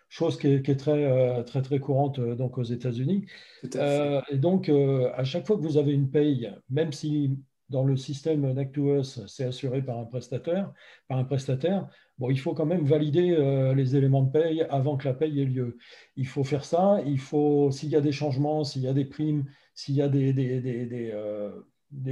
chose 0.08 0.38
qui 0.38 0.48
est, 0.48 0.78
très, 0.78 1.04
euh, 1.04 1.42
très 1.42 1.62
très 1.62 1.78
courante 1.78 2.20
donc 2.20 2.58
aux 2.58 2.64
États-Unis. 2.64 3.26
et 3.62 4.38
donc 4.38 4.68
à 4.68 5.24
chaque 5.24 5.46
fois 5.46 5.56
que 5.56 5.62
vous 5.62 5.76
avez 5.76 5.92
une 5.92 6.10
paye, 6.10 6.52
même 6.68 6.92
si 6.92 7.38
dans 7.68 7.84
le 7.84 7.96
système 7.96 8.52
Nactuous, 8.52 9.26
c'est 9.26 9.44
assuré 9.44 9.82
par 9.82 9.98
un 9.98 10.04
prestataire, 10.04 10.72
par 11.08 11.18
un 11.18 11.24
prestataire. 11.24 11.88
Bon, 12.18 12.30
il 12.30 12.38
faut 12.38 12.54
quand 12.54 12.66
même 12.66 12.84
valider 12.84 13.32
euh, 13.32 13.74
les 13.74 13.96
éléments 13.96 14.22
de 14.22 14.30
paye 14.30 14.62
avant 14.70 14.96
que 14.96 15.06
la 15.06 15.14
paye 15.14 15.40
ait 15.40 15.44
lieu. 15.44 15.76
Il 16.16 16.26
faut 16.26 16.44
faire 16.44 16.64
ça. 16.64 17.00
Il 17.06 17.18
faut, 17.18 17.70
s'il 17.70 17.88
y 17.88 17.96
a 17.96 18.00
des 18.00 18.12
changements, 18.12 18.64
s'il 18.64 18.82
y 18.82 18.88
a 18.88 18.92
des 18.92 19.04
primes, 19.04 19.44
s'il 19.74 19.96
y 19.96 20.02
a 20.02 20.08
des, 20.08 20.32
des, 20.32 20.60
des, 20.60 20.86
des, 20.86 21.10
euh, 21.12 21.50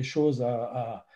choses 0.02 0.42
à, 0.42 1.06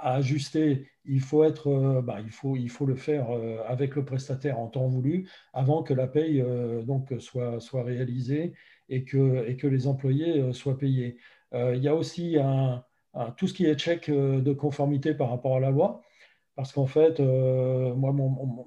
à, 0.00 0.14
ajuster, 0.14 0.88
il 1.04 1.20
faut, 1.20 1.44
être, 1.44 1.68
euh, 1.68 2.02
bah, 2.02 2.20
il, 2.20 2.30
faut, 2.30 2.56
il 2.56 2.70
faut 2.70 2.86
le 2.86 2.96
faire 2.96 3.28
avec 3.68 3.94
le 3.94 4.04
prestataire 4.04 4.58
en 4.58 4.68
temps 4.68 4.88
voulu 4.88 5.28
avant 5.52 5.82
que 5.82 5.94
la 5.94 6.08
paye 6.08 6.42
donc, 6.84 7.14
soit, 7.20 7.60
soit 7.60 7.84
réalisée 7.84 8.54
et 8.88 9.04
que, 9.04 9.46
et 9.48 9.56
que 9.56 9.68
les 9.68 9.86
employés 9.86 10.52
soient 10.52 10.78
payés. 10.78 11.18
il 11.52 11.78
y 11.78 11.86
a 11.86 11.94
aussi 11.94 12.36
un 12.36 12.82
tout 13.36 13.46
ce 13.46 13.54
qui 13.54 13.66
est 13.66 13.74
check 13.74 14.08
euh, 14.08 14.40
de 14.40 14.52
conformité 14.52 15.14
par 15.14 15.30
rapport 15.30 15.56
à 15.56 15.60
la 15.60 15.70
loi. 15.70 16.02
Parce 16.56 16.72
qu'en 16.72 16.86
fait, 16.86 17.20
euh, 17.20 17.94
moi, 17.94 18.14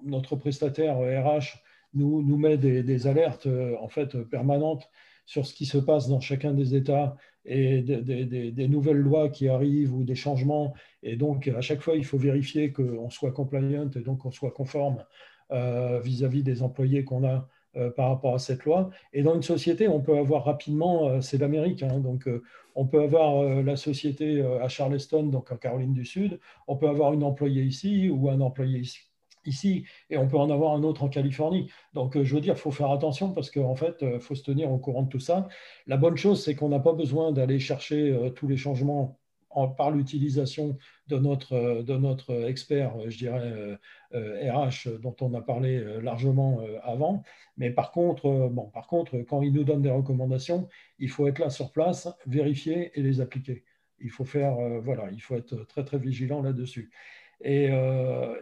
notre 0.03 0.35
prestataire 0.35 0.97
RH 0.97 1.59
nous, 1.93 2.23
nous 2.23 2.37
met 2.37 2.57
des, 2.57 3.07
alertes 3.07 3.47
euh, 3.47 3.75
en 3.79 3.87
fait, 3.87 4.17
permanentes 4.23 4.89
sur 5.25 5.45
ce 5.45 5.53
qui 5.53 5.65
se 5.65 5.77
passe 5.77 6.07
dans 6.09 6.19
chacun 6.19 6.53
des 6.53 6.75
États 6.75 7.15
et 7.45 7.81
des, 7.81 8.67
nouvelles 8.67 8.97
lois 8.97 9.29
qui 9.29 9.47
arrivent 9.47 9.93
ou 9.93 10.03
des 10.03 10.15
changements. 10.15 10.73
Et 11.03 11.15
donc, 11.15 11.47
à 11.47 11.61
chaque 11.61 11.81
fois, 11.81 11.95
il 11.95 12.05
faut 12.05 12.17
vérifier 12.17 12.73
qu'on 12.73 13.09
soit 13.09 13.31
compliant 13.31 13.89
et 13.95 14.01
donc 14.01 14.19
qu'on 14.19 14.31
soit 14.31 14.51
conforme 14.51 15.03
vis-à-vis 15.51 16.41
des 16.41 16.63
employés 16.63 17.03
qu'on 17.03 17.23
a 17.23 17.47
par 17.95 18.09
rapport 18.09 18.35
à 18.35 18.39
cette 18.39 18.65
loi. 18.65 18.89
Et 19.13 19.21
dans 19.21 19.35
une 19.35 19.43
société, 19.43 19.87
on 19.87 20.01
peut 20.01 20.17
avoir 20.17 20.45
rapidement, 20.45 21.21
c'est 21.21 21.37
l'Amérique, 21.37 21.83
hein, 21.83 21.99
donc 21.99 22.27
on 22.75 22.85
peut 22.85 23.01
avoir 23.01 23.41
euh, 23.41 23.63
la 23.63 23.77
société 23.77 24.41
euh, 24.41 24.63
à 24.63 24.67
Charleston, 24.67 25.23
donc 25.23 25.51
en 25.51 25.57
Caroline 25.57 25.93
du 25.93 26.05
Sud, 26.05 26.39
on 26.67 26.75
peut 26.75 26.89
avoir 26.89 27.13
une 27.13 27.23
employée 27.23 27.63
ici 27.63 28.09
ou 28.09 28.29
un 28.29 28.41
employé 28.41 28.83
ici 29.45 29.85
et 30.09 30.17
on 30.17 30.27
peut 30.27 30.37
en 30.37 30.49
avoir 30.49 30.73
un 30.73 30.83
autre 30.83 31.03
en 31.03 31.09
Californie. 31.09 31.71
Donc, 31.93 32.17
euh, 32.17 32.23
je 32.23 32.35
veux 32.35 32.41
dire, 32.41 32.55
il 32.55 32.59
faut 32.59 32.71
faire 32.71 32.91
attention 32.91 33.31
parce 33.31 33.49
qu'en 33.49 33.75
fait, 33.75 33.97
il 34.01 34.19
faut 34.19 34.35
se 34.35 34.43
tenir 34.43 34.71
au 34.71 34.77
courant 34.77 35.03
de 35.03 35.09
tout 35.09 35.19
ça. 35.19 35.47
La 35.87 35.97
bonne 35.97 36.17
chose, 36.17 36.43
c'est 36.43 36.55
qu'on 36.55 36.69
n'a 36.69 36.79
pas 36.79 36.93
besoin 36.93 37.31
d'aller 37.31 37.59
chercher 37.59 38.31
tous 38.35 38.47
les 38.47 38.57
changements 38.57 39.19
par 39.77 39.91
l'utilisation 39.91 40.77
de 41.07 41.17
notre, 41.17 41.83
de 41.83 41.97
notre 41.97 42.47
expert, 42.47 42.93
je 43.07 43.17
dirais, 43.17 43.77
RH, 44.13 44.99
dont 45.01 45.15
on 45.21 45.33
a 45.33 45.41
parlé 45.41 45.83
largement 46.01 46.59
avant. 46.83 47.23
Mais 47.57 47.69
par 47.71 47.91
contre, 47.91 48.49
bon, 48.51 48.65
par 48.69 48.87
contre, 48.87 49.17
quand 49.19 49.41
il 49.41 49.53
nous 49.53 49.63
donne 49.63 49.81
des 49.81 49.89
recommandations, 49.89 50.67
il 50.99 51.09
faut 51.09 51.27
être 51.27 51.39
là 51.39 51.49
sur 51.49 51.71
place, 51.71 52.07
vérifier 52.25 52.91
et 52.95 53.01
les 53.01 53.21
appliquer. 53.21 53.63
Il 53.99 54.09
faut 54.09 54.25
faire, 54.25 54.55
voilà, 54.81 55.09
il 55.11 55.21
faut 55.21 55.35
être 55.35 55.65
très, 55.67 55.83
très 55.83 55.97
vigilant 55.97 56.41
là-dessus. 56.41 56.91
Et, 57.41 57.69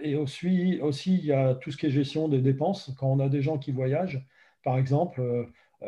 et, 0.01 0.15
aussi, 0.15 0.79
aussi, 0.81 1.15
il 1.17 1.25
y 1.25 1.31
a 1.31 1.55
tout 1.55 1.71
ce 1.71 1.77
qui 1.77 1.87
est 1.87 1.91
gestion 1.91 2.27
des 2.27 2.41
dépenses. 2.41 2.91
Quand 2.97 3.07
on 3.07 3.19
a 3.19 3.29
des 3.29 3.41
gens 3.41 3.57
qui 3.57 3.71
voyagent, 3.71 4.23
par 4.63 4.77
exemple, 4.77 5.21
euh, 5.21 5.45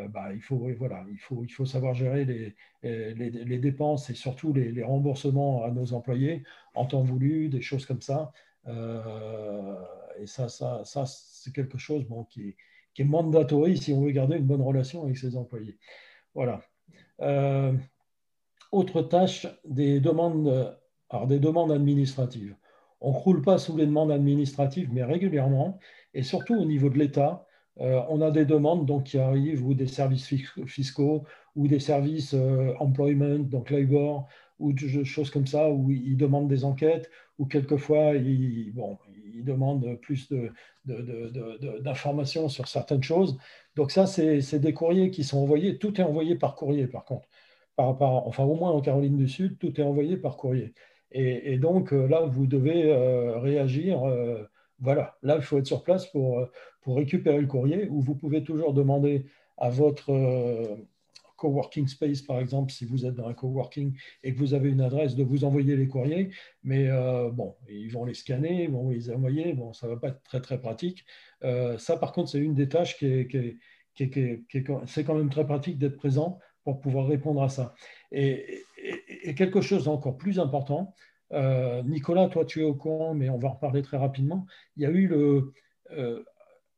bah, 0.08 0.32
il, 0.32 0.40
faut, 0.42 0.68
voilà, 0.78 1.04
il, 1.10 1.18
faut, 1.18 1.42
il 1.44 1.50
faut 1.50 1.64
savoir 1.64 1.94
gérer 1.94 2.24
les, 2.24 2.54
les, 2.82 3.58
dépenses 3.58 4.10
et 4.10 4.14
surtout 4.14 4.52
les, 4.52 4.82
remboursements 4.82 5.64
à 5.64 5.70
nos 5.70 5.92
employés 5.94 6.42
en 6.74 6.86
temps 6.86 7.02
voulu, 7.02 7.48
des 7.48 7.62
choses 7.62 7.86
comme 7.86 8.02
ça. 8.02 8.32
Euh, 8.68 9.74
et 10.18 10.26
ça, 10.26 10.48
ça, 10.48 10.82
ça 10.84 11.04
c'est 11.06 11.52
quelque 11.52 11.78
chose 11.78 12.04
bon, 12.04 12.24
qui, 12.24 12.48
est, 12.48 12.56
qui 12.94 13.02
est 13.02 13.06
mandatory 13.06 13.76
si 13.76 13.92
on 13.92 14.02
veut 14.02 14.10
garder 14.10 14.36
une 14.36 14.46
bonne 14.46 14.62
relation 14.62 15.04
avec 15.04 15.16
ses 15.16 15.36
employés. 15.36 15.78
Voilà. 16.34 16.62
Euh, 17.22 17.72
autre 18.72 19.02
tâche, 19.02 19.46
des 19.64 20.00
demandes, 20.00 20.76
alors 21.08 21.26
des 21.26 21.38
demandes 21.38 21.72
administratives. 21.72 22.56
On 23.00 23.10
ne 23.10 23.14
croule 23.14 23.42
pas 23.42 23.58
sous 23.58 23.76
les 23.76 23.86
demandes 23.86 24.10
administratives, 24.10 24.92
mais 24.92 25.04
régulièrement, 25.04 25.78
et 26.14 26.22
surtout 26.22 26.54
au 26.54 26.64
niveau 26.64 26.88
de 26.88 26.98
l'État, 26.98 27.45
euh, 27.45 27.45
on 27.78 28.20
a 28.22 28.30
des 28.30 28.44
demandes 28.44 28.86
donc, 28.86 29.04
qui 29.04 29.18
arrivent, 29.18 29.66
ou 29.66 29.74
des 29.74 29.86
services 29.86 30.32
fiscaux, 30.66 31.24
ou 31.56 31.66
des 31.66 31.80
services 31.80 32.34
euh, 32.34 32.74
employment, 32.78 33.38
donc 33.38 33.70
labor, 33.70 34.28
ou 34.58 34.72
des 34.72 35.04
choses 35.04 35.30
comme 35.30 35.46
ça, 35.46 35.70
où 35.70 35.90
ils 35.90 36.16
demandent 36.16 36.48
des 36.48 36.64
enquêtes, 36.64 37.10
ou 37.38 37.46
quelquefois 37.46 38.14
ils, 38.14 38.72
bon, 38.72 38.98
ils 39.34 39.44
demandent 39.44 39.96
plus 40.00 40.32
d'informations 40.84 42.48
sur 42.48 42.68
certaines 42.68 43.02
choses. 43.02 43.38
Donc 43.74 43.90
ça, 43.90 44.06
c'est 44.06 44.58
des 44.58 44.72
courriers 44.72 45.10
qui 45.10 45.24
sont 45.24 45.38
envoyés. 45.38 45.78
Tout 45.78 46.00
est 46.00 46.04
envoyé 46.04 46.36
par 46.36 46.54
courrier, 46.54 46.86
par 46.86 47.04
contre. 47.04 47.26
Par, 47.76 48.00
enfin, 48.26 48.44
au 48.44 48.54
moins 48.54 48.70
en 48.70 48.80
Caroline 48.80 49.18
du 49.18 49.28
Sud, 49.28 49.58
tout 49.58 49.78
est 49.78 49.84
envoyé 49.84 50.16
par 50.16 50.36
courrier. 50.36 50.72
Et, 51.12 51.58
donc 51.58 51.92
euh, 51.92 52.06
là, 52.06 52.22
vous 52.22 52.46
devez 52.46 52.92
réagir. 53.36 54.00
voilà, 54.80 55.16
là, 55.22 55.36
il 55.36 55.42
faut 55.42 55.58
être 55.58 55.66
sur 55.66 55.82
place 55.82 56.06
pour 56.06 56.46
pour 56.86 56.98
récupérer 56.98 57.40
le 57.40 57.48
courrier, 57.48 57.88
ou 57.88 58.00
vous 58.00 58.14
pouvez 58.14 58.44
toujours 58.44 58.72
demander 58.72 59.26
à 59.58 59.70
votre 59.70 60.10
euh, 60.10 60.76
coworking 61.36 61.88
space, 61.88 62.22
par 62.22 62.38
exemple, 62.38 62.70
si 62.70 62.84
vous 62.84 63.04
êtes 63.04 63.16
dans 63.16 63.26
un 63.26 63.34
coworking 63.34 63.92
et 64.22 64.32
que 64.32 64.38
vous 64.38 64.54
avez 64.54 64.70
une 64.70 64.80
adresse, 64.80 65.16
de 65.16 65.24
vous 65.24 65.42
envoyer 65.42 65.74
les 65.74 65.88
courriers. 65.88 66.30
Mais 66.62 66.88
euh, 66.88 67.28
bon, 67.32 67.56
ils 67.68 67.90
vont 67.90 68.04
les 68.04 68.14
scanner, 68.14 68.62
ils 68.62 68.70
vont. 68.70 68.92
Bon, 69.56 69.72
ça 69.72 69.88
ne 69.88 69.94
va 69.94 69.98
pas 69.98 70.08
être 70.10 70.22
très, 70.22 70.40
très 70.40 70.60
pratique. 70.60 71.04
Euh, 71.42 71.76
ça, 71.76 71.96
par 71.96 72.12
contre, 72.12 72.30
c'est 72.30 72.38
une 72.38 72.54
des 72.54 72.68
tâches 72.68 72.96
qui 72.96 73.06
est, 73.06 73.26
qui 73.26 73.58
c'est 74.86 75.02
quand 75.02 75.16
même 75.16 75.30
très 75.30 75.44
pratique 75.44 75.78
d'être 75.78 75.96
présent 75.96 76.38
pour 76.62 76.78
pouvoir 76.78 77.08
répondre 77.08 77.42
à 77.42 77.48
ça. 77.48 77.74
Et, 78.12 78.62
quelque 79.36 79.60
chose 79.60 79.86
d'encore 79.86 80.16
plus 80.16 80.38
important, 80.38 80.94
Nicolas, 81.32 82.28
toi 82.28 82.44
tu 82.44 82.60
es 82.60 82.64
au 82.64 82.74
courant, 82.74 83.12
mais 83.12 83.28
on 83.28 83.38
va 83.38 83.48
en 83.48 83.54
reparler 83.54 83.82
très 83.82 83.96
rapidement. 83.96 84.46
Il 84.76 84.84
y 84.84 84.86
a 84.86 84.90
eu 84.90 85.08
le, 85.08 85.52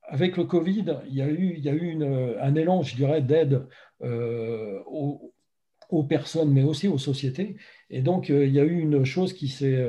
avec 0.08 0.36
le 0.36 0.44
Covid, 0.44 1.00
il 1.06 1.14
y 1.14 1.22
a 1.22 1.28
eu, 1.28 2.04
un 2.40 2.54
élan, 2.54 2.82
je 2.82 2.96
dirais, 2.96 3.20
d'aide 3.22 3.66
euh, 4.02 4.82
aux, 4.86 6.02
personnes, 6.04 6.50
mais 6.50 6.62
aussi 6.62 6.88
aux 6.88 6.98
sociétés. 6.98 7.56
Et 7.90 8.02
donc, 8.02 8.30
euh, 8.30 8.46
il 8.46 8.54
y 8.54 8.60
a 8.60 8.64
eu 8.64 8.78
une 8.78 9.04
chose 9.04 9.32
qui 9.32 9.48
s'est, 9.48 9.86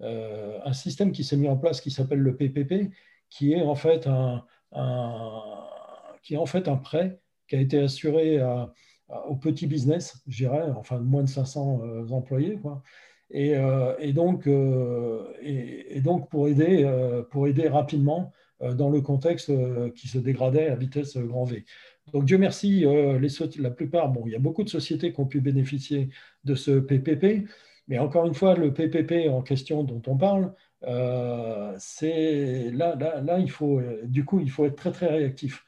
euh, 0.00 0.58
un 0.64 0.72
système 0.72 1.12
qui 1.12 1.24
s'est 1.24 1.36
mis 1.36 1.48
en 1.48 1.56
place 1.56 1.80
qui 1.80 1.90
s'appelle 1.90 2.20
le 2.20 2.36
PPP, 2.36 2.90
qui 3.30 3.52
est 3.52 3.62
en 3.62 3.74
fait 3.74 4.06
un, 4.06 4.44
prêt 6.82 7.18
qui 7.48 7.56
a 7.56 7.60
été 7.60 7.80
assuré 7.80 8.38
à, 8.38 8.72
au 9.26 9.36
petit 9.36 9.66
business, 9.66 10.22
je 10.28 10.44
dirais, 10.44 10.64
enfin 10.76 10.98
moins 10.98 11.22
de 11.22 11.28
500 11.28 12.10
employés, 12.10 12.58
quoi. 12.58 12.82
Et, 13.30 13.56
donc, 14.12 14.48
pour 16.30 16.48
aider, 16.48 17.68
rapidement 17.68 18.32
dans 18.60 18.90
le 18.90 19.00
contexte 19.00 19.50
euh, 19.50 19.90
qui 19.90 20.08
se 20.08 20.18
dégradait 20.18 20.68
à 20.68 20.74
vitesse 20.74 21.16
euh, 21.16 21.24
grand 21.24 21.44
V. 21.44 21.64
Donc 22.12 22.24
Dieu 22.24 22.38
merci, 22.38 22.86
les, 23.20 23.28
la 23.58 23.70
plupart, 23.70 24.08
bon, 24.08 24.22
il 24.26 24.32
y 24.32 24.36
a 24.36 24.38
beaucoup 24.38 24.64
de 24.64 24.70
sociétés 24.70 25.12
qui 25.12 25.20
ont 25.20 25.26
pu 25.26 25.42
bénéficier 25.42 26.08
de 26.44 26.54
ce 26.54 26.80
PPP, 26.80 27.46
mais 27.86 27.98
encore 27.98 28.24
une 28.24 28.34
fois, 28.34 28.54
le 28.54 28.72
PPP 28.72 29.28
en 29.28 29.42
question 29.42 29.84
dont 29.84 30.00
on 30.06 30.16
parle, 30.16 30.54
c'est 31.78 32.70
là, 32.70 32.96
là, 32.96 33.20
là, 33.20 33.38
il 33.38 33.50
faut, 33.50 33.82
du 34.04 34.24
coup, 34.24 34.40
il 34.40 34.50
faut 34.50 34.64
être 34.64 34.76
très 34.76 34.90
très 34.90 35.08
réactif. 35.08 35.66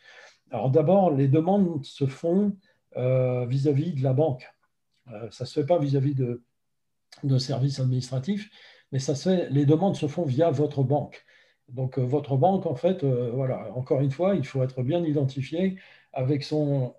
Alors 0.51 0.71
d'abord, 0.71 1.15
les 1.15 1.29
demandes 1.29 1.85
se 1.85 2.07
font 2.07 2.57
vis-à-vis 2.97 3.93
de 3.93 4.03
la 4.03 4.15
banque. 4.15 4.49
ça 5.31 5.45
ne 5.45 5.47
se 5.47 5.61
fait 5.61 5.67
pas 5.67 5.79
vis-à-vis 5.79 6.15
de, 6.15 6.43
de, 7.23 7.37
services 7.37 7.81
administratifs, 7.81 8.49
mais 8.93 8.99
ça 8.99 9.15
se 9.15 9.51
les 9.51 9.67
demandes 9.67 9.97
se 9.97 10.07
font 10.07 10.25
via 10.25 10.51
votre 10.51 10.83
banque. 10.83 11.23
Donc 11.73 11.99
votre 11.99 12.37
banque, 12.37 12.67
en 12.67 12.75
fait, 12.75 13.05
voilà, 13.05 13.73
encore 13.75 14.01
une 14.01 14.11
fois, 14.11 14.35
il 14.35 14.45
faut 14.45 14.63
être 14.63 14.83
bien 14.83 15.05
identifié 15.05 15.77
avec 16.13 16.43
son 16.43 16.95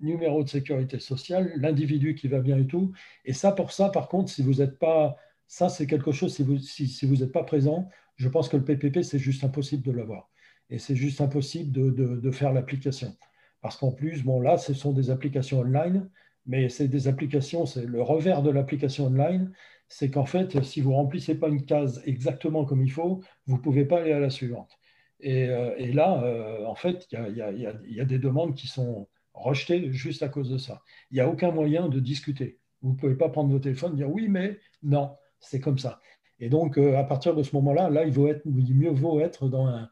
numéro 0.00 0.42
de 0.44 0.48
sécurité 0.48 0.98
sociale, 0.98 1.52
l'individu 1.56 2.14
qui 2.14 2.28
va 2.28 2.40
bien 2.40 2.58
et 2.58 2.66
tout. 2.66 2.92
Et 3.24 3.32
ça, 3.32 3.52
pour 3.52 3.72
ça, 3.72 3.88
par 3.88 4.08
contre, 4.08 4.30
si 4.30 4.42
vous 4.42 4.54
n'êtes 4.54 4.78
pas, 4.78 5.16
ça 5.46 5.68
c'est 5.68 5.86
quelque 5.86 6.12
chose, 6.12 6.34
si 6.34 6.42
vous 6.42 6.58
si, 6.58 6.86
si 6.86 7.06
n'êtes 7.06 7.32
pas 7.32 7.44
présent, 7.44 7.88
je 8.16 8.28
pense 8.28 8.48
que 8.48 8.56
le 8.56 8.64
PPP, 8.64 9.02
c'est 9.02 9.18
juste 9.18 9.44
impossible 9.44 9.82
de 9.82 9.92
l'avoir. 9.92 10.30
Et 10.70 10.78
c'est 10.78 10.96
juste 10.96 11.20
impossible 11.20 11.72
de 11.72 12.30
faire 12.30 12.52
l'application. 12.52 13.16
Parce 13.60 13.76
qu'en 13.76 13.92
plus, 13.92 14.22
bon, 14.22 14.40
là, 14.40 14.58
ce 14.58 14.74
sont 14.74 14.92
des 14.92 15.10
applications 15.10 15.60
online, 15.60 16.08
mais 16.46 16.68
c'est 16.68 16.88
des 16.88 17.08
applications, 17.08 17.66
c'est 17.66 17.84
le 17.84 18.02
revers 18.02 18.42
de 18.42 18.50
l'application 18.50 19.06
online, 19.06 19.52
c'est 19.88 20.10
qu'en 20.10 20.26
fait, 20.26 20.62
si 20.64 20.80
vous 20.80 20.94
remplissez 20.94 21.34
pas 21.34 21.48
une 21.48 21.64
case 21.64 22.02
exactement 22.06 22.64
comme 22.64 22.82
il 22.82 22.90
faut, 22.90 23.22
vous 23.46 23.58
pouvez 23.58 23.84
pas 23.84 24.00
aller 24.00 24.12
à 24.12 24.18
la 24.18 24.30
suivante. 24.30 24.78
Et, 25.20 25.48
euh, 25.48 25.74
là, 25.94 26.22
euh, 26.22 26.64
en 26.66 26.74
fait, 26.74 27.06
il 27.12 27.36
y, 27.36 28.00
a, 28.00 28.04
des 28.04 28.18
demandes 28.18 28.54
qui 28.54 28.66
sont 28.66 29.08
rejetées 29.32 29.92
juste 29.92 30.22
à 30.22 30.28
cause 30.28 30.50
de 30.50 30.58
ça. 30.58 30.82
Il 31.10 31.14
n'y 31.14 31.20
a 31.20 31.28
aucun 31.28 31.50
moyen 31.50 31.88
de 31.88 32.00
discuter. 32.00 32.58
Vous 32.82 32.92
ne 32.92 32.96
pouvez 32.96 33.14
pas 33.14 33.28
prendre 33.28 33.50
vos 33.50 33.58
téléphones 33.58 33.94
et 33.94 33.96
dire 33.96 34.10
oui, 34.10 34.28
mais 34.28 34.58
non, 34.82 35.14
c'est 35.40 35.60
comme 35.60 35.78
ça. 35.78 36.00
Et 36.38 36.48
donc, 36.48 36.78
euh, 36.78 36.98
à 36.98 37.04
partir 37.04 37.34
de 37.34 37.42
ce 37.42 37.54
moment-là, 37.56 37.88
là, 37.90 38.04
il, 38.04 38.12
vaut 38.12 38.28
être, 38.28 38.42
mieux 38.44 38.90
vaut 38.90 39.20
être 39.20 39.48
dans 39.48 39.66
un, 39.66 39.88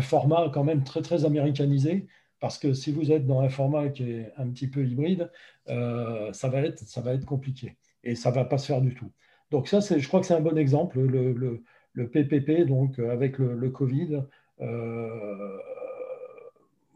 format 0.00 0.50
quand 0.52 0.64
même 0.64 0.82
très, 0.84 1.00
très 1.00 1.24
américanisé, 1.24 2.06
parce 2.40 2.58
que 2.58 2.74
si 2.74 2.92
vous 2.92 3.12
êtes 3.12 3.26
dans 3.26 3.40
un 3.40 3.48
format 3.48 3.88
qui 3.88 4.10
est 4.10 4.32
un 4.36 4.50
petit 4.50 4.68
peu 4.68 4.84
hybride, 4.84 5.30
ça, 5.66 6.48
va 6.48 6.60
être, 6.60 6.80
ça 6.80 7.00
va 7.00 7.14
être 7.14 7.24
compliqué 7.24 7.76
et 8.02 8.14
ça 8.14 8.30
ne 8.30 8.34
va 8.34 8.44
pas 8.44 8.58
se 8.58 8.66
faire 8.66 8.80
du 8.80 8.94
tout. 8.94 9.10
Donc 9.50 9.68
ça, 9.68 9.80
je 9.80 10.06
crois 10.08 10.20
que 10.20 10.26
c'est 10.26 10.34
un 10.34 10.40
bon 10.40 10.58
exemple, 10.58 11.00
le, 11.00 11.62
PPP, 11.94 12.66
donc 12.66 12.98
avec 12.98 13.38
le, 13.38 13.70
Covid. 13.70 14.22
Euh, 14.60 15.58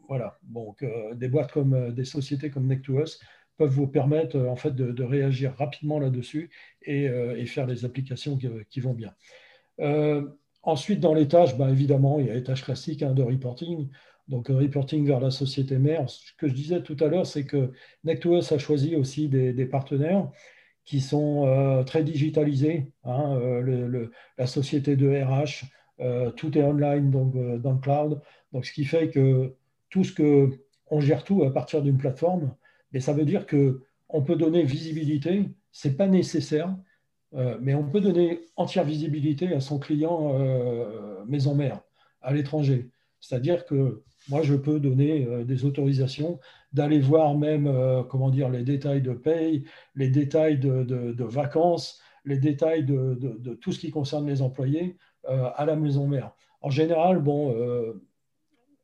voilà, 0.07 0.37
donc 0.43 0.85
des 1.13 1.27
boîtes 1.27 1.51
comme 1.51 1.93
des 1.93 2.05
sociétés 2.05 2.49
comme 2.49 2.71
Neck2Us 2.71 3.19
peuvent 3.57 3.69
vous 3.69 3.87
permettre 3.87 4.37
en 4.37 4.55
fait 4.55 4.75
de, 4.75 5.03
réagir 5.03 5.53
rapidement 5.55 5.99
là-dessus 5.99 6.49
et, 6.81 7.07
faire 7.45 7.67
les 7.67 7.85
applications 7.85 8.37
qui, 8.37 8.79
vont 8.79 8.93
bien. 8.93 9.13
ensuite, 10.63 10.99
dans 10.99 11.13
les 11.13 11.27
tâches, 11.27 11.57
ben, 11.57 11.69
évidemment, 11.69 12.19
il 12.19 12.27
y 12.27 12.29
a 12.29 12.33
les 12.33 12.43
tâches 12.43 12.63
classiques 12.63 13.03
hein, 13.03 13.13
de 13.13 13.23
reporting. 13.23 13.89
Donc, 14.27 14.47
reporting 14.47 15.05
vers 15.05 15.19
la 15.19 15.29
société 15.29 15.77
mère. 15.77 16.09
Ce 16.09 16.31
que 16.37 16.47
je 16.47 16.53
disais 16.53 16.81
tout 16.81 16.95
à 17.01 17.07
l'heure, 17.07 17.25
c'est 17.25 17.45
que 17.45 17.71
Neck2Us 18.05 18.53
a 18.53 18.57
choisi 18.57 18.95
aussi 18.95 19.27
des, 19.27 19.65
partenaires 19.65 20.29
qui 20.85 21.01
sont 21.01 21.45
euh, 21.47 21.83
très 21.83 22.03
digitalisés. 22.03 22.91
Hein, 23.03 23.37
euh, 23.41 24.07
la 24.37 24.47
société 24.47 24.95
de 24.95 25.09
RH, 25.09 25.65
euh, 25.99 26.31
tout 26.31 26.57
est 26.57 26.63
online 26.63 27.11
donc, 27.11 27.35
dans 27.61 27.73
le 27.73 27.79
cloud. 27.79 28.21
Donc, 28.51 28.65
ce 28.65 28.73
qui 28.73 28.85
fait 28.85 29.09
que 29.09 29.55
tout 29.89 30.03
ce 30.03 30.11
que 30.11 30.49
on 30.89 30.99
gère 30.99 31.23
tout 31.23 31.43
à 31.43 31.51
partir 31.51 31.81
d'une 31.81 31.97
plateforme, 31.97 32.53
mais 32.91 32.99
ça 32.99 33.13
veut 33.13 33.25
dire 33.25 33.45
que 33.45 33.83
on 34.09 34.21
peut 34.21 34.35
donner 34.35 34.63
visibilité. 34.63 35.49
C'est 35.71 35.95
pas 35.95 36.07
nécessaire, 36.07 36.75
mais 37.61 37.73
on 37.75 37.83
peut 37.87 38.01
donner 38.01 38.41
entière 38.57 38.83
visibilité 38.83 39.53
à 39.53 39.61
son 39.61 39.79
client 39.79 40.37
maison 41.25 41.55
mère 41.55 41.79
à 42.21 42.33
l'étranger. 42.33 42.89
C'est-à-dire 43.21 43.65
que 43.65 44.03
moi, 44.29 44.43
je 44.43 44.55
peux 44.55 44.79
donner 44.79 45.25
euh, 45.25 45.43
des 45.43 45.65
autorisations 45.65 46.39
d'aller 46.73 46.99
voir 46.99 47.35
même 47.35 47.67
euh, 47.67 48.03
comment 48.03 48.29
dire, 48.29 48.49
les 48.49 48.63
détails 48.63 49.01
de 49.01 49.13
paye, 49.13 49.65
les 49.95 50.09
détails 50.09 50.59
de, 50.59 51.23
vacances, 51.23 51.99
les 52.25 52.37
détails 52.37 52.85
de, 52.85 53.53
tout 53.61 53.71
ce 53.71 53.79
qui 53.79 53.91
concerne 53.91 54.27
les 54.27 54.41
employés 54.41 54.97
euh, 55.27 55.49
à 55.55 55.65
la 55.65 55.75
maison 55.75 56.07
mère. 56.07 56.31
En 56.61 56.69
général, 56.69 57.19
bon, 57.19 57.55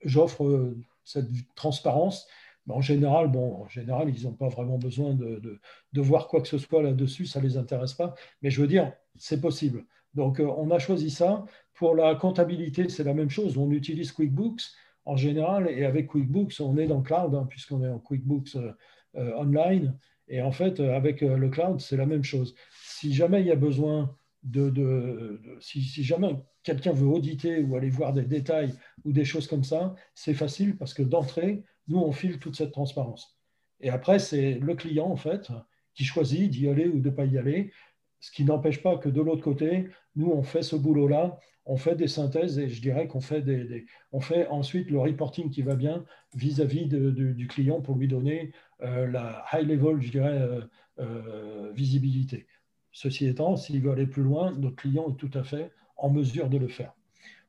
j'offre 0.03 0.73
cette 1.03 1.27
transparence, 1.55 2.27
en 2.67 2.81
général, 2.81 3.27
bon, 3.27 3.61
en 3.61 3.69
général, 3.69 4.09
ils 4.09 4.23
n'ont 4.23 4.33
pas 4.33 4.49
vraiment 4.49 4.79
besoin 4.79 5.13
de, 5.13 5.59
voir 6.01 6.27
quoi 6.27 6.41
que 6.41 6.47
ce 6.47 6.57
soit 6.57 6.81
là-dessus, 6.81 7.27
ça 7.27 7.39
ne 7.39 7.45
les 7.45 7.55
intéresse 7.55 7.93
pas. 7.93 8.15
Mais 8.41 8.49
je 8.49 8.59
veux 8.59 8.67
dire, 8.67 8.91
c'est 9.15 9.39
possible. 9.39 9.85
Donc, 10.15 10.39
on 10.39 10.71
a 10.71 10.79
choisi 10.79 11.11
ça. 11.11 11.45
Pour 11.75 11.93
la 11.93 12.15
comptabilité, 12.15 12.89
c'est 12.89 13.03
la 13.03 13.13
même 13.13 13.29
chose. 13.29 13.59
On 13.59 13.69
utilise 13.69 14.11
QuickBooks 14.11 14.63
en 15.07 15.15
général. 15.15 15.69
Et 15.69 15.85
avec 15.85 16.07
QuickBooks, 16.07 16.59
on 16.59 16.77
est 16.77 16.85
dans 16.85 16.97
le 16.97 17.03
cloud, 17.03 17.33
hein, 17.33 17.47
puisqu'on 17.49 17.83
est 17.83 17.89
en 17.89 17.99
QuickBooks 17.99 18.55
euh, 18.55 18.73
euh, 19.15 19.33
online. 19.37 19.97
Et 20.27 20.41
en 20.41 20.51
fait, 20.51 20.79
euh, 20.79 20.95
avec 20.95 21.21
le 21.21 21.49
cloud, 21.49 21.79
c'est 21.79 21.97
la 21.97 22.05
même 22.05 22.23
chose. 22.23 22.53
Si 22.83 23.13
jamais 23.13 23.41
il 23.41 23.47
y 23.47 23.51
a 23.51 23.55
besoin 23.55 24.13
de, 24.43 25.41
si, 25.59 25.81
jamais 26.03 26.35
quelqu'un 26.63 26.91
veut 26.91 27.07
auditer 27.07 27.61
ou 27.61 27.75
aller 27.75 27.89
voir 27.89 28.13
des 28.13 28.23
détails 28.23 28.73
ou 29.03 29.11
des 29.11 29.25
choses 29.25 29.47
comme 29.47 29.63
ça, 29.63 29.95
c'est 30.13 30.33
facile 30.33 30.77
parce 30.77 30.93
que 30.93 31.03
d'entrée, 31.03 31.63
nous, 31.87 31.99
on 31.99 32.11
file 32.11 32.37
toute 32.39 32.55
cette 32.55 32.71
transparence. 32.71 33.37
Et 33.79 33.89
après, 33.89 34.19
c'est 34.19 34.55
le 34.55 34.75
client, 34.75 35.07
en 35.07 35.15
fait, 35.15 35.49
qui 35.93 36.03
choisit 36.03 36.49
d'y 36.49 36.67
aller 36.67 36.87
ou 36.87 36.99
de 36.99 37.09
ne 37.09 37.15
pas 37.15 37.25
y 37.25 37.37
aller. 37.37 37.71
Ce 38.19 38.31
qui 38.31 38.43
n'empêche 38.43 38.81
pas 38.81 38.97
que 38.97 39.09
de 39.09 39.21
l'autre 39.21 39.43
côté, 39.43 39.89
nous, 40.15 40.31
on 40.31 40.43
fait 40.43 40.63
ce 40.63 40.75
boulot-là 40.75 41.39
on 41.67 41.77
fait 41.77 41.95
des 41.95 42.07
synthèses 42.07 42.57
et 42.59 42.69
je 42.69 42.81
dirais 42.81 43.07
qu'on 43.07 43.19
fait, 43.19 43.41
des, 43.41 43.85
on 44.11 44.21
fait 44.21 44.47
ensuite 44.47 44.89
le 44.89 44.99
reporting 44.99 45.49
qui 45.51 45.61
va 45.61 45.75
bien 45.75 46.05
vis-à-vis 46.33 46.87
du 46.87 47.47
client 47.47 47.81
pour 47.81 47.97
lui 47.97 48.07
donner 48.07 48.53
euh, 48.81 49.05
la 49.07 49.45
high 49.51 49.67
level, 49.67 50.01
je 50.01 50.11
dirais, 50.11 50.41
euh, 50.41 50.61
euh, 50.99 51.71
visibilité. 51.73 52.47
Ceci 52.91 53.27
étant, 53.27 53.57
s'il 53.57 53.81
veut 53.81 53.91
aller 53.91 54.07
plus 54.07 54.23
loin, 54.23 54.53
notre 54.57 54.77
client 54.77 55.09
est 55.09 55.17
tout 55.17 55.29
à 55.37 55.43
fait 55.43 55.71
en 55.97 56.09
mesure 56.09 56.49
de 56.49 56.57
le 56.57 56.69
faire. 56.69 56.93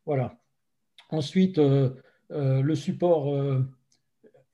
Voilà. 0.04 0.36
Ensuite, 1.10 1.58
le 1.58 2.74
support, 2.74 3.34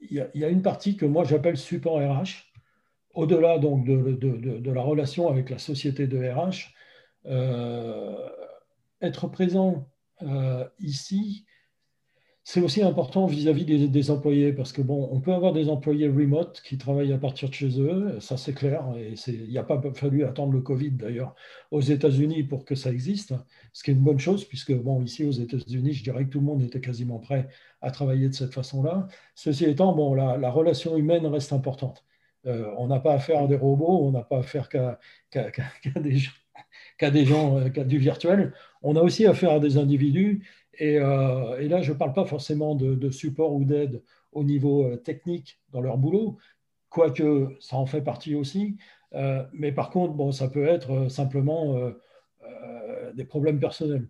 il 0.00 0.28
y, 0.34 0.44
a 0.44 0.48
une 0.48 0.62
partie 0.62 0.96
que 0.96 1.06
moi 1.06 1.24
j'appelle 1.24 1.56
support 1.56 1.98
RH. 1.98 2.53
Au-delà 3.14 3.58
donc 3.58 3.84
de, 3.84 4.70
la 4.70 4.82
relation 4.82 5.28
avec 5.28 5.50
la 5.50 5.58
société 5.58 6.06
de 6.06 6.18
RH, 6.18 6.74
être 9.00 9.28
présent 9.28 9.88
euh, 10.22 10.64
ici, 10.80 11.44
c'est 12.46 12.60
aussi 12.60 12.82
important 12.82 13.24
vis-à-vis 13.26 13.64
des, 13.64 14.10
employés 14.10 14.52
parce 14.52 14.72
que 14.72 14.82
bon, 14.82 15.08
on 15.10 15.20
peut 15.20 15.32
avoir 15.32 15.54
des 15.54 15.70
employés 15.70 16.08
remote 16.08 16.60
qui 16.62 16.76
travaillent 16.76 17.12
à 17.14 17.18
partir 17.18 17.48
de 17.48 17.54
chez 17.54 17.80
eux, 17.80 18.20
ça 18.20 18.36
c'est 18.36 18.52
clair, 18.52 18.84
et 18.98 19.14
il 19.28 19.48
n'y 19.48 19.56
a 19.56 19.62
pas 19.62 19.80
fallu 19.94 20.24
attendre 20.24 20.52
le 20.52 20.60
Covid 20.60 20.90
d'ailleurs 20.90 21.34
aux 21.70 21.80
États-Unis 21.80 22.42
pour 22.42 22.66
que 22.66 22.74
ça 22.74 22.90
existe, 22.90 23.34
ce 23.72 23.82
qui 23.82 23.92
est 23.92 23.94
une 23.94 24.04
bonne 24.04 24.18
chose 24.18 24.44
puisque 24.44 24.74
bon, 24.74 25.02
ici 25.02 25.24
aux 25.24 25.32
États-Unis, 25.32 25.94
je 25.94 26.04
dirais 26.04 26.26
que 26.26 26.30
tout 26.30 26.40
le 26.40 26.44
monde 26.44 26.62
était 26.62 26.82
quasiment 26.82 27.18
prêt 27.18 27.48
à 27.80 27.90
travailler 27.90 28.28
de 28.28 28.34
cette 28.34 28.52
façon-là. 28.52 29.08
Ceci 29.34 29.64
étant, 29.64 29.94
bon, 29.94 30.12
la, 30.12 30.50
relation 30.50 30.98
humaine 30.98 31.26
reste 31.26 31.54
importante. 31.54 32.04
Euh, 32.46 32.70
on 32.76 32.88
n'a 32.88 33.00
pas 33.00 33.14
affaire 33.14 33.42
à 33.42 33.46
des 33.46 33.56
robots, 33.56 34.06
on 34.06 34.10
n'a 34.10 34.22
pas 34.22 34.38
affaire 34.38 34.68
qu'à 35.30 36.00
des 37.10 37.24
gens 37.24 37.58
euh, 37.58 37.68
qu'à 37.70 37.84
du 37.84 37.98
virtuel. 37.98 38.52
On 38.82 38.96
a 38.96 39.00
aussi 39.00 39.26
affaire 39.26 39.52
à 39.52 39.60
des 39.60 39.78
individus. 39.78 40.46
Et, 40.78 40.98
euh, 40.98 41.68
là, 41.68 41.82
je 41.82 41.92
ne 41.92 41.96
parle 41.96 42.12
pas 42.12 42.24
forcément 42.24 42.74
de, 42.74 43.10
support 43.10 43.54
ou 43.54 43.64
d'aide 43.64 44.02
au 44.32 44.44
niveau 44.44 44.96
technique 44.96 45.60
dans 45.70 45.80
leur 45.80 45.96
boulot, 45.96 46.38
quoique 46.88 47.56
ça 47.60 47.76
en 47.76 47.86
fait 47.86 48.02
partie 48.02 48.34
aussi. 48.34 48.76
mais 49.52 49.70
par 49.72 49.90
contre, 49.90 50.14
bon, 50.14 50.32
ça 50.32 50.48
peut 50.48 50.66
être 50.66 51.08
simplement 51.08 51.92
des 53.14 53.24
problèmes 53.24 53.60
personnels. 53.60 54.08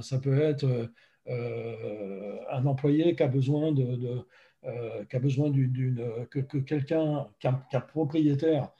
ça 0.00 0.18
peut 0.18 0.40
être 0.40 0.90
un 1.28 2.66
employé 2.66 3.14
qui 3.14 3.22
a 3.22 3.28
besoin 3.28 3.70
de, 3.70 4.26
a 4.64 5.18
besoin 5.18 5.50
d'une 5.50 6.26
que, 6.30 6.38
que 6.38 6.58
quelqu'un, 6.58 7.26
qu'un 7.40 7.80
propriétaire 7.80 8.72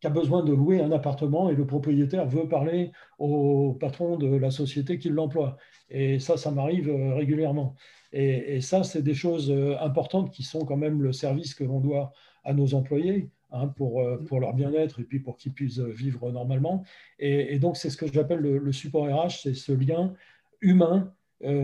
qui 0.00 0.06
a 0.06 0.10
besoin 0.10 0.42
de 0.42 0.52
louer 0.52 0.80
un 0.80 0.92
appartement 0.92 1.50
et 1.50 1.54
le 1.54 1.66
propriétaire 1.66 2.26
veut 2.26 2.48
parler 2.48 2.90
au 3.18 3.74
patron 3.74 4.16
de 4.16 4.34
la 4.34 4.50
société 4.50 4.98
qui 4.98 5.10
l'emploie. 5.10 5.58
Et 5.90 6.18
ça, 6.18 6.36
ça 6.36 6.50
m'arrive 6.50 6.88
euh, 6.88 7.14
régulièrement. 7.14 7.74
Et, 8.12 8.60
ça, 8.60 8.82
c'est 8.82 9.02
des 9.02 9.14
choses 9.14 9.50
euh, 9.50 9.76
importantes 9.80 10.32
qui 10.32 10.42
sont 10.42 10.64
quand 10.64 10.76
même 10.76 11.02
le 11.02 11.12
service 11.12 11.54
que 11.54 11.64
l'on 11.64 11.80
doit 11.80 12.12
à 12.44 12.54
nos 12.54 12.74
employés 12.74 13.30
hein, 13.52 13.68
pour, 13.68 14.00
euh, 14.00 14.16
pour 14.26 14.40
leur 14.40 14.54
bien-être 14.54 15.00
et 15.00 15.04
puis 15.04 15.20
pour 15.20 15.36
qu'ils 15.36 15.52
puissent 15.52 15.78
vivre 15.78 16.32
normalement. 16.32 16.82
Et, 17.18 17.58
donc, 17.58 17.76
c'est 17.76 17.90
ce 17.90 17.96
que 17.96 18.10
j'appelle 18.10 18.40
le, 18.40 18.72
support 18.72 19.06
RH, 19.06 19.42
c'est 19.42 19.54
ce 19.54 19.72
lien 19.72 20.14
humain 20.60 21.12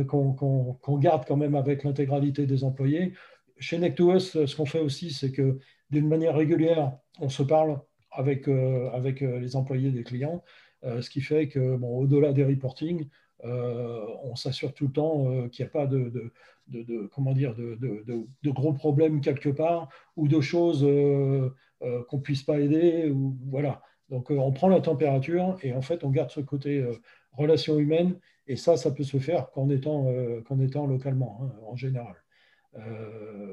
qu'on 0.08 0.98
garde 0.98 1.26
quand 1.26 1.36
même 1.36 1.54
avec 1.54 1.84
l'intégralité 1.84 2.46
des 2.46 2.64
employés. 2.64 3.12
Chez 3.59 3.78
Nectos, 3.78 4.20
ce 4.20 4.57
qu'on 4.57 4.66
fait 4.66 4.80
aussi, 4.80 5.11
c'est 5.11 5.32
que 5.32 5.59
d'une 5.90 6.09
manière 6.09 6.36
régulière, 6.36 6.98
on 7.20 7.28
se 7.28 7.42
parle 7.42 7.80
avec, 8.11 8.48
euh, 8.48 8.90
euh, 8.92 9.40
les 9.40 9.57
employés 9.57 9.90
des 9.90 10.04
clients, 10.04 10.42
euh, 10.84 11.00
ce 11.02 11.11
qui 11.11 11.20
fait 11.20 11.48
que, 11.48 11.76
bon, 11.76 11.98
au-delà 11.98 12.32
des 12.32 12.44
reporting, 12.44 13.09
on 13.42 14.34
s'assure 14.34 14.74
tout 14.74 14.86
le 14.86 14.92
temps 14.92 15.48
qu'il 15.50 15.64
n'y 15.64 15.68
a 15.68 15.70
pas 15.70 15.86
de, 15.86 16.32
de, 16.68 17.07
comment 17.14 17.32
dire, 17.32 17.54
de, 17.54 18.50
gros 18.50 18.72
problèmes 18.72 19.20
quelque 19.20 19.50
part 19.50 19.88
ou 20.16 20.26
de 20.26 20.40
choses 20.40 20.80
qu'on 20.80 22.16
ne 22.16 22.22
puisse 22.22 22.42
pas 22.42 22.59
aider. 22.59 23.12
Voilà. 23.48 23.82
Donc 24.09 24.30
on 24.30 24.50
prend 24.52 24.68
la 24.68 24.80
température 24.80 25.59
et 25.62 25.74
en 25.74 25.82
fait 25.82 26.02
on 26.02 26.11
garde 26.11 26.30
ce 26.30 26.40
côté 26.40 26.84
relation 27.32 27.78
humaine 27.78 28.18
et 28.48 28.57
ça, 28.57 28.76
ça 28.76 28.90
peut 28.90 29.04
se 29.04 29.18
faire 29.18 29.50
qu'en 29.50 29.68
étant, 29.68 30.07
qu'en 30.46 30.59
étant 30.59 30.86
localement, 30.86 31.38
hein, 31.42 31.52
en 31.68 31.76
général. 31.76 32.16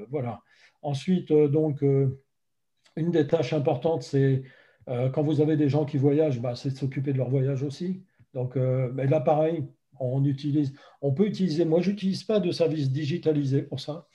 Voilà. 0.09 0.41
Ensuite, 0.81 1.31
donc, 1.31 1.81
une 2.95 3.11
des 3.11 3.27
tâches 3.27 3.53
importantes, 3.53 4.03
c'est 4.03 4.43
quand 4.87 5.23
vous 5.23 5.41
avez 5.41 5.55
des 5.55 5.69
gens 5.69 5.85
qui 5.85 5.97
voyagent, 5.97 6.41
bah, 6.41 6.55
c'est 6.55 6.71
de 6.71 6.75
s'occuper 6.75 7.13
de 7.13 7.17
leur 7.17 7.29
voyage 7.29 7.63
aussi. 7.63 8.03
Donc, 8.33 8.55
mais 8.55 9.07
là, 9.07 9.21
pareil, 9.21 9.63
on 9.99 10.23
utilise, 10.25 10.73
on 11.01 11.13
peut 11.13 11.27
utiliser. 11.27 11.65
Moi, 11.65 11.81
j'utilise 11.81 12.23
pas 12.23 12.39
de 12.39 12.51
service 12.51 12.91
digitalisé 12.91 13.63
pour 13.63 13.79
ça. 13.79 14.07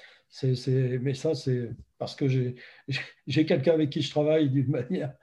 Mais 0.43 1.15
ça, 1.15 1.35
c'est 1.35 1.71
parce 1.99 2.15
que 2.15 2.29
j'ai, 3.27 3.47
quelqu'un 3.47 3.73
avec 3.73 3.91
qui 3.91 4.03
je 4.03 4.11
travaille 4.11 4.51
d'une 4.51 4.69
manière, 4.69 5.15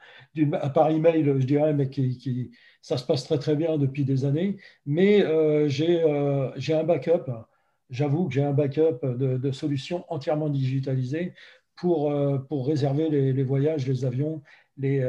par 0.73 0.89
email, 0.89 1.23
je 1.23 1.45
dirais, 1.45 1.73
mais 1.73 1.89
qui, 1.89 2.51
ça 2.81 2.97
se 2.97 3.05
passe 3.05 3.23
très 3.23 3.39
très 3.39 3.55
bien 3.55 3.77
depuis 3.77 4.05
des 4.05 4.25
années. 4.25 4.57
Mais 4.85 5.23
euh, 5.23 5.69
euh, 5.79 6.51
j'ai 6.57 6.73
un 6.73 6.83
backup. 6.83 7.31
J'avoue 7.89 8.27
que 8.27 8.33
j'ai 8.33 8.43
un 8.43 8.53
backup 8.53 8.99
de, 9.03 9.51
solutions 9.51 10.05
entièrement 10.09 10.49
digitalisées 10.49 11.33
pour, 11.75 12.11
euh, 12.11 12.39
réserver 12.51 13.09
les, 13.09 13.43
voyages, 13.43 13.87
les 13.87 14.05
avions, 14.05 14.41
les, 14.77 14.99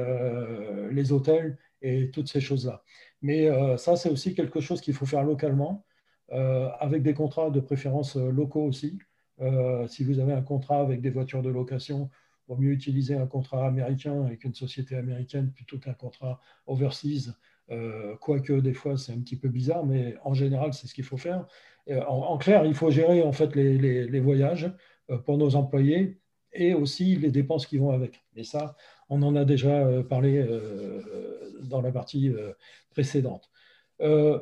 les 0.92 1.12
hôtels 1.12 1.58
et 1.82 2.10
toutes 2.10 2.28
ces 2.28 2.40
choses-là. 2.40 2.82
Mais 3.22 3.48
euh, 3.48 3.76
ça, 3.76 3.96
c'est 3.96 4.10
aussi 4.10 4.34
quelque 4.34 4.60
chose 4.60 4.80
qu'il 4.80 4.94
faut 4.94 5.06
faire 5.06 5.24
localement, 5.24 5.84
euh, 6.32 6.68
avec 6.80 7.02
des 7.02 7.14
contrats 7.14 7.50
de 7.50 7.60
préférence 7.60 8.16
euh, 8.16 8.30
locaux 8.30 8.64
aussi. 8.64 8.98
si 9.88 10.04
vous 10.04 10.18
avez 10.18 10.32
un 10.32 10.42
contrat 10.42 10.80
avec 10.80 11.00
des 11.02 11.10
voitures 11.10 11.42
de 11.42 11.50
location, 11.50 12.10
il 12.48 12.54
vaut 12.54 12.60
mieux 12.60 12.72
utiliser 12.72 13.14
un 13.14 13.26
contrat 13.26 13.66
américain 13.66 14.24
avec 14.24 14.44
une 14.44 14.54
société 14.54 14.96
américaine 14.96 15.52
plutôt 15.52 15.78
qu'un 15.78 15.94
contrat 15.94 16.40
overseas. 16.66 17.34
Quoique 18.20 18.52
des 18.52 18.74
fois 18.74 18.96
c'est 18.96 19.12
un 19.12 19.20
petit 19.20 19.36
peu 19.36 19.48
bizarre, 19.48 19.84
mais 19.84 20.16
en 20.24 20.34
général 20.34 20.72
c'est 20.72 20.86
ce 20.86 20.94
qu'il 20.94 21.04
faut 21.04 21.16
faire. 21.16 21.46
En, 22.08 22.36
clair, 22.38 22.64
il 22.64 22.74
faut 22.74 22.90
gérer 22.90 23.22
en 23.22 23.32
fait 23.32 23.54
les, 23.54 24.20
voyages 24.20 24.70
pour 25.24 25.38
nos 25.38 25.56
employés 25.56 26.20
et 26.52 26.74
aussi 26.74 27.16
les 27.16 27.30
dépenses 27.30 27.66
qui 27.66 27.78
vont 27.78 27.90
avec. 27.90 28.24
Et 28.34 28.44
ça, 28.44 28.76
on 29.08 29.22
en 29.22 29.36
a 29.36 29.44
déjà 29.44 29.86
parlé 30.08 30.44
dans 31.62 31.80
la 31.80 31.92
partie 31.92 32.32
précédente. 32.90 33.50
Euh, 34.00 34.40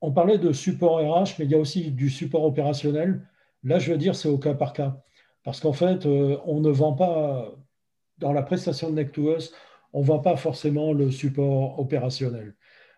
on 0.00 0.12
parlait 0.12 0.38
de 0.38 0.52
support 0.52 0.98
RH, 0.98 1.36
mais 1.38 1.46
il 1.46 1.50
y 1.50 1.54
a 1.54 1.58
aussi 1.58 1.90
du 1.90 2.10
support 2.10 2.44
opérationnel. 2.44 3.26
Là, 3.64 3.78
je 3.78 3.92
veux 3.92 3.98
dire, 3.98 4.14
c'est 4.14 4.28
au 4.28 4.38
cas 4.38 4.54
par 4.54 4.72
cas. 4.72 5.02
Parce 5.42 5.60
qu'en 5.60 5.72
fait, 5.72 6.06
euh, 6.06 6.38
on 6.44 6.60
ne 6.60 6.70
vend 6.70 6.92
pas, 6.92 7.54
dans 8.18 8.32
la 8.32 8.42
prestation 8.42 8.90
de 8.90 9.02
Neck2Us, 9.02 9.52
on 9.92 10.00
ne 10.00 10.06
vend 10.06 10.18
pas 10.18 10.36
forcément 10.36 10.92
le 10.92 11.10
support 11.10 11.78
opérationnel. 11.78 12.54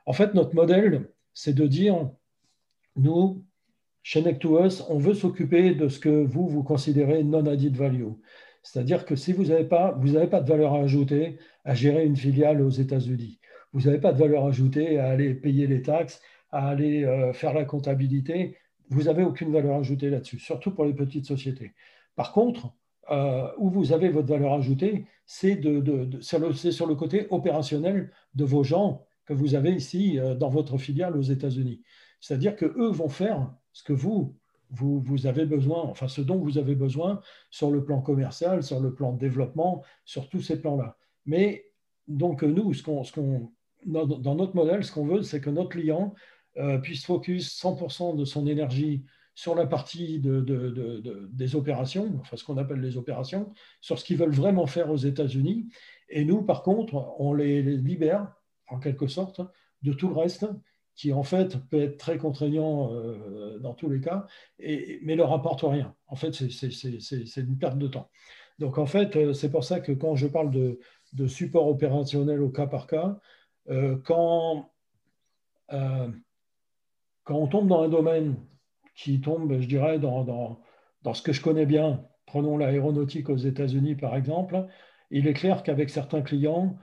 En 0.07 0.13
fait, 0.13 0.35
notre 0.35 0.55
modèle, 0.55 1.11
c'est 1.35 1.55
de 1.55 1.67
dire, 1.67 2.11
nous, 2.97 3.45
chez 4.03 4.23
Neck2Us, 4.23 4.85
on 4.89 4.99
veut 4.99 5.15
s'occuper 5.15 5.75
de 5.75 5.89
ce 5.89 6.01
que 6.01 6.09
vous, 6.09 6.49
vous 6.49 6.63
considérez 6.63 7.23
non-added 7.23 7.77
value. 7.77 8.13
C'est-à-dire 8.63 9.05
que 9.05 9.17
si 9.17 9.33
vous 9.33 9.47
n'avez 9.47 9.65
pas, 9.65 9.93
pas 10.31 10.41
de 10.41 10.49
valeur 10.49 10.75
à 10.75 10.81
ajouter 10.81 11.39
à 11.65 11.75
gérer 11.75 12.05
une 12.05 12.17
filiale 12.17 12.61
aux 12.61 12.71
États-Unis, 12.71 13.39
vous 13.73 13.83
n'avez 13.83 14.01
pas 14.01 14.13
de 14.13 14.19
valeur 14.19 14.47
ajoutée 14.47 14.99
à 14.99 15.09
aller 15.09 15.35
payer 15.35 15.67
les 15.67 15.83
taxes, 15.83 16.21
à 16.51 16.69
aller 16.69 17.05
euh, 17.05 17.33
faire 17.33 17.53
la 17.53 17.65
comptabilité. 17.65 18.57
Vous 18.89 19.05
n'avez 19.05 19.23
aucune 19.23 19.53
valeur 19.53 19.77
ajoutée 19.77 20.11
là-dessus, 20.11 20.39
surtout 20.39 20.71
pour 20.71 20.85
les 20.85 20.95
petites 20.95 21.27
sociétés. 21.27 21.75
Par 22.17 22.33
contre, 22.33 22.73
euh, 23.11 23.51
où 23.59 23.71
vous 23.71 23.93
avez 23.93 24.09
votre 24.09 24.29
valeur 24.29 24.53
ajoutée, 24.53 25.07
c'est 25.27 25.61
sur 26.21 26.87
le 26.87 26.95
côté 26.95 27.27
opérationnel 27.31 28.11
de 28.35 28.45
vos 28.45 28.63
gens 28.63 29.07
que 29.25 29.33
vous 29.33 29.55
avez 29.55 29.73
ici 29.73 30.19
euh, 30.19 30.35
dans 30.35 30.49
votre 30.49 30.79
filiale 30.79 31.17
aux 31.17 31.23
États-Unis. 31.23 31.83
C'est-à-dire 32.21 32.57
qu'eux 32.57 32.91
vont 32.91 33.09
faire 33.09 33.53
ce 33.73 33.83
que 33.83 33.93
vous, 33.93 34.37
vous, 34.71 35.27
avez 35.27 35.47
besoin, 35.47 35.83
enfin 35.85 36.09
ce 36.09 36.21
dont 36.21 36.39
vous 36.39 36.59
avez 36.59 36.75
besoin 36.75 37.21
sur 37.51 37.71
le 37.71 37.85
plan 37.85 38.01
commercial, 38.01 38.63
sur 38.63 38.81
le 38.81 38.95
plan 38.95 39.13
de 39.13 39.19
développement, 39.19 39.83
sur 40.05 40.29
tous 40.29 40.41
ces 40.41 40.61
plans-là. 40.61 40.97
Mais 41.27 41.71
donc 42.07 42.43
nous, 42.43 42.73
dans 43.87 44.35
notre 44.35 44.55
modèle, 44.55 44.85
ce 44.85 44.93
qu'on 44.93 45.07
veut, 45.07 45.23
c'est 45.23 45.41
que 45.41 45.51
notre 45.51 45.71
client 45.71 46.15
euh, 46.59 46.79
puisse 46.79 47.05
focus 47.05 47.59
100% 47.63 48.17
de 48.17 48.25
son 48.25 48.47
énergie 48.47 49.05
sur 49.39 49.55
la 49.55 49.69
partie 49.69 50.19
des 50.19 51.55
opérations, 51.55 52.19
enfin 52.19 52.37
ce 52.37 52.43
qu'on 52.43 52.57
appelle 52.57 52.81
les 52.81 52.97
opérations, 52.97 53.53
sur 53.81 53.97
ce 53.97 54.05
qu'ils 54.05 54.17
veulent 54.17 54.35
vraiment 54.35 54.67
faire 54.67 54.91
aux 54.91 54.97
États-Unis. 54.97 55.69
Et 56.09 56.25
nous, 56.25 56.43
par 56.43 56.65
contre, 56.65 57.15
on 57.21 57.35
les, 57.35 57.63
libère, 57.63 58.35
en 58.67 58.81
quelque 58.81 59.07
sorte, 59.07 59.41
de 59.83 59.93
tout 59.93 60.09
le 60.09 60.17
reste, 60.17 60.45
qui 60.97 61.13
en 61.13 61.23
fait 61.23 61.57
peut 61.71 61.81
être 61.81 61.99
très 61.99 62.19
contraignant 62.19 62.93
euh, 62.93 63.61
dans 63.61 63.75
tous 63.75 63.89
les 63.89 64.01
cas, 64.01 64.27
mais 64.59 65.15
leur 65.15 65.33
apporte 65.33 65.63
rien. 65.63 65.95
En 66.09 66.17
fait, 66.17 66.33
c'est 66.33 67.41
une 67.41 67.59
perte 67.59 67.79
de 67.79 67.87
temps. 67.87 68.11
Donc 68.59 68.77
en 68.77 68.87
fait, 68.87 69.15
euh, 69.15 69.33
c'est 69.35 69.53
pour 69.53 69.63
ça 69.63 69.79
que 69.79 69.93
quand 69.93 70.17
je 70.17 70.27
parle 70.27 70.51
de 70.51 71.27
support 71.29 71.69
opérationnel 71.69 72.43
au 72.43 72.51
cas 72.51 72.67
par 72.67 72.89
cas, 72.89 73.21
euh, 73.71 73.99
quand, 74.05 74.73
quand 75.71 76.11
on 77.37 77.47
tombe 77.47 77.69
dans 77.69 77.83
un 77.83 77.89
domaine 77.89 78.35
qui 78.99 79.21
tombe, 79.21 79.61
je 79.61 79.69
dirais, 79.69 80.01
dans, 80.01 80.25
dans, 80.25 80.61
dans 81.03 81.15
ce 81.15 81.23
que 81.23 81.33
je 81.33 81.41
connais 81.41 81.67
bien, 81.67 82.05
prenons 82.27 82.59
l'aéronautique 82.59 83.29
aux 83.29 83.37
États-Unis 83.37 83.95
par 83.95 84.17
exemple, 84.17 84.67
il 85.11 85.29
est 85.29 85.35
clair 85.35 85.63
qu'avec 85.63 85.89
certains 85.89 86.23
clients, 86.23 86.77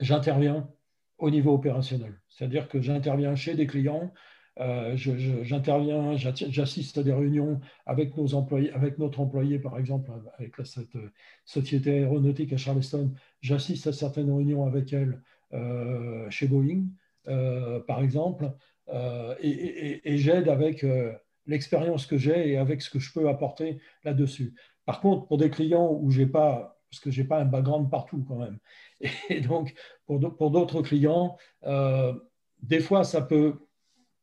j'interviens 0.00 0.70
au 1.18 1.30
niveau 1.30 1.52
opérationnel. 1.52 2.18
C'est-à-dire 2.28 2.68
que 2.68 2.80
j'interviens 2.80 3.34
chez 3.34 3.54
des 3.54 3.66
clients, 3.66 4.10
euh, 4.58 4.96
j'interviens, 4.96 6.16
j'assiste 6.16 6.96
à 6.96 7.02
des 7.02 7.12
réunions 7.12 7.60
avec 7.84 8.16
nos 8.16 8.34
employés, 8.34 8.72
avec 8.72 8.98
notre 8.98 9.20
employé 9.20 9.58
par 9.58 9.78
exemple, 9.78 10.10
avec 10.38 10.54
cette 10.64 10.96
société 11.44 11.98
aéronautique 11.98 12.54
à 12.54 12.56
Charleston, 12.56 13.12
J'assiste 13.42 13.86
à 13.86 13.92
certaines 13.92 14.32
réunions 14.32 14.66
avec 14.66 14.94
elle 14.94 15.22
euh, 15.52 16.28
chez 16.30 16.48
Boeing, 16.48 16.86
euh, 17.28 17.80
par 17.80 18.02
exemple, 18.02 18.50
euh, 18.92 19.34
et, 19.40 20.16
j'aide 20.18 20.48
avec 20.48 20.84
l'expérience 21.46 22.06
que 22.06 22.16
j'ai 22.16 22.50
et 22.50 22.56
avec 22.56 22.82
ce 22.82 22.90
que 22.90 22.98
je 22.98 23.12
peux 23.12 23.28
apporter 23.28 23.80
là-dessus. 24.04 24.54
Par 24.84 25.00
contre, 25.00 25.26
pour 25.26 25.38
des 25.38 25.50
clients 25.50 25.98
où 26.00 26.10
j'ai 26.10 26.26
pas, 26.26 26.80
parce 26.90 27.00
que 27.00 27.10
j'ai 27.10 27.24
pas 27.24 27.40
un 27.40 27.44
background 27.44 27.90
partout 27.90 28.24
quand 28.26 28.36
même, 28.36 28.58
et 29.28 29.40
donc 29.40 29.74
pour 30.06 30.50
d'autres 30.50 30.82
clients, 30.82 31.36
des 32.62 32.80
fois 32.80 33.04
ça 33.04 33.22
peut, 33.22 33.66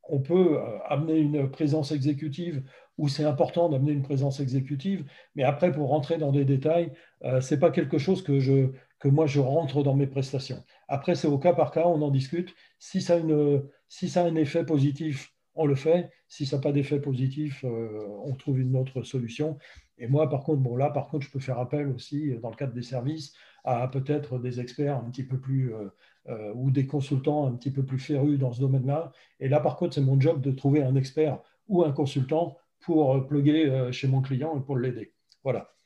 on 0.03 0.19
peut 0.19 0.59
amener 0.85 1.17
une 1.17 1.49
présence 1.49 1.91
exécutive 1.91 2.63
où 2.97 3.07
c'est 3.07 3.25
important 3.25 3.69
d'amener 3.69 3.91
une 3.91 4.01
présence 4.01 4.39
exécutive, 4.39 5.05
mais 5.35 5.43
après 5.43 5.71
pour 5.71 5.89
rentrer 5.89 6.17
dans 6.17 6.31
des 6.31 6.45
détails, 6.45 6.91
ce 7.23 7.53
n'est 7.53 7.59
pas 7.59 7.71
quelque 7.71 7.97
chose 7.97 8.23
que 8.23 8.39
je 8.39 8.71
que 8.99 9.07
moi 9.07 9.27
je 9.27 9.39
rentre 9.39 9.83
dans 9.83 9.95
mes 9.95 10.07
prestations. 10.07 10.63
Après, 10.87 11.15
c'est 11.15 11.27
au 11.27 11.37
cas 11.37 11.53
par 11.53 11.71
cas, 11.71 11.85
on 11.85 12.01
en 12.01 12.11
discute. 12.11 12.53
Si 12.79 13.01
ça 13.01 13.15
a, 13.15 13.17
une, 13.17 13.63
si 13.87 14.09
ça 14.09 14.23
a 14.23 14.27
un 14.27 14.35
effet 14.35 14.65
positif, 14.65 15.33
on 15.57 15.65
le 15.65 15.75
fait. 15.75 16.09
Si 16.27 16.45
ça 16.45 16.57
n'a 16.57 16.61
pas 16.61 16.71
d'effet 16.71 17.01
positif, 17.01 17.65
euh, 17.65 18.07
on 18.23 18.35
trouve 18.35 18.59
une 18.59 18.75
autre 18.75 19.03
solution. 19.03 19.57
Et 19.97 20.07
moi, 20.07 20.29
par 20.29 20.43
contre, 20.43 20.61
bon, 20.61 20.75
là, 20.75 20.89
par 20.89 21.07
contre, 21.07 21.25
je 21.25 21.31
peux 21.31 21.39
faire 21.39 21.59
appel 21.59 21.87
aussi, 21.89 22.35
dans 22.41 22.49
le 22.49 22.55
cadre 22.55 22.73
des 22.73 22.83
services, 22.83 23.33
à 23.63 23.87
peut-être 23.87 24.39
des 24.39 24.59
experts 24.59 24.97
un 24.97 25.09
petit 25.09 25.23
peu 25.23 25.39
plus, 25.39 25.73
euh, 25.73 25.89
euh, 26.29 26.53
ou 26.55 26.71
des 26.71 26.85
consultants 26.85 27.47
un 27.47 27.53
petit 27.55 27.71
peu 27.71 27.83
plus 27.83 27.99
férus 27.99 28.37
dans 28.37 28.53
ce 28.53 28.59
domaine-là. 28.59 29.11
Et 29.39 29.49
là, 29.49 29.59
par 29.59 29.75
contre, 29.75 29.95
c'est 29.95 30.01
mon 30.01 30.19
job 30.19 30.41
de 30.41 30.51
trouver 30.51 30.83
un 30.83 30.95
expert 30.95 31.39
ou 31.67 31.83
un 31.83 31.91
consultant 31.91 32.57
pour 32.79 33.27
plugger 33.27 33.91
chez 33.91 34.07
mon 34.07 34.21
client 34.21 34.57
et 34.57 34.61
pour 34.61 34.77
l'aider. 34.77 35.13
Voilà. 35.43 35.76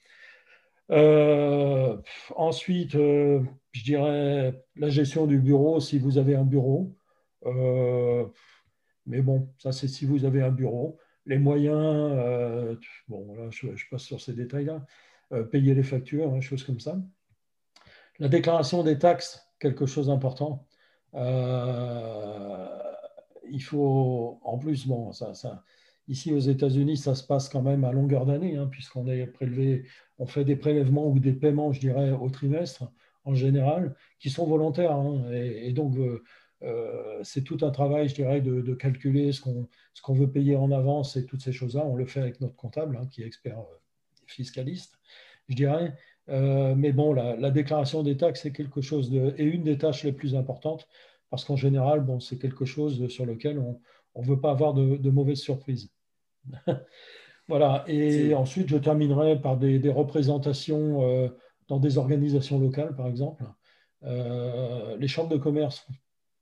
Euh, 0.89 1.97
ensuite, 2.35 2.95
euh, 2.95 3.43
je 3.71 3.83
dirais 3.83 4.63
la 4.75 4.89
gestion 4.89 5.27
du 5.27 5.39
bureau 5.39 5.79
si 5.79 5.99
vous 5.99 6.17
avez 6.17 6.35
un 6.35 6.43
bureau. 6.43 6.95
Euh, 7.45 8.25
mais 9.05 9.21
bon, 9.21 9.53
ça 9.57 9.71
c'est 9.71 9.87
si 9.87 10.05
vous 10.05 10.25
avez 10.25 10.41
un 10.41 10.51
bureau. 10.51 10.97
Les 11.25 11.37
moyens, 11.37 12.77
bon, 13.07 13.35
là 13.35 13.49
je, 13.51 13.67
passe 13.89 14.03
sur 14.03 14.19
ces 14.19 14.33
détails-là. 14.33 14.85
payer 15.51 15.75
les 15.75 15.83
factures, 15.83 16.33
hein, 16.33 16.41
choses 16.41 16.63
comme 16.63 16.79
ça. 16.79 16.97
La 18.19 18.27
déclaration 18.27 18.83
des 18.83 18.97
taxes, 18.97 19.47
quelque 19.59 19.85
chose 19.85 20.07
d'important. 20.07 20.67
il 23.49 23.61
faut, 23.61 24.39
en 24.43 24.57
plus, 24.57 24.87
bon, 24.87 25.11
ça, 25.11 25.33
ça 25.33 25.63
Ici, 26.11 26.33
aux 26.33 26.39
États-Unis, 26.39 26.97
ça 26.97 27.15
se 27.15 27.23
passe 27.23 27.47
quand 27.47 27.61
même 27.61 27.85
à 27.85 27.93
longueur 27.93 28.25
d'année, 28.25 28.57
hein, 28.57 28.67
puisqu'on 28.69 29.07
est 29.07 29.25
prélevé, 29.27 29.85
on 30.19 30.25
fait 30.25 30.43
des 30.43 30.57
prélèvements 30.57 31.07
ou 31.07 31.19
des 31.19 31.31
paiements, 31.31 31.71
je 31.71 31.79
dirais, 31.79 32.11
au 32.11 32.29
trimestre 32.29 32.91
en 33.23 33.33
général, 33.33 33.95
qui 34.19 34.29
sont 34.29 34.45
volontaires. 34.45 34.91
Hein. 34.91 35.31
et, 35.31 35.71
donc, 35.71 35.95
euh, 36.63 37.19
c'est 37.23 37.45
tout 37.45 37.59
un 37.61 37.71
travail, 37.71 38.09
je 38.09 38.15
dirais, 38.15 38.41
de, 38.41 38.73
calculer 38.73 39.31
ce 39.31 39.39
qu'on 39.39 40.13
veut 40.13 40.29
payer 40.29 40.57
en 40.57 40.71
avance 40.71 41.15
et 41.15 41.25
toutes 41.25 41.41
ces 41.41 41.53
choses-là. 41.53 41.85
On 41.85 41.95
le 41.95 42.05
fait 42.05 42.19
avec 42.19 42.41
notre 42.41 42.57
comptable, 42.57 42.97
hein, 43.01 43.07
qui 43.09 43.23
est 43.23 43.25
expert 43.25 43.63
fiscaliste, 44.27 44.99
je 45.47 45.55
dirais. 45.55 45.95
mais 46.27 46.91
bon, 46.91 47.13
la, 47.13 47.51
déclaration 47.51 48.03
des 48.03 48.17
taxes 48.17 48.45
est 48.45 48.51
quelque 48.51 48.81
chose 48.81 49.09
de, 49.09 49.33
et 49.37 49.45
une 49.45 49.63
des 49.63 49.77
tâches 49.77 50.03
les 50.03 50.11
plus 50.11 50.35
importantes, 50.35 50.89
parce 51.29 51.45
qu'en 51.45 51.55
général, 51.55 52.01
bon, 52.01 52.19
c'est 52.19 52.37
quelque 52.37 52.65
chose 52.65 53.07
sur 53.07 53.25
lequel 53.25 53.59
on 53.59 54.21
ne 54.21 54.27
veut 54.27 54.41
pas 54.41 54.51
avoir 54.51 54.73
de 54.73 55.09
mauvaises 55.09 55.39
surprises. 55.39 55.89
voilà, 57.47 57.83
et 57.87 58.33
ensuite, 58.33 58.69
je 58.69 58.77
terminerai 58.77 59.39
par 59.41 59.57
des, 59.57 59.89
représentations 59.89 61.03
euh, 61.03 61.29
dans 61.67 61.79
des 61.79 61.97
organisations 61.97 62.59
locales, 62.59 62.95
par 62.95 63.07
exemple. 63.07 63.43
Euh, 64.03 64.97
les 64.97 65.07
chambres 65.07 65.29
de 65.29 65.37
commerce, 65.37 65.87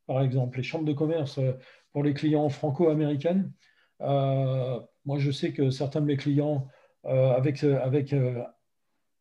par 0.08 0.22
exemple, 0.22 0.58
les 0.58 0.64
chambres 0.64 0.86
de 0.86 0.94
commerce 0.94 1.38
euh, 1.40 1.54
pour 1.92 2.04
les 2.04 2.14
clients 2.14 2.50
franco-américaines. 2.50 3.52
moi, 4.00 5.18
je 5.18 5.32
sais 5.32 5.52
que 5.52 5.70
certains 5.70 6.02
de 6.02 6.06
mes 6.06 6.18
clients, 6.18 6.68
avec, 7.04 7.64
avec 7.64 8.14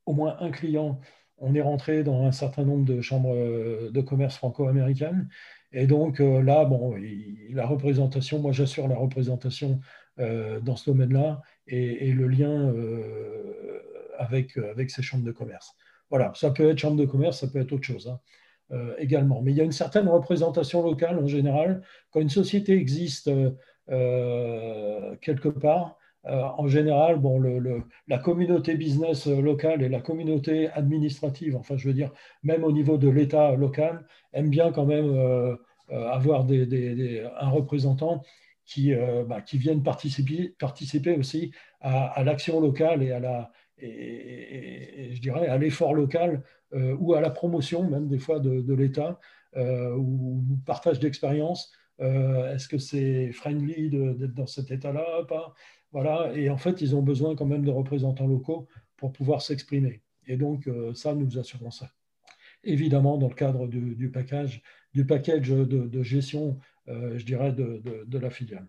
au 0.04 0.12
moins 0.12 0.36
un 0.40 0.50
client, 0.50 1.00
on 1.38 1.54
est 1.54 1.62
rentré 1.62 2.02
dans 2.02 2.24
un 2.24 2.32
certain 2.32 2.64
nombre 2.64 2.84
de 2.84 3.00
chambres 3.00 3.34
de 3.90 4.00
commerce 4.02 4.36
franco-américaines. 4.36 5.28
Et 5.72 5.86
donc 5.86 6.18
là, 6.18 6.64
bon, 6.66 6.94
la 7.50 7.66
représentation, 7.66 8.40
moi 8.40 8.52
j'assure 8.52 8.88
la 8.88 8.96
représentation 8.96 9.80
dans 10.18 10.76
ce 10.76 10.90
domaine-là 10.90 11.40
et, 11.68 12.12
le 12.12 12.28
lien 12.28 12.50
euh, 12.50 13.80
avec, 14.18 14.56
avec 14.56 14.90
ces 14.90 15.02
chambres 15.02 15.24
de 15.24 15.32
commerce. 15.32 15.74
Voilà, 16.10 16.32
ça 16.34 16.50
peut 16.50 16.68
être 16.68 16.78
chambre 16.78 16.96
de 16.96 17.04
commerce, 17.04 17.40
ça 17.40 17.48
peut 17.48 17.60
être 17.60 17.72
autre 17.72 17.84
chose 17.84 18.08
hein, 18.08 18.20
euh, 18.72 18.94
également. 18.98 19.42
Mais 19.42 19.52
il 19.52 19.56
y 19.56 19.60
a 19.60 19.64
une 19.64 19.72
certaine 19.72 20.08
représentation 20.08 20.82
locale 20.82 21.18
en 21.18 21.26
général. 21.26 21.82
Quand 22.10 22.20
une 22.20 22.30
société 22.30 22.72
existe 22.72 23.30
quelque 23.86 25.48
part, 25.48 25.96
en 26.24 26.68
général, 26.68 27.18
bon, 27.18 27.42
la 28.06 28.18
communauté 28.18 28.74
business 28.74 29.26
locale 29.26 29.82
et 29.82 29.88
la 29.88 30.00
communauté 30.00 30.68
administrative, 30.68 31.56
enfin 31.56 31.78
je 31.78 31.88
veux 31.88 31.94
dire, 31.94 32.10
même 32.42 32.64
au 32.64 32.72
niveau 32.72 32.98
de 32.98 33.08
l'État 33.08 33.52
local, 33.52 34.06
aiment 34.34 34.50
bien 34.50 34.70
quand 34.72 34.84
même 34.84 35.56
avoir 35.90 36.46
un 36.46 37.48
représentant 37.48 38.22
qui, 38.68 38.92
euh, 38.92 39.24
bah, 39.24 39.40
qui 39.40 39.56
viennent 39.56 39.82
participer, 39.82 41.16
aussi 41.18 41.52
à, 41.80 42.22
l'action 42.22 42.60
locale 42.60 43.02
et 43.02 43.12
à 43.12 43.18
la, 43.18 43.50
et, 43.78 45.10
je 45.14 45.20
dirais 45.22 45.48
à 45.48 45.56
l'effort 45.56 45.94
local 45.94 46.42
euh, 46.74 46.94
ou 47.00 47.14
à 47.14 47.22
la 47.22 47.30
promotion 47.30 47.88
même 47.88 48.08
des 48.08 48.18
fois 48.18 48.40
de, 48.40 48.74
l'État 48.74 49.18
euh, 49.56 49.96
ou 49.96 50.44
partage 50.66 51.00
d'expérience. 51.00 51.72
Est-ce 51.98 52.68
que 52.68 52.78
c'est 52.78 53.32
friendly 53.32 53.90
d'être 53.90 54.34
dans 54.34 54.46
cet 54.46 54.70
état-là? 54.70 55.24
Pas 55.26 55.54
Voilà. 55.90 56.30
Et 56.36 56.48
en 56.48 56.56
fait, 56.58 56.80
ils 56.80 56.94
ont 56.94 57.02
besoin 57.02 57.34
quand 57.34 57.46
même 57.46 57.64
de 57.64 57.72
représentants 57.72 58.28
locaux 58.28 58.68
pour 58.96 59.12
pouvoir 59.12 59.42
s'exprimer. 59.42 60.02
Et 60.28 60.36
donc, 60.36 60.70
ça, 60.94 61.14
nous 61.16 61.38
assurons 61.38 61.72
ça. 61.72 61.90
Évidemment, 62.62 63.18
dans 63.18 63.28
le 63.28 63.34
cadre 63.34 63.66
du, 63.66 64.10
package, 64.10 64.62
du 64.94 65.04
package 65.06 65.48
de, 65.48 66.02
gestion 66.04 66.60
je 66.88 67.24
dirais, 67.24 67.52
de, 67.52 68.18
la 68.18 68.30
filiale. 68.30 68.66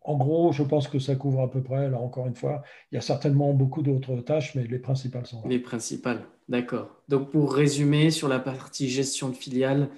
En 0.00 0.16
gros, 0.16 0.52
je 0.52 0.62
pense 0.62 0.86
que 0.86 1.00
ça 1.00 1.16
couvre 1.16 1.40
à 1.42 1.50
peu 1.50 1.62
près, 1.62 1.90
là 1.90 1.98
encore 1.98 2.26
une 2.26 2.36
fois, 2.36 2.62
il 2.90 2.94
y 2.94 2.98
a 2.98 3.00
certainement 3.00 3.52
beaucoup 3.52 3.82
d'autres 3.82 4.16
tâches, 4.18 4.54
mais 4.54 4.64
les 4.64 4.78
principales 4.78 5.26
sont 5.26 5.42
là. 5.42 5.48
Les 5.48 5.58
principales, 5.58 6.24
d'accord. 6.48 7.02
Donc 7.08 7.30
pour 7.30 7.52
résumer, 7.52 8.12
sur 8.12 8.28
la 8.28 8.38
partie 8.38 8.88
gestion 8.88 9.30
de 9.30 9.34
filiale, 9.34 9.88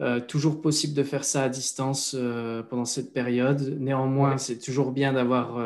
euh, 0.00 0.18
toujours 0.18 0.62
possible 0.62 0.94
de 0.94 1.02
faire 1.02 1.24
ça 1.24 1.44
à 1.44 1.48
distance 1.50 2.16
euh, 2.18 2.62
pendant 2.62 2.86
cette 2.86 3.12
période. 3.12 3.76
Néanmoins, 3.78 4.38
c'est 4.38 4.58
toujours 4.58 4.92
bien 4.92 5.12
d'avoir 5.12 5.58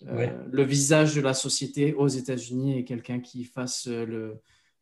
le 0.00 0.62
visage 0.62 1.14
de 1.14 1.20
la 1.20 1.34
société 1.34 1.92
aux 1.92 2.08
États-Unis 2.08 2.78
et 2.78 2.84
quelqu'un 2.84 3.20
qui 3.20 3.44
fasse 3.44 3.88
le, 3.88 4.40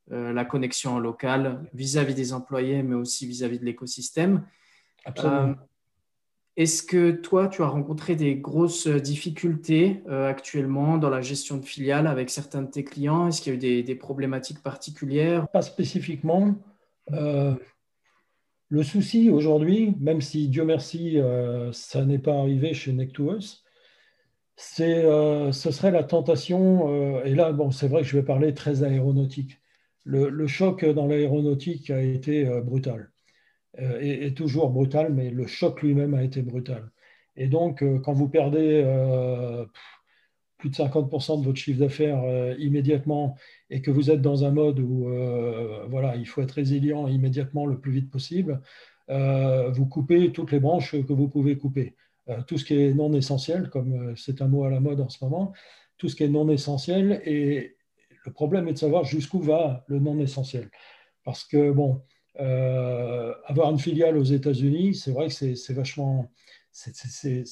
la 0.08 0.44
connexion 0.44 1.00
locale 1.00 1.68
vis-à-vis 1.74 2.14
des 2.14 2.32
employés, 2.32 2.84
mais 2.84 2.94
aussi 2.94 3.26
vis 3.26 3.42
à 3.42 3.48
-vis 3.48 3.58
de 3.58 3.64
l'écosystème. 3.64 4.44
Euh, 5.24 5.54
est-ce 6.56 6.82
que 6.82 7.10
toi, 7.10 7.48
tu 7.48 7.62
as 7.62 7.66
rencontré 7.66 8.14
des 8.16 8.36
grosses 8.36 8.86
difficultés 8.86 10.02
euh, 10.08 10.28
actuellement 10.28 10.98
dans 10.98 11.10
la 11.10 11.20
gestion 11.20 11.56
de 11.56 11.64
filiales 11.64 12.06
avec 12.06 12.30
certains 12.30 12.62
de 12.62 12.70
tes 12.70 12.84
clients? 12.84 13.28
Est-ce 13.28 13.42
qu'il 13.42 13.52
y 13.52 13.56
a 13.56 13.78
eu 13.78 13.82
des, 13.82 13.94
problématiques 13.94 14.62
particulières? 14.62 15.48
Pas 15.48 15.62
spécifiquement. 15.62 16.54
Euh, 17.12 17.54
le 18.68 18.82
souci 18.82 19.30
aujourd'hui, 19.30 19.94
même 20.00 20.20
si 20.20 20.48
Dieu 20.48 20.64
merci, 20.64 21.18
ça 21.72 22.04
n'est 22.04 22.18
pas 22.18 22.38
arrivé 22.38 22.72
chez 22.72 22.92
Nectuous, 22.92 23.62
c'est, 24.56 25.02
ce 25.52 25.70
serait 25.70 25.90
la 25.90 26.02
tentation, 26.02 27.22
et 27.24 27.34
là, 27.34 27.52
bon, 27.52 27.70
c'est 27.70 27.88
vrai 27.88 28.02
que 28.02 28.08
je 28.08 28.16
vais 28.16 28.24
parler 28.24 28.54
très 28.54 28.82
aéronautique. 28.82 29.60
le 30.04 30.46
choc 30.46 30.84
dans 30.84 31.06
l'aéronautique 31.06 31.90
a 31.90 32.00
été 32.00 32.44
brutal. 32.62 33.12
Euh, 33.80 34.00
est, 34.00 34.36
toujours 34.36 34.70
brutal, 34.70 35.12
mais 35.12 35.30
le 35.30 35.46
choc 35.46 35.82
lui-même 35.82 36.14
a 36.14 36.22
été 36.22 36.42
brutal. 36.42 36.90
Et 37.36 37.48
donc, 37.48 37.82
euh, 37.82 37.98
quand 37.98 38.12
vous 38.12 38.28
perdez 38.28 38.82
euh, 38.84 39.66
plus 40.58 40.70
de 40.70 40.76
50% 40.76 41.40
de 41.40 41.44
votre 41.44 41.58
chiffre 41.58 41.80
d'affaires 41.80 42.22
immédiatement 42.58 43.36
et 43.70 43.82
que 43.82 43.90
vous 43.90 44.10
êtes 44.10 44.22
dans 44.22 44.44
un 44.44 44.50
mode 44.50 44.78
où 44.78 45.08
voilà, 45.88 46.16
il 46.16 46.26
faut 46.26 46.40
être 46.40 46.52
résilient 46.52 47.06
immédiatement 47.08 47.66
le 47.66 47.78
plus 47.78 47.92
vite 47.92 48.10
possible, 48.10 48.62
vous 49.08 49.86
coupez 49.86 50.32
toutes 50.32 50.52
les 50.52 50.60
branches 50.60 50.92
que 50.92 51.12
vous 51.12 51.28
pouvez 51.28 51.58
couper. 51.58 51.96
tout 52.46 52.56
ce 52.56 52.64
qui 52.64 52.74
est 52.74 52.94
non 52.94 53.12
essentiel, 53.12 53.68
comme 53.68 54.14
c'est 54.16 54.40
un 54.40 54.48
mot 54.48 54.64
à 54.64 54.70
la 54.70 54.80
mode 54.80 55.00
en 55.00 55.10
ce 55.10 55.22
moment, 55.22 55.52
tout 55.98 56.08
ce 56.08 56.16
qui 56.16 56.24
est 56.24 56.28
non 56.28 56.48
essentiel. 56.48 57.20
Et 57.26 57.76
le 58.24 58.32
problème 58.32 58.66
est 58.68 58.74
de 58.74 58.78
savoir 58.78 59.04
jusqu'où 59.04 59.40
va 59.40 59.84
le 59.88 59.98
non 59.98 60.18
essentiel. 60.18 60.70
Parce 61.24 61.44
que, 61.44 61.72
bon, 61.72 62.02
euh, 62.40 63.32
avoir 63.46 63.70
une 63.70 63.78
filiale 63.78 64.16
aux 64.16 64.24
États-Unis, 64.24 64.94
c'est 64.94 65.12
vrai 65.12 65.28
que 65.28 65.54
c'est 65.54 65.72
vachement, 65.72 66.30
c'est 66.72 67.44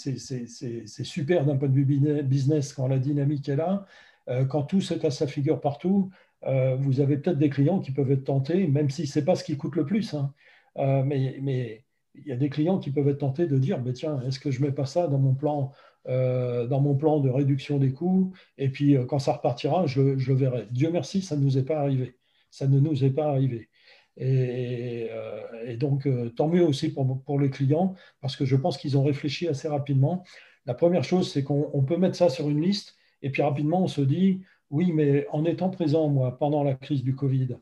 super 1.05 1.45
d'un 1.45 1.57
point 1.57 1.69
de 1.69 1.75
vue 1.75 1.85
business 2.25 2.73
quand 2.73 2.89
la 2.89 2.99
dynamique 2.99 3.49
est 3.49 3.57
là. 3.57 3.87
Euh, 4.29 4.45
quand 4.45 4.63
tout 4.63 4.81
se 4.81 4.95
casse 4.95 5.19
sa 5.19 5.27
figure 5.27 5.61
partout, 5.61 6.11
euh, 6.47 6.77
vous 6.77 7.01
avez 7.01 7.17
peut-être 7.19 7.39
des 7.39 7.51
clients 7.51 7.81
qui 7.81 7.93
peuvent 7.93 8.11
être 8.11 8.25
tentés, 8.25 8.67
même 8.67 8.91
si 8.91 9.07
ce 9.07 9.19
n'est 9.19 9.25
pas 9.25 9.37
ce 9.37 9.45
qui 9.45 9.57
coûte 9.57 9.77
le 9.77 9.85
plus. 9.87 10.15
Hein. 10.15 10.33
mais, 10.77 11.39
mais 11.41 11.85
il 12.15 12.27
y 12.27 12.33
a 12.33 12.37
des 12.37 12.51
clients 12.51 12.79
qui 12.79 12.91
peuvent 12.91 13.09
être 13.09 13.19
tentés 13.19 13.47
de 13.47 13.59
dire 13.59 13.81
mais 13.83 13.93
tiens, 13.93 14.21
est-ce 14.23 14.39
que 14.41 14.51
je 14.51 14.61
ne 14.61 14.67
mets 14.67 14.73
pas 14.73 14.87
ça 14.87 15.07
dans 15.07 15.19
mon 15.19 15.35
plan 15.35 15.73
dans 16.05 16.81
mon 16.81 16.97
plan 16.97 17.21
de 17.21 17.31
réduction 17.31 17.79
des 17.79 17.93
coûts, 17.93 18.33
et 18.59 18.69
puis 18.69 18.97
quand 19.07 19.21
ça 19.21 19.35
repartira, 19.35 19.87
je, 19.87 20.19
je, 20.19 20.33
le 20.33 20.37
verrai. 20.37 20.67
Dieu 20.73 20.91
merci, 20.91 21.23
ça 21.23 21.37
ne 21.37 21.43
nous 21.43 21.59
est 21.59 21.65
pas 21.65 21.79
arrivé. 21.79 22.17
Ça 22.51 22.67
ne 22.67 22.81
nous 22.81 23.05
est 23.05 23.11
pas 23.11 23.29
arrivé. 23.29 23.69
Euh, 24.21 25.65
et, 25.67 25.77
donc, 25.77 26.07
euh, 26.07 26.31
tant 26.31 26.49
mieux 26.49 26.65
aussi 26.65 26.93
pour, 26.93 27.41
les 27.41 27.51
clients, 27.51 27.95
parce 28.21 28.37
que 28.37 28.45
je 28.45 28.57
pense 28.57 28.77
qu'ils 28.77 28.99
ont 28.99 29.05
réfléchi 29.05 29.49
assez 29.49 29.69
rapidement. 29.69 30.25
La 30.67 30.75
première 30.75 31.05
chose, 31.05 31.31
c'est 31.33 31.43
qu'on 31.43 31.83
peut 31.83 31.97
mettre 31.97 32.17
ça 32.17 32.29
sur 32.29 32.49
une 32.49 32.61
liste, 32.61 32.95
et 33.23 33.31
puis 33.31 33.43
rapidement, 33.43 33.83
on 33.83 33.89
se 33.89 34.01
dit, 34.01 34.43
oui, 34.71 34.93
mais 34.93 35.27
en 35.31 35.45
étant 35.45 35.71
présent, 35.71 36.09
moi, 36.09 36.39
pendant 36.39 36.63
la 36.63 36.75
crise 36.75 37.03
du 37.03 37.15
Covid, 37.15 37.57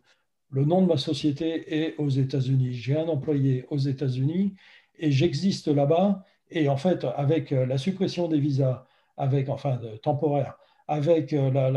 le 0.51 0.65
nom 0.65 0.83
de 0.83 0.87
ma 0.87 0.97
société 0.97 1.75
est 1.83 1.95
aux 1.99 2.09
États-Unis. 2.09 2.75
J'ai 2.75 2.97
un 2.97 3.09
employé 3.09 3.65
aux 3.71 3.79
États-Unis 3.79 4.55
et 4.99 5.13
j'existe 5.13 5.69
là-bas. 5.69 6.25
Et 6.51 6.69
en 6.69 6.77
fait, 6.77 7.05
avec 7.17 7.51
la 7.53 7.79
suppression 7.79 8.27
des 8.27 8.41
visas, 8.41 8.85
avec, 9.17 9.49
enfin, 9.49 9.81
temporaire, 10.03 10.59
avec 10.89 11.31
la 11.31 11.71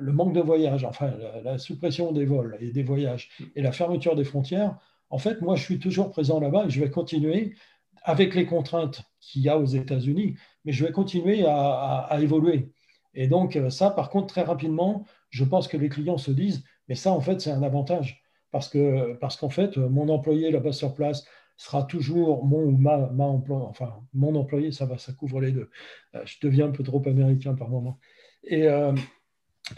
le 0.00 0.12
manque 0.12 0.32
de 0.34 0.40
voyages, 0.40 0.84
enfin 0.84 1.12
la, 1.44 1.58
suppression 1.58 2.12
des 2.12 2.24
vols 2.24 2.56
et 2.60 2.72
des 2.72 2.82
voyages 2.82 3.30
et 3.54 3.62
la 3.62 3.72
fermeture 3.72 4.16
des 4.16 4.24
frontières, 4.24 4.76
en 5.10 5.18
fait, 5.18 5.40
moi, 5.42 5.56
je 5.56 5.62
suis 5.62 5.78
toujours 5.78 6.10
présent 6.10 6.40
là-bas 6.40 6.66
et 6.66 6.70
je 6.70 6.80
vais 6.80 6.90
continuer 6.90 7.54
avec 8.02 8.34
les 8.34 8.46
contraintes 8.46 9.02
qu'il 9.20 9.42
y 9.42 9.48
a 9.48 9.58
aux 9.58 9.66
États-Unis, 9.66 10.36
mais 10.64 10.72
je 10.72 10.84
vais 10.84 10.92
continuer 10.92 11.44
à, 11.46 12.16
évoluer. 12.20 12.72
Et 13.14 13.26
donc, 13.26 13.58
ça, 13.70 13.90
par 13.90 14.08
contre, 14.08 14.28
très 14.28 14.42
rapidement, 14.42 15.04
je 15.30 15.44
pense 15.44 15.68
que 15.68 15.76
les 15.76 15.88
clients 15.88 16.18
se 16.18 16.30
disent, 16.30 16.64
mais 16.88 16.94
ça, 16.94 17.12
en 17.12 17.20
fait, 17.20 17.40
c'est 17.40 17.50
un 17.50 17.62
avantage. 17.62 18.22
Parce 18.52 18.68
que 18.68 19.14
parce 19.20 19.36
qu'en 19.36 19.48
fait, 19.48 19.76
mon 19.76 20.08
employé 20.08 20.50
là-bas 20.50 20.72
sur 20.72 20.94
place 20.94 21.24
sera 21.56 21.84
toujours 21.84 22.44
mon 22.44 22.62
ou 22.62 22.70
ma, 22.70 23.10
ma 23.10 23.24
employé, 23.24 23.64
enfin, 23.66 24.02
mon 24.14 24.34
employé, 24.34 24.72
ça 24.72 24.86
va, 24.86 24.96
ça 24.98 25.12
couvre 25.12 25.40
les 25.40 25.52
deux. 25.52 25.70
Euh, 26.14 26.22
je 26.24 26.36
deviens 26.42 26.68
un 26.68 26.70
peu 26.70 26.82
trop 26.82 27.02
américain 27.06 27.54
par 27.54 27.68
moment. 27.68 27.98
Et, 28.44 28.66
euh, 28.66 28.94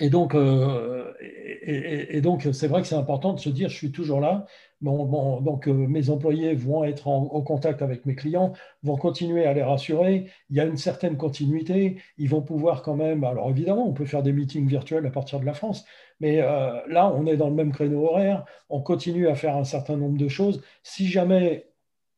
et 0.01 0.11
donc, 0.11 0.35
euh, 0.35 1.13
et, 1.21 2.21
donc, 2.21 2.49
c'est 2.53 2.67
vrai 2.67 2.83
que 2.83 2.89
c'est 2.89 2.97
important 2.97 3.35
de 3.35 3.41
se 3.41 3.49
dire, 3.49 3.69
je 3.69 3.77
suis 3.77 3.93
toujours 3.93 4.21
là, 4.21 4.47
donc 4.81 5.67
mes 5.67 6.11
employés 6.11 6.55
vont 6.55 6.83
être 6.83 7.07
en, 7.09 7.41
contact 7.43 7.83
avec 7.83 8.05
mes 8.05 8.15
clients, 8.15 8.53
vont 8.83 8.97
continuer 8.97 9.47
à 9.47 9.53
les 9.53 9.63
rassurer. 9.63 10.27
Il 10.51 10.57
y 10.57 10.61
a 10.61 10.65
une 10.65 10.77
certaine 10.77 11.17
continuité. 11.17 11.99
Ils 12.19 12.29
vont 12.29 12.43
pouvoir 12.43 12.83
quand 12.83 12.97
même. 12.97 13.23
Alors 13.23 13.49
évidemment, 13.51 13.87
on 13.87 13.93
peut 13.93 14.07
faire 14.07 14.25
des 14.25 14.33
meetings 14.33 14.67
virtuels 14.67 15.07
à 15.07 15.11
partir 15.11 15.39
de 15.39 15.47
la 15.47 15.55
France, 15.55 15.85
mais 16.19 16.39
là, 16.39 17.13
on 17.15 17.27
est 17.27 17.37
dans 17.37 17.49
le 17.49 17.55
même 17.55 17.71
créneau 17.71 18.07
horaire. 18.07 18.45
On 18.71 18.81
continue 18.81 19.29
à 19.29 19.37
faire 19.37 19.57
un 19.57 19.65
certain 19.65 19.97
nombre 19.97 20.19
de 20.19 20.29
choses. 20.29 20.63
Si 20.83 21.07
jamais 21.07 21.67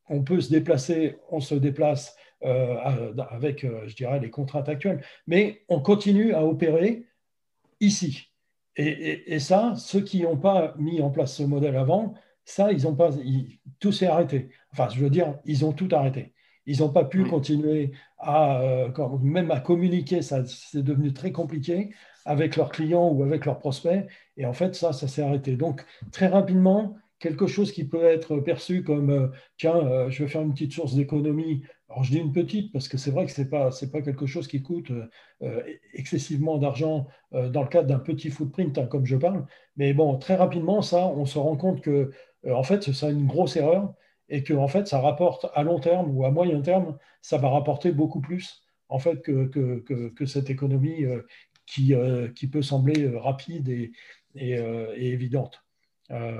on 0.09 0.23
peut 0.23 0.41
se 0.41 0.49
déplacer, 0.49 1.17
on 1.29 1.39
se 1.39 1.55
déplace 1.55 2.15
euh, 2.43 3.13
avec, 3.29 3.63
euh, 3.63 3.87
je 3.87 3.95
dirais, 3.95 4.19
les 4.19 4.29
contraintes 4.29 4.69
actuelles. 4.69 5.01
Mais 5.25 5.61
on 5.69 5.79
continue 5.79 6.33
à 6.33 6.45
opérer 6.45 7.05
ici. 7.79 8.31
Et, 8.77 9.39
ça, 9.39 9.73
ceux 9.77 10.01
qui 10.01 10.23
n'ont 10.23 10.37
pas 10.37 10.73
mis 10.77 11.01
en 11.01 11.09
place 11.09 11.35
ce 11.35 11.43
modèle 11.43 11.77
avant, 11.77 12.13
ça, 12.43 12.71
ils 12.71 12.87
ont 12.87 12.95
pas, 12.95 13.11
tout 13.79 13.91
s'est 13.91 14.07
arrêté. 14.07 14.49
Enfin, 14.73 14.89
je 14.89 14.99
veux 14.99 15.09
dire, 15.09 15.39
ils 15.45 15.63
ont 15.63 15.71
tout 15.71 15.87
arrêté. 15.91 16.33
Ils 16.65 16.79
n'ont 16.79 16.89
pas 16.89 17.05
pu 17.05 17.23
continuer 17.23 17.91
à, 18.17 18.59
euh, 18.61 18.89
même 19.21 19.51
à 19.51 19.59
communiquer, 19.59 20.21
ça 20.21 20.43
c'est 20.45 20.83
devenu 20.83 21.13
très 21.13 21.31
compliqué 21.31 21.91
avec 22.25 22.55
leurs 22.55 22.71
clients 22.71 23.07
ou 23.09 23.23
avec 23.23 23.45
leurs 23.45 23.59
prospects. 23.59 24.05
Et 24.35 24.45
en 24.45 24.53
fait, 24.53 24.75
ça, 24.75 24.91
ça 24.91 25.07
s'est 25.07 25.21
arrêté. 25.21 25.55
Donc, 25.55 25.85
très 26.11 26.27
rapidement, 26.27 26.97
quelque 27.19 27.47
chose 27.47 27.71
qui 27.71 27.87
peut 27.87 28.03
être 28.03 28.39
perçu 28.39 28.83
comme, 28.83 29.31
tiens, 29.57 30.09
je 30.09 30.23
vais 30.23 30.29
faire 30.29 30.41
une 30.41 30.53
petite 30.53 30.73
source 30.73 30.95
d'économie 30.95 31.63
alors 31.89 32.03
je 32.03 32.11
dis 32.11 32.17
une 32.17 32.33
petite 32.33 32.71
parce 32.71 32.87
que 32.87 32.97
c'est 32.97 33.11
vrai 33.11 33.25
que 33.25 33.31
ce 33.31 33.41
n'est 33.41 33.47
pas, 33.47 33.69
pas 33.69 34.01
quelque 34.01 34.25
chose 34.25 34.47
qui 34.47 34.61
coûte 34.61 34.91
euh, 35.43 35.63
excessivement 35.93 36.57
d'argent 36.57 37.07
euh, 37.33 37.49
dans 37.49 37.61
le 37.61 37.67
cadre 37.67 37.87
d'un 37.87 37.99
petit 37.99 38.31
footprint 38.31 38.77
hein, 38.77 38.87
comme 38.87 39.05
je 39.05 39.15
parle. 39.15 39.45
Mais 39.77 39.93
bon, 39.93 40.17
très 40.17 40.35
rapidement, 40.35 40.81
ça, 40.81 41.07
on 41.07 41.25
se 41.25 41.37
rend 41.37 41.55
compte 41.57 41.81
que 41.81 42.11
euh, 42.45 42.53
en 42.53 42.63
fait, 42.63 42.91
c'est 42.91 43.11
une 43.11 43.27
grosse 43.27 43.55
erreur 43.55 43.93
et 44.29 44.43
que 44.43 44.53
en 44.53 44.67
fait, 44.67 44.87
ça 44.87 44.99
rapporte 44.99 45.45
à 45.53 45.61
long 45.61 45.79
terme 45.79 46.09
ou 46.15 46.25
à 46.25 46.31
moyen 46.31 46.61
terme, 46.61 46.97
ça 47.21 47.37
va 47.37 47.49
rapporter 47.49 47.91
beaucoup 47.91 48.21
plus 48.21 48.63
en 48.89 48.97
fait 48.99 49.21
que, 49.21 49.45
que, 49.45 50.09
que, 50.09 50.25
cette 50.25 50.49
économie 50.49 51.05
qui, 51.65 51.93
qui 52.35 52.47
peut 52.47 52.61
sembler 52.61 53.07
rapide 53.15 53.67
et, 53.69 53.91
et, 54.35 54.51
et 54.51 55.11
évidente. 55.11 55.63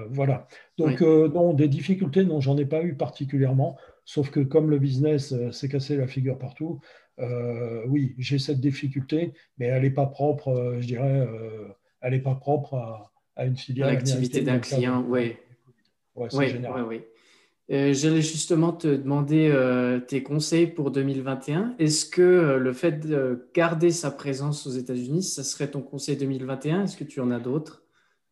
voilà. 0.09 0.47
Donc, 0.77 1.01
non, 1.01 1.53
des 1.53 1.67
difficultés, 1.67 2.23
non, 2.23 2.39
j'en 2.39 2.57
ai 2.57 2.65
pas 2.65 2.83
eu 2.83 2.95
particulièrement. 2.95 3.77
Sauf 4.05 4.29
que 4.29 4.39
comme 4.39 4.69
le 4.69 4.77
business 4.77 5.33
euh, 5.33 5.51
s'est 5.51 5.67
cassé 5.67 5.97
la 5.97 6.07
figure 6.07 6.37
partout, 6.37 6.79
euh, 7.19 7.81
oui, 7.87 8.13
j'ai 8.19 8.37
cette 8.37 8.59
difficulté, 8.59 9.33
mais 9.57 9.65
elle 9.65 9.81
n'est 9.81 9.89
pas 9.89 10.05
propre, 10.05 10.49
euh, 10.49 10.79
je 10.79 10.85
dirais, 10.85 11.27
elle 12.01 12.13
n'est 12.13 12.19
pas 12.19 12.35
propre 12.35 12.75
à, 13.35 13.45
une 13.45 13.57
filiale. 13.57 13.93
L'activité 13.93 14.41
d'un 14.41 14.59
client, 14.59 15.03
oui. 15.07 15.35
Ouais, 16.15 16.29
oui, 16.33 16.45
oui, 16.87 17.01
J'allais 17.67 18.21
justement 18.21 18.71
te 18.71 18.87
demander 18.87 19.51
tes 20.07 20.23
conseils 20.23 20.67
pour 20.67 20.91
2021. 20.91 21.75
Est-ce 21.79 22.05
que 22.05 22.57
le 22.61 22.73
fait 22.73 23.05
de 23.05 23.49
garder 23.53 23.91
sa 23.91 24.11
présence 24.11 24.67
aux 24.67 24.71
États-Unis, 24.71 25.23
ça 25.23 25.43
serait 25.43 25.71
ton 25.71 25.81
conseil 25.81 26.15
2021 26.15 26.83
Est-ce 26.83 26.95
que 26.95 27.03
tu 27.03 27.19
en 27.19 27.31
as 27.31 27.39
d'autres? 27.39 27.84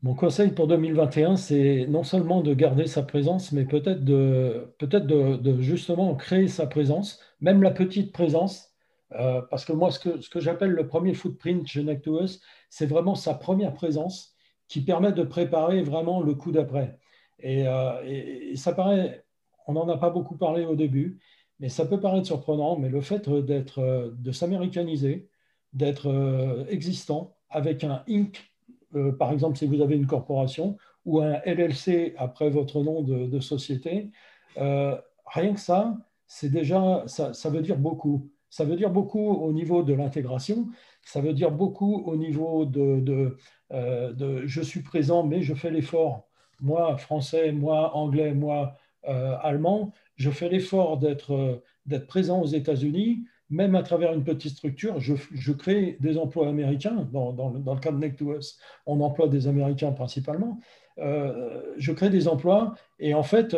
Mon 0.04 0.16
conseil 0.16 0.52
pour 0.52 0.68
2021, 0.68 1.38
c'est 1.38 1.88
non 1.88 2.04
seulement 2.04 2.42
de 2.42 2.54
garder 2.54 2.88
sa 2.88 3.04
présence, 3.04 3.54
mais 3.54 3.64
peut-être 3.64 4.04
de, 4.04 4.76
peut-être 4.78 5.08
de, 5.08 5.62
justement 5.62 6.14
créer 6.16 6.50
sa 6.50 6.68
présence, 6.68 7.22
même 7.40 7.64
la 7.64 7.72
petite 7.72 8.12
présence, 8.12 8.74
euh, 9.14 9.42
parce 9.50 9.64
que 9.64 9.72
moi, 9.72 9.92
ce 9.92 10.00
que, 10.00 10.20
ce 10.20 10.30
que 10.30 10.42
j'appelle 10.42 10.72
le 10.72 10.88
premier 10.88 11.14
footprint 11.14 11.66
chez 11.66 11.84
Nectuous, 11.84 12.42
c'est 12.70 12.86
vraiment 12.86 13.16
sa 13.16 13.34
première 13.34 13.74
présence 13.74 14.36
qui 14.68 14.82
permet 14.82 15.14
de 15.14 15.24
préparer 15.24 15.82
vraiment 15.84 16.22
le 16.22 16.36
coup 16.36 16.52
d'après. 16.52 17.00
Et, 17.40 17.66
euh, 17.66 18.04
et, 18.06 18.58
ça 18.58 18.74
paraît, 18.74 19.26
on 19.68 19.74
n'en 19.74 19.88
a 19.88 19.98
pas 19.98 20.10
beaucoup 20.10 20.36
parlé 20.36 20.66
au 20.66 20.76
début, 20.76 21.22
mais 21.62 21.70
ça 21.70 21.86
peut 21.86 22.02
paraître 22.02 22.28
surprenant, 22.28 22.78
mais 22.78 22.90
le 22.90 23.00
fait 23.00 23.30
d'être, 23.30 24.12
de 24.18 24.32
s'américaniser, 24.34 25.30
d'être 25.72 26.66
existant 26.70 27.38
avec 27.50 27.86
un 27.86 28.04
Inc 28.10 28.53
euh, 28.96 29.12
par 29.12 29.32
exemple, 29.32 29.58
si 29.58 29.68
vous 29.68 29.82
avez 29.82 29.96
une 29.96 30.08
corporation 30.08 30.78
ou 31.06 31.22
un 31.22 31.40
LLC 31.46 32.14
après 32.18 32.50
votre 32.50 32.82
nom 32.82 33.02
de, 33.02 33.40
société, 33.40 34.12
euh, 34.58 34.96
rien 35.26 35.54
que 35.54 35.60
ça, 35.60 35.98
c'est 36.28 36.50
déjà, 36.50 37.04
ça, 37.08 37.50
veut 37.50 37.62
dire 37.62 37.78
beaucoup. 37.78 38.30
Ça 38.50 38.66
veut 38.66 38.76
dire 38.76 38.92
beaucoup 38.92 39.34
au 39.34 39.52
niveau 39.52 39.84
de 39.84 39.94
l'intégration, 39.94 40.68
ça 41.04 41.22
veut 41.22 41.34
dire 41.34 41.52
beaucoup 41.52 42.04
au 42.06 42.16
niveau 42.16 42.66
de, 42.66 43.38
euh, 43.72 44.14
de, 44.14 44.46
je 44.46 44.62
suis 44.62 44.82
présent, 44.82 45.24
mais 45.26 45.42
je 45.42 45.54
fais 45.54 45.72
l'effort. 45.72 46.28
Moi, 46.62 46.98
français, 46.98 47.52
moi, 47.52 47.96
anglais, 47.96 48.34
moi, 48.34 48.76
allemand, 49.04 49.92
je 50.16 50.30
fais 50.30 50.48
l'effort 50.48 50.98
d'être 50.98 51.62
présent 52.08 52.42
aux 52.42 52.48
États-Unis 52.48 53.26
même 53.54 53.76
à 53.76 53.84
travers 53.84 54.14
une 54.14 54.24
petite 54.24 54.58
structure, 54.58 55.00
je, 55.00 55.52
crée 55.52 55.98
des 56.00 56.18
emplois 56.18 56.50
américains. 56.50 57.08
Dans, 57.12 57.54
le 57.54 57.80
cas 57.80 57.92
de 57.92 57.98
Neck 57.98 58.18
to 58.18 58.36
Us, 58.36 58.60
on 58.86 59.00
emploie 59.02 59.28
des 59.28 59.48
Américains 59.48 59.92
principalement. 59.92 60.60
Euh, 61.00 61.62
je 61.78 61.92
crée 61.92 62.10
des 62.10 62.28
emplois 62.28 62.76
et 63.00 63.14
en 63.14 63.24
fait, 63.24 63.56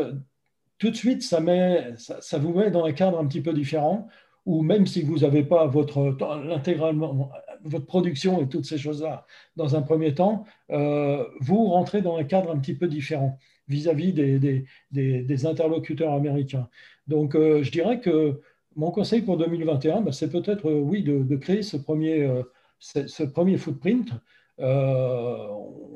tout 0.77 0.89
de 0.89 0.95
suite, 0.95 1.23
ça, 1.23 1.39
vous 1.39 2.53
met 2.53 2.71
dans 2.71 2.85
un 2.85 2.91
cadre 2.91 3.19
un 3.19 3.25
petit 3.25 3.41
peu 3.41 3.53
différent 3.53 4.07
où 4.45 4.61
même 4.61 4.85
si 4.85 5.01
vous 5.01 5.19
n'avez 5.19 5.43
pas 5.43 5.65
votre, 5.65 6.15
intégralement, 6.51 7.31
votre 7.63 7.85
production 7.85 8.41
et 8.41 8.47
toutes 8.47 8.65
ces 8.65 8.77
choses-là 8.77 9.25
dans 9.55 9.75
un 9.75 9.81
premier 9.81 10.13
temps, 10.13 10.45
euh, 10.69 11.25
vous 11.39 11.65
rentrez 11.65 12.01
dans 12.01 12.17
un 12.17 12.23
cadre 12.23 12.51
un 12.51 12.59
petit 12.59 12.75
peu 12.75 12.87
différent 12.87 13.39
vis-à-vis 13.67 14.13
des, 14.13 14.65
des, 14.91 15.45
interlocuteurs 15.45 16.13
américains. 16.13 16.69
Donc, 17.07 17.35
euh, 17.35 17.63
je 17.63 17.71
dirais 17.71 17.99
que 17.99 18.39
mon 18.76 18.91
conseil 18.91 19.21
pour 19.21 19.38
2021, 19.38 20.01
bah, 20.01 20.11
c'est 20.11 20.30
peut-être, 20.30 20.69
euh, 20.69 20.80
oui, 20.80 21.03
de, 21.03 21.36
créer 21.36 21.63
ce 21.63 21.78
premier, 21.78 22.23
euh, 22.23 22.43
ce, 22.80 23.23
premier 23.23 23.57
footprint. 23.57 24.09
Euh, 24.59 25.47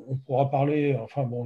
on 0.07 0.15
pourra 0.25 0.49
parler, 0.49 0.97
enfin 1.01 1.23
bon, 1.23 1.45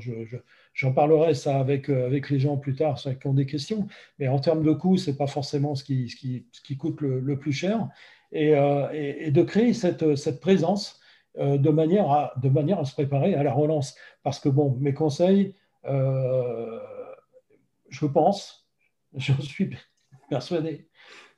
j'en 0.73 0.93
parlerai 0.93 1.33
ça 1.33 1.59
avec, 1.59 1.89
avec 1.89 2.29
les 2.29 2.39
gens 2.39 2.57
plus 2.57 2.75
tard, 2.75 2.97
ceux 2.97 3.13
qui 3.13 3.27
ont 3.27 3.33
des 3.33 3.45
questions, 3.45 3.87
mais 4.19 4.27
en 4.27 4.39
termes 4.39 4.63
de 4.63 4.71
coût, 4.71 4.97
ce 4.97 5.11
n'est 5.11 5.17
pas 5.17 5.27
forcément 5.27 5.75
ce 5.75 5.83
qui, 5.83 6.09
ce 6.09 6.61
qui, 6.61 6.77
coûte 6.77 7.01
le, 7.01 7.37
plus 7.37 7.51
cher. 7.51 7.89
Et, 8.31 8.53
et, 8.93 9.31
de 9.31 9.43
créer 9.43 9.73
cette, 9.73 10.15
cette 10.15 10.39
présence 10.39 10.99
de, 11.37 11.69
manière 11.69 12.09
à, 12.09 12.33
de 12.41 12.49
manière 12.49 12.79
à 12.79 12.85
se 12.85 12.93
préparer 12.93 13.35
à 13.35 13.43
la 13.43 13.53
relance. 13.53 13.95
Parce 14.23 14.39
que, 14.39 14.49
bon, 14.49 14.75
mes 14.79 14.93
conseils, 14.93 15.53
je 15.83 16.79
pense, 18.07 18.67
je 19.17 19.33
suis 19.41 19.71
persuadé, 20.29 20.87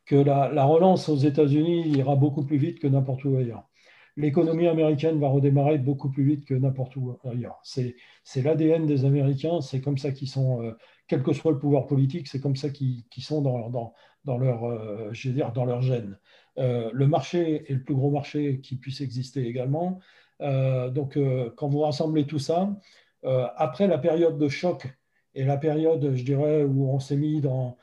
que 0.05 0.15
la, 0.15 0.65
relance 0.65 1.09
aux 1.09 1.17
États-Unis 1.17 1.89
ira 1.89 2.15
beaucoup 2.15 2.43
plus 2.43 2.57
vite 2.57 2.79
que 2.79 2.87
n'importe 2.87 3.25
où 3.25 3.37
ailleurs. 3.37 3.67
L'économie 4.17 4.67
américaine 4.67 5.19
va 5.19 5.27
redémarrer 5.27 5.77
beaucoup 5.77 6.09
plus 6.09 6.23
vite 6.23 6.45
que 6.45 6.53
n'importe 6.53 6.95
où 6.95 7.17
ailleurs. 7.25 7.59
C'est 7.63 7.95
l'ADN 8.41 8.85
des 8.85 9.03
Américains, 9.03 9.59
c'est 9.61 9.81
comme 9.81 9.97
ça 9.97 10.11
qu'ils 10.11 10.29
sont, 10.29 10.61
euh, 10.63 10.71
quel 11.07 11.21
que 11.21 11.33
soit 11.33 11.51
le 11.51 11.59
pouvoir 11.59 11.85
politique, 11.85 12.27
c'est 12.27 12.39
comme 12.39 12.55
ça 12.55 12.69
qu'ils 12.69 13.03
sont 13.19 13.41
dans, 13.41 13.57
leur, 14.37 14.63
euh, 14.63 15.11
dans 15.53 15.65
leur 15.65 15.81
gène. 15.81 16.17
Euh, 16.57 16.89
le 16.93 17.07
marché 17.07 17.69
est 17.69 17.73
le 17.73 17.83
plus 17.83 17.95
gros 17.95 18.09
marché 18.09 18.61
qui 18.61 18.77
puisse 18.77 19.01
exister 19.01 19.45
également. 19.47 19.99
donc, 20.39 21.17
quand 21.55 21.67
vous 21.67 21.79
rassemblez 21.79 22.25
tout 22.25 22.39
ça, 22.39 22.75
après 23.23 23.87
la 23.87 23.97
période 23.97 24.37
de 24.37 24.49
choc 24.49 24.87
et 25.33 25.45
la 25.45 25.57
période, 25.57 26.13
je 26.13 26.23
dirais, 26.23 26.63
où 26.63 26.89
on 26.89 26.99
s'est 26.99 27.17
mis 27.17 27.41
dans, 27.41 27.77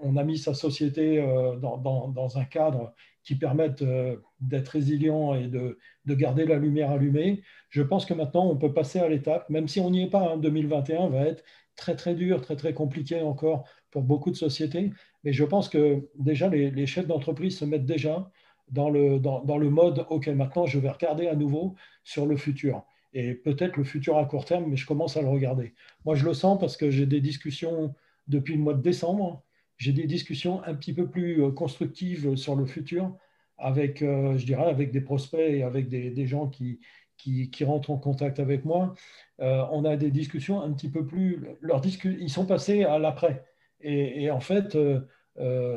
on, 0.00 0.16
a 0.16 0.24
mis 0.24 0.38
sa 0.38 0.54
société 0.54 1.18
euh, 1.18 1.56
dans, 1.56 2.38
un 2.38 2.44
cadre 2.44 2.94
qui 3.24 3.34
permette 3.34 3.82
euh, 3.82 4.16
d'être 4.40 4.70
résilient 4.70 5.34
et 5.34 5.48
de, 5.48 5.78
garder 6.06 6.44
la 6.46 6.56
lumière 6.56 6.90
allumée. 6.90 7.42
Je 7.68 7.82
pense 7.82 8.06
que 8.06 8.14
maintenant, 8.14 8.46
on 8.46 8.56
peut 8.56 8.72
passer 8.72 8.98
à 8.98 9.08
l'étape, 9.08 9.48
même 9.50 9.68
si 9.68 9.80
on 9.80 9.90
n'y 9.90 10.04
est 10.04 10.10
pas, 10.10 10.36
2021 10.36 11.02
hein, 11.02 11.08
va 11.08 11.26
être 11.26 11.44
très 11.76 11.96
très 11.96 12.14
dur, 12.14 12.40
très 12.40 12.56
très 12.56 12.74
compliqué 12.74 13.20
encore 13.22 13.64
pour 13.90 14.02
beaucoup 14.02 14.30
de 14.30 14.36
sociétés. 14.36 14.92
Mais 15.24 15.32
je 15.32 15.44
pense 15.44 15.68
que 15.68 16.08
déjà, 16.16 16.48
les, 16.48 16.86
chefs 16.86 17.06
d'entreprise 17.06 17.58
se 17.58 17.64
mettent 17.64 17.86
déjà 17.86 18.30
dans 18.68 18.90
le, 18.90 19.68
mode, 19.68 20.06
OK, 20.10 20.28
maintenant, 20.28 20.66
je 20.66 20.78
vais 20.78 20.90
regarder 20.90 21.28
à 21.28 21.34
nouveau 21.34 21.74
sur 22.04 22.26
le 22.26 22.36
futur. 22.36 22.84
Et 23.14 23.34
peut-être 23.34 23.76
le 23.76 23.84
futur 23.84 24.16
à 24.16 24.24
court 24.24 24.46
terme, 24.46 24.66
mais 24.68 24.76
je 24.76 24.86
commence 24.86 25.16
à 25.16 25.22
le 25.22 25.28
regarder. 25.28 25.74
Moi, 26.04 26.14
je 26.14 26.24
le 26.24 26.32
sens 26.32 26.58
parce 26.58 26.76
que 26.76 26.90
j'ai 26.90 27.04
des 27.04 27.20
discussions 27.20 27.94
depuis 28.28 28.54
le 28.54 28.62
mois 28.62 28.74
de 28.74 28.80
décembre 28.80 29.44
j'ai 29.82 29.92
des 29.92 30.06
discussions 30.06 30.62
un 30.64 30.74
petit 30.74 30.92
peu 30.92 31.08
plus 31.08 31.42
euh, 31.42 31.50
constructives 31.50 32.36
sur 32.36 32.54
le 32.54 32.66
futur 32.66 33.16
avec, 33.58 34.00
euh, 34.02 34.36
je 34.38 34.46
dirais, 34.46 34.66
avec 34.66 34.92
des 34.92 35.00
prospects 35.00 35.40
et 35.40 35.64
avec 35.64 35.88
des, 35.88 36.26
gens 36.26 36.46
qui, 36.46 36.78
qui, 37.16 37.64
rentrent 37.64 37.90
en 37.90 37.98
contact 37.98 38.38
avec 38.38 38.64
moi. 38.64 38.94
Euh, 39.40 39.64
on 39.72 39.84
a 39.84 39.96
des 39.96 40.10
discussions 40.10 40.60
un 40.62 40.72
petit 40.72 40.88
peu 40.88 41.04
plus... 41.04 41.44
Leurs 41.60 41.82
ils 42.04 42.30
sont 42.30 42.46
passés 42.46 42.84
à 42.84 42.98
l'après. 42.98 43.44
Et, 43.80 44.30
en 44.30 44.40
fait, 44.40 44.78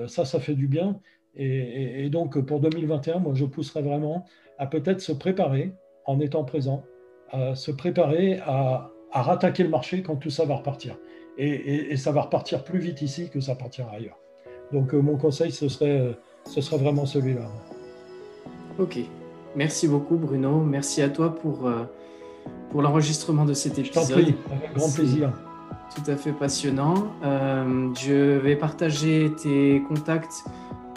ça, 0.07 0.25
ça 0.25 0.39
fait 0.39 0.53
du 0.53 0.67
bien. 0.67 0.99
Et, 1.35 2.09
donc, 2.09 2.39
pour 2.39 2.59
2021, 2.59 3.19
moi, 3.19 3.33
je 3.35 3.45
pousserais 3.45 3.81
vraiment 3.81 4.25
à 4.57 4.67
peut-être 4.67 5.01
se 5.01 5.11
préparer 5.11 5.73
en 6.05 6.19
étant 6.19 6.43
présent, 6.43 6.83
à 7.29 7.55
se 7.55 7.71
préparer 7.71 8.39
à, 8.43 8.91
à 9.11 9.21
rattaquer 9.21 9.63
le 9.63 9.69
marché 9.69 10.01
quand 10.01 10.15
tout 10.15 10.29
ça 10.29 10.45
va 10.45 10.55
repartir. 10.55 10.97
Et, 11.37 11.95
ça 11.97 12.11
va 12.11 12.21
repartir 12.21 12.63
plus 12.63 12.79
vite 12.79 13.01
ici 13.01 13.29
que 13.29 13.39
ça 13.39 13.55
partira 13.55 13.91
ailleurs. 13.91 14.17
Donc 14.71 14.93
mon 14.93 15.17
conseil, 15.17 15.51
ce 15.51 15.69
serait, 15.69 16.17
ce 16.45 16.61
serait 16.61 16.77
vraiment 16.77 17.05
celui-là. 17.05 17.47
Ok. 18.79 18.99
Merci 19.55 19.87
beaucoup 19.87 20.17
Bruno. 20.17 20.61
Merci 20.61 21.01
à 21.01 21.09
toi 21.09 21.33
pour, 21.33 21.69
pour 22.71 22.81
l'enregistrement 22.81 23.45
de 23.45 23.53
cet 23.53 23.79
épisode. 23.79 24.05
Je 24.07 24.13
prie, 24.13 24.35
avec 24.51 24.73
grand 24.73 24.93
plaisir. 24.93 25.33
Tout 25.95 26.09
à 26.09 26.15
fait 26.15 26.33
passionnant. 26.33 27.11
je 27.23 28.37
vais 28.39 28.55
partager 28.55 29.31
tes 29.41 29.81
contacts 29.87 30.43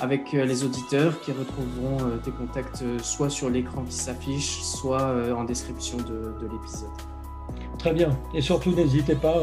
avec 0.00 0.34
euh, 0.34 0.44
les 0.44 0.64
auditeurs 0.64 1.20
qui 1.20 1.32
retrouveront 1.32 1.98
euh, 2.00 2.16
tes 2.18 2.30
contacts 2.30 2.82
euh, 2.82 2.98
soit 3.00 3.30
sur 3.30 3.50
l'écran 3.50 3.82
qui 3.82 3.94
s'affiche, 3.94 4.62
soit 4.62 5.14
en 5.36 5.44
description 5.44 5.98
de, 5.98 6.34
l'épisode. 6.40 6.88
Très 7.78 7.92
bien. 7.92 8.10
Et 8.34 8.40
surtout, 8.40 8.72
n'hésitez 8.72 9.14
pas. 9.14 9.36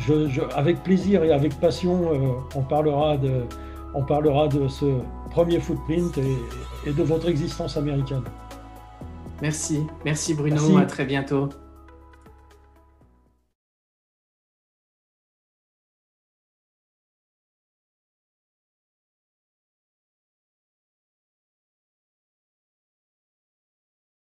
Je, 0.00 0.40
avec 0.54 0.82
plaisir 0.82 1.22
et 1.24 1.32
avec 1.32 1.58
passion, 1.60 2.10
on, 2.54 2.62
parlera 2.62 3.16
de, 3.16 3.42
on 3.94 4.02
parlera 4.02 4.48
de 4.48 4.66
ce 4.66 4.86
premier 5.30 5.60
footprint 5.60 6.16
et, 6.18 6.88
et 6.88 6.92
de 6.92 7.02
votre 7.02 7.28
existence 7.28 7.76
américaine. 7.76 8.24
Merci. 9.42 9.86
Merci 10.04 10.34
Bruno. 10.34 10.78
À 10.78 10.86
très 10.86 11.04
bientôt. 11.04 11.48